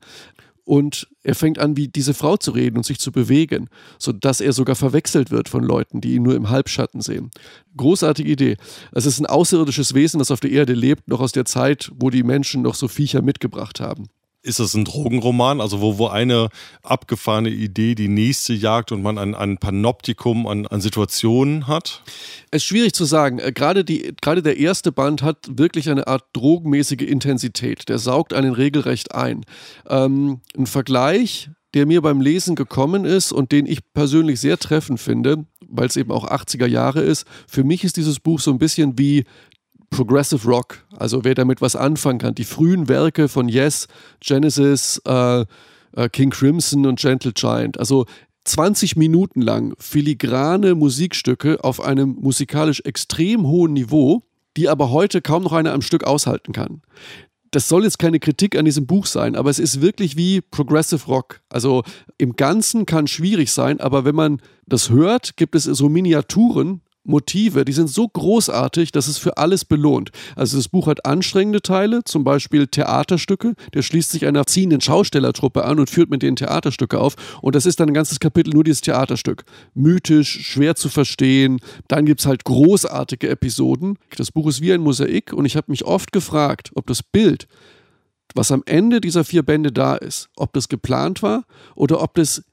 Und 0.65 1.07
er 1.23 1.35
fängt 1.35 1.59
an, 1.59 1.77
wie 1.77 1.87
diese 1.87 2.13
Frau 2.13 2.37
zu 2.37 2.51
reden 2.51 2.77
und 2.77 2.85
sich 2.85 2.99
zu 2.99 3.11
bewegen, 3.11 3.69
sodass 3.99 4.41
er 4.41 4.51
sogar 4.51 4.75
verwechselt 4.75 5.31
wird 5.31 5.47
von 5.47 5.63
Leuten, 5.63 6.01
die 6.01 6.15
ihn 6.15 6.23
nur 6.23 6.35
im 6.35 6.49
Halbschatten 6.49 7.01
sehen. 7.01 7.29
Großartige 7.77 8.29
Idee. 8.29 8.57
Es 8.91 9.05
ist 9.05 9.19
ein 9.19 9.27
außerirdisches 9.27 9.93
Wesen, 9.93 10.17
das 10.17 10.31
auf 10.31 10.39
der 10.39 10.51
Erde 10.51 10.73
lebt, 10.73 11.07
noch 11.07 11.21
aus 11.21 11.31
der 11.31 11.45
Zeit, 11.45 11.91
wo 11.95 12.09
die 12.09 12.23
Menschen 12.23 12.63
noch 12.63 12.75
so 12.75 12.87
Viecher 12.87 13.21
mitgebracht 13.21 13.79
haben 13.79 14.09
ist 14.45 14.59
das 14.59 14.73
ein 14.75 14.85
Drogenroman, 14.85 15.59
also 15.59 15.81
wo, 15.81 15.97
wo 15.97 16.07
eine 16.07 16.49
abgefahrene 16.83 17.49
Idee 17.49 17.95
die 17.95 18.07
nächste 18.07 18.53
jagt 18.53 18.91
und 18.91 19.01
man 19.01 19.17
ein, 19.17 19.35
ein 19.35 19.57
Panoptikum 19.57 20.47
an, 20.47 20.67
an 20.67 20.81
Situationen 20.81 21.67
hat? 21.67 22.03
Es 22.51 22.63
ist 22.63 22.65
schwierig 22.65 22.93
zu 22.93 23.05
sagen. 23.05 23.39
Äh, 23.39 23.51
gerade, 23.51 23.83
die, 23.83 24.13
gerade 24.21 24.43
der 24.43 24.57
erste 24.57 24.91
Band 24.91 25.23
hat 25.23 25.37
wirklich 25.49 25.89
eine 25.89 26.07
Art 26.07 26.23
drogenmäßige 26.33 27.01
Intensität. 27.01 27.89
Der 27.89 27.97
saugt 27.97 28.33
einen 28.33 28.53
regelrecht 28.53 29.13
ein. 29.15 29.45
Ähm, 29.89 30.41
ein 30.55 30.67
Vergleich, 30.67 31.49
der 31.73 31.85
mir 31.85 32.01
beim 32.01 32.21
Lesen 32.21 32.55
gekommen 32.55 33.03
ist 33.03 33.33
und 33.33 33.51
den 33.51 33.65
ich 33.65 33.79
persönlich 33.93 34.39
sehr 34.39 34.57
treffend 34.57 34.99
finde, 34.99 35.45
weil 35.67 35.87
es 35.87 35.97
eben 35.97 36.11
auch 36.11 36.29
80er 36.29 36.67
Jahre 36.67 37.01
ist. 37.01 37.25
Für 37.47 37.63
mich 37.63 37.83
ist 37.83 37.97
dieses 37.97 38.19
Buch 38.19 38.39
so 38.39 38.51
ein 38.51 38.59
bisschen 38.59 38.97
wie 38.97 39.25
Progressive 39.89 40.47
Rock, 40.47 40.85
also 40.95 41.23
wer 41.23 41.35
damit 41.35 41.61
was 41.61 41.75
anfangen 41.75 42.19
kann. 42.19 42.35
Die 42.35 42.43
frühen 42.43 42.87
Werke 42.87 43.27
von 43.27 43.47
Yes, 43.47 43.87
Genesis, 44.19 45.01
äh, 45.05 45.45
äh, 45.95 46.09
King 46.09 46.29
Crimson 46.29 46.85
und 46.85 46.99
Gentle 46.99 47.33
Giant. 47.33 47.79
Also 47.79 48.05
20 48.45 48.95
Minuten 48.95 49.41
lang 49.41 49.73
filigrane 49.79 50.75
Musikstücke 50.75 51.63
auf 51.63 51.81
einem 51.81 52.15
musikalisch 52.19 52.81
extrem 52.81 53.47
hohen 53.47 53.73
Niveau, 53.73 54.23
die 54.55 54.69
aber 54.69 54.91
heute 54.91 55.21
kaum 55.21 55.43
noch 55.43 55.53
einer 55.53 55.73
am 55.73 55.81
Stück 55.81 56.03
aushalten 56.03 56.53
kann. 56.53 56.81
Das 57.51 57.69
soll 57.69 57.85
jetzt 57.85 57.99
keine 57.99 58.19
Kritik 58.19 58.57
an 58.57 58.65
diesem 58.65 58.85
Buch 58.85 59.05
sein, 59.05 59.35
aber 59.35 59.49
es 59.49 59.59
ist 59.59 59.81
wirklich 59.81 60.17
wie 60.17 60.41
Progressive 60.41 61.05
Rock. 61.07 61.41
Also 61.49 61.83
im 62.17 62.35
Ganzen 62.35 62.85
kann 62.85 63.07
schwierig 63.07 63.51
sein, 63.51 63.79
aber 63.79 64.03
wenn 64.03 64.15
man 64.15 64.41
das 64.65 64.89
hört, 64.89 65.37
gibt 65.37 65.55
es 65.55 65.63
so 65.63 65.87
Miniaturen, 65.87 66.81
Motive, 67.05 67.65
die 67.65 67.71
sind 67.71 67.89
so 67.89 68.07
großartig, 68.07 68.91
dass 68.91 69.07
es 69.07 69.17
für 69.17 69.37
alles 69.37 69.65
belohnt. 69.65 70.11
Also 70.35 70.57
das 70.57 70.67
Buch 70.67 70.87
hat 70.87 71.05
anstrengende 71.05 71.61
Teile, 71.61 72.03
zum 72.03 72.23
Beispiel 72.23 72.67
Theaterstücke. 72.67 73.53
Der 73.73 73.81
schließt 73.81 74.11
sich 74.11 74.25
einer 74.25 74.45
ziehenden 74.45 74.81
Schaustellertruppe 74.81 75.65
an 75.65 75.79
und 75.79 75.89
führt 75.89 76.09
mit 76.09 76.21
denen 76.21 76.35
Theaterstücke 76.35 76.99
auf. 76.99 77.15
Und 77.41 77.55
das 77.55 77.65
ist 77.65 77.79
dann 77.79 77.89
ein 77.89 77.93
ganzes 77.93 78.19
Kapitel 78.19 78.51
nur 78.53 78.63
dieses 78.63 78.81
Theaterstück. 78.81 79.45
Mythisch, 79.73 80.47
schwer 80.47 80.75
zu 80.75 80.89
verstehen. 80.89 81.59
Dann 81.87 82.05
gibt 82.05 82.21
es 82.21 82.25
halt 82.25 82.43
großartige 82.43 83.29
Episoden. 83.29 83.97
Das 84.17 84.31
Buch 84.31 84.47
ist 84.47 84.61
wie 84.61 84.73
ein 84.73 84.81
Mosaik 84.81 85.33
und 85.33 85.45
ich 85.45 85.55
habe 85.55 85.71
mich 85.71 85.85
oft 85.85 86.11
gefragt, 86.11 86.71
ob 86.75 86.87
das 86.87 87.03
Bild, 87.03 87.47
was 88.33 88.51
am 88.51 88.63
Ende 88.65 89.01
dieser 89.01 89.23
vier 89.23 89.43
Bände 89.43 89.71
da 89.71 89.95
ist, 89.95 90.29
ob 90.35 90.53
das 90.53 90.67
geplant 90.67 91.23
war 91.23 91.45
oder 91.75 92.01
ob 92.01 92.15
das 92.15 92.43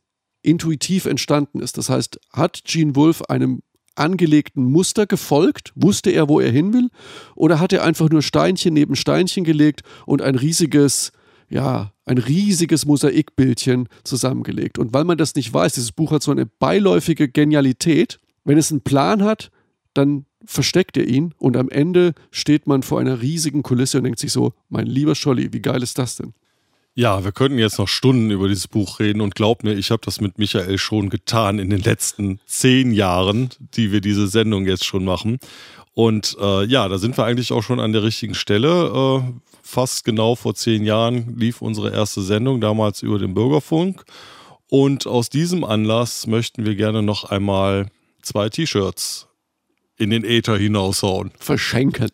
intuitiv 0.42 1.06
entstanden 1.06 1.60
ist. 1.60 1.78
Das 1.78 1.88
heißt, 1.88 2.20
hat 2.32 2.62
Gene 2.64 2.96
Wolfe 2.96 3.28
einem 3.30 3.62
angelegten 3.94 4.64
Muster 4.64 5.06
gefolgt? 5.06 5.72
Wusste 5.74 6.10
er, 6.10 6.28
wo 6.28 6.40
er 6.40 6.50
hin 6.50 6.72
will? 6.72 6.88
Oder 7.34 7.60
hat 7.60 7.72
er 7.72 7.84
einfach 7.84 8.08
nur 8.08 8.22
Steinchen 8.22 8.74
neben 8.74 8.96
Steinchen 8.96 9.44
gelegt 9.44 9.82
und 10.06 10.22
ein 10.22 10.34
riesiges, 10.34 11.12
ja, 11.48 11.92
ein 12.04 12.18
riesiges 12.18 12.86
Mosaikbildchen 12.86 13.88
zusammengelegt? 14.04 14.78
Und 14.78 14.92
weil 14.92 15.04
man 15.04 15.18
das 15.18 15.34
nicht 15.34 15.52
weiß, 15.52 15.74
dieses 15.74 15.92
Buch 15.92 16.12
hat 16.12 16.22
so 16.22 16.30
eine 16.30 16.46
beiläufige 16.46 17.28
Genialität. 17.28 18.18
Wenn 18.44 18.58
es 18.58 18.70
einen 18.70 18.80
Plan 18.80 19.22
hat, 19.22 19.50
dann 19.94 20.26
versteckt 20.44 20.96
er 20.96 21.06
ihn 21.06 21.34
und 21.38 21.56
am 21.56 21.68
Ende 21.68 22.14
steht 22.30 22.66
man 22.66 22.82
vor 22.82 23.00
einer 23.00 23.22
riesigen 23.22 23.62
Kulisse 23.62 23.98
und 23.98 24.04
denkt 24.04 24.18
sich 24.18 24.32
so, 24.32 24.54
mein 24.68 24.86
lieber 24.86 25.14
Scholli, 25.14 25.52
wie 25.52 25.62
geil 25.62 25.82
ist 25.82 25.98
das 25.98 26.16
denn? 26.16 26.34
Ja, 26.94 27.24
wir 27.24 27.32
könnten 27.32 27.58
jetzt 27.58 27.78
noch 27.78 27.88
Stunden 27.88 28.30
über 28.30 28.48
dieses 28.48 28.68
Buch 28.68 29.00
reden 29.00 29.22
und 29.22 29.34
glaub 29.34 29.64
mir, 29.64 29.72
ich 29.72 29.90
habe 29.90 30.02
das 30.04 30.20
mit 30.20 30.38
Michael 30.38 30.76
schon 30.76 31.08
getan 31.08 31.58
in 31.58 31.70
den 31.70 31.80
letzten 31.80 32.38
zehn 32.44 32.92
Jahren, 32.92 33.48
die 33.58 33.92
wir 33.92 34.02
diese 34.02 34.28
Sendung 34.28 34.66
jetzt 34.66 34.84
schon 34.84 35.04
machen. 35.04 35.38
Und 35.94 36.36
äh, 36.38 36.64
ja, 36.64 36.88
da 36.88 36.98
sind 36.98 37.16
wir 37.16 37.24
eigentlich 37.24 37.50
auch 37.52 37.62
schon 37.62 37.80
an 37.80 37.92
der 37.92 38.02
richtigen 38.02 38.34
Stelle. 38.34 39.22
Äh, 39.24 39.32
fast 39.62 40.04
genau 40.04 40.34
vor 40.34 40.54
zehn 40.54 40.84
Jahren 40.84 41.34
lief 41.38 41.62
unsere 41.62 41.92
erste 41.92 42.20
Sendung, 42.20 42.60
damals 42.60 43.02
über 43.02 43.18
den 43.18 43.32
Bürgerfunk. 43.32 44.04
Und 44.68 45.06
aus 45.06 45.30
diesem 45.30 45.64
Anlass 45.64 46.26
möchten 46.26 46.66
wir 46.66 46.74
gerne 46.74 47.02
noch 47.02 47.24
einmal 47.24 47.88
zwei 48.20 48.50
T-Shirts 48.50 49.28
in 49.96 50.10
den 50.10 50.24
Äther 50.24 50.58
hinaushauen. 50.58 51.30
Verschenken. 51.38 52.10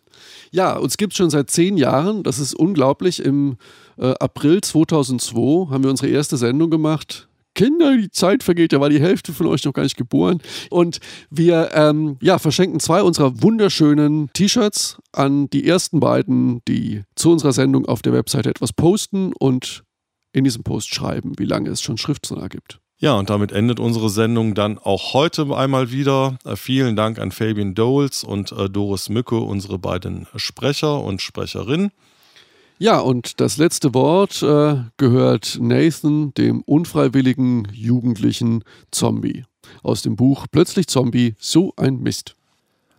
Ja, 0.51 0.77
uns 0.77 0.97
gibt 0.97 1.13
es 1.15 1.17
schon 1.17 1.31
seit 1.31 1.51
zehn 1.51 1.77
Jahren. 1.77 2.23
Das 2.23 2.39
ist 2.39 2.55
unglaublich. 2.55 3.25
Im 3.25 3.59
äh, 3.99 4.15
April 4.21 4.61
2002 4.61 5.71
haben 5.71 5.83
wir 5.83 5.91
unsere 5.91 6.11
erste 6.11 6.37
Sendung 6.37 6.71
gemacht. 6.71 7.29
Kinder, 7.55 7.97
die 7.97 8.11
Zeit 8.11 8.45
vergeht, 8.45 8.73
da 8.73 8.81
war 8.81 8.89
die 8.89 9.01
Hälfte 9.01 9.33
von 9.33 9.49
euch 9.49 9.65
noch 9.65 9.73
gar 9.73 9.83
nicht 9.83 9.97
geboren. 9.97 10.41
Und 10.71 11.01
wir 11.29 11.71
ähm, 11.75 12.17
ja, 12.23 12.39
verschenken 12.39 12.79
zwei 12.79 13.03
unserer 13.03 13.43
wunderschönen 13.43 14.31
T-Shirts 14.33 14.99
an 15.13 15.51
die 15.51 15.67
ersten 15.67 15.99
beiden, 15.99 16.61
die 16.69 17.03
zu 17.17 17.33
unserer 17.33 17.53
Sendung 17.53 17.87
auf 17.87 18.01
der 18.01 18.13
Webseite 18.13 18.49
etwas 18.49 18.73
posten 18.73 19.33
und 19.33 19.83
in 20.33 20.45
diesem 20.45 20.63
Post 20.63 20.95
schreiben, 20.95 21.33
wie 21.37 21.47
lange 21.47 21.71
es 21.71 21.83
schon 21.83 21.99
Schriftsonar 21.99 22.49
gibt. 22.49 22.79
Ja, 23.01 23.15
und 23.15 23.31
damit 23.31 23.53
endet 23.53 23.81
unsere 23.81 24.11
Sendung 24.11 24.55
dann 24.55 24.79
auch 24.79 25.15
heute 25.15 25.57
einmal 25.57 25.91
wieder. 25.91 26.39
Äh, 26.45 26.55
vielen 26.57 26.95
Dank 26.95 27.19
an 27.19 27.33
Fabian 27.33 27.75
Doles 27.75 28.23
und 28.23 28.53
äh, 28.53 28.69
Doris 28.69 29.09
Mücke, 29.09 29.39
unsere 29.39 29.79
beiden 29.79 30.27
Sprecher 30.37 31.03
und 31.03 31.23
Sprecherinnen. 31.23 31.91
Ja, 32.81 33.01
und 33.01 33.41
das 33.41 33.57
letzte 33.57 33.93
Wort 33.93 34.41
äh, 34.43 34.85
gehört 34.99 35.59
Nathan, 35.61 36.33
dem 36.35 36.63
unfreiwilligen 36.63 37.67
jugendlichen 37.73 38.63
Zombie. 38.93 39.45
Aus 39.83 40.03
dem 40.03 40.15
Buch 40.15 40.47
Plötzlich 40.51 40.87
Zombie, 40.87 41.35
so 41.39 41.73
ein 41.77 42.01
Mist. 42.01 42.37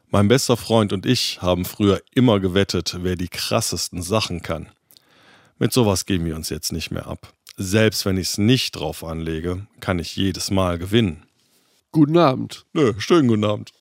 Mein 0.10 0.28
bester 0.28 0.58
Freund 0.58 0.92
und 0.92 1.06
ich 1.06 1.42
haben 1.42 1.64
früher 1.64 2.02
immer 2.14 2.40
gewettet, 2.42 2.98
wer 3.02 3.16
die 3.16 3.30
krassesten 3.30 4.02
Sachen 4.02 4.42
kann. 4.42 4.68
Mit 5.60 5.72
sowas 5.72 6.06
geben 6.06 6.26
wir 6.26 6.36
uns 6.36 6.50
jetzt 6.50 6.74
nicht 6.74 6.92
mehr 6.92 7.08
ab. 7.08 7.34
Selbst 7.56 8.06
wenn 8.06 8.18
ich 8.18 8.30
es 8.30 8.38
nicht 8.38 8.72
drauf 8.76 9.04
anlege, 9.04 9.68
kann 9.80 10.00
ich 10.00 10.16
jedes 10.16 10.52
Mal 10.52 10.78
gewinnen. 10.78 11.24
Guten 11.92 12.18
Abend. 12.18 12.66
Nö, 12.74 12.94
schönen 12.98 13.28
guten 13.28 13.46
Abend. 13.46 13.72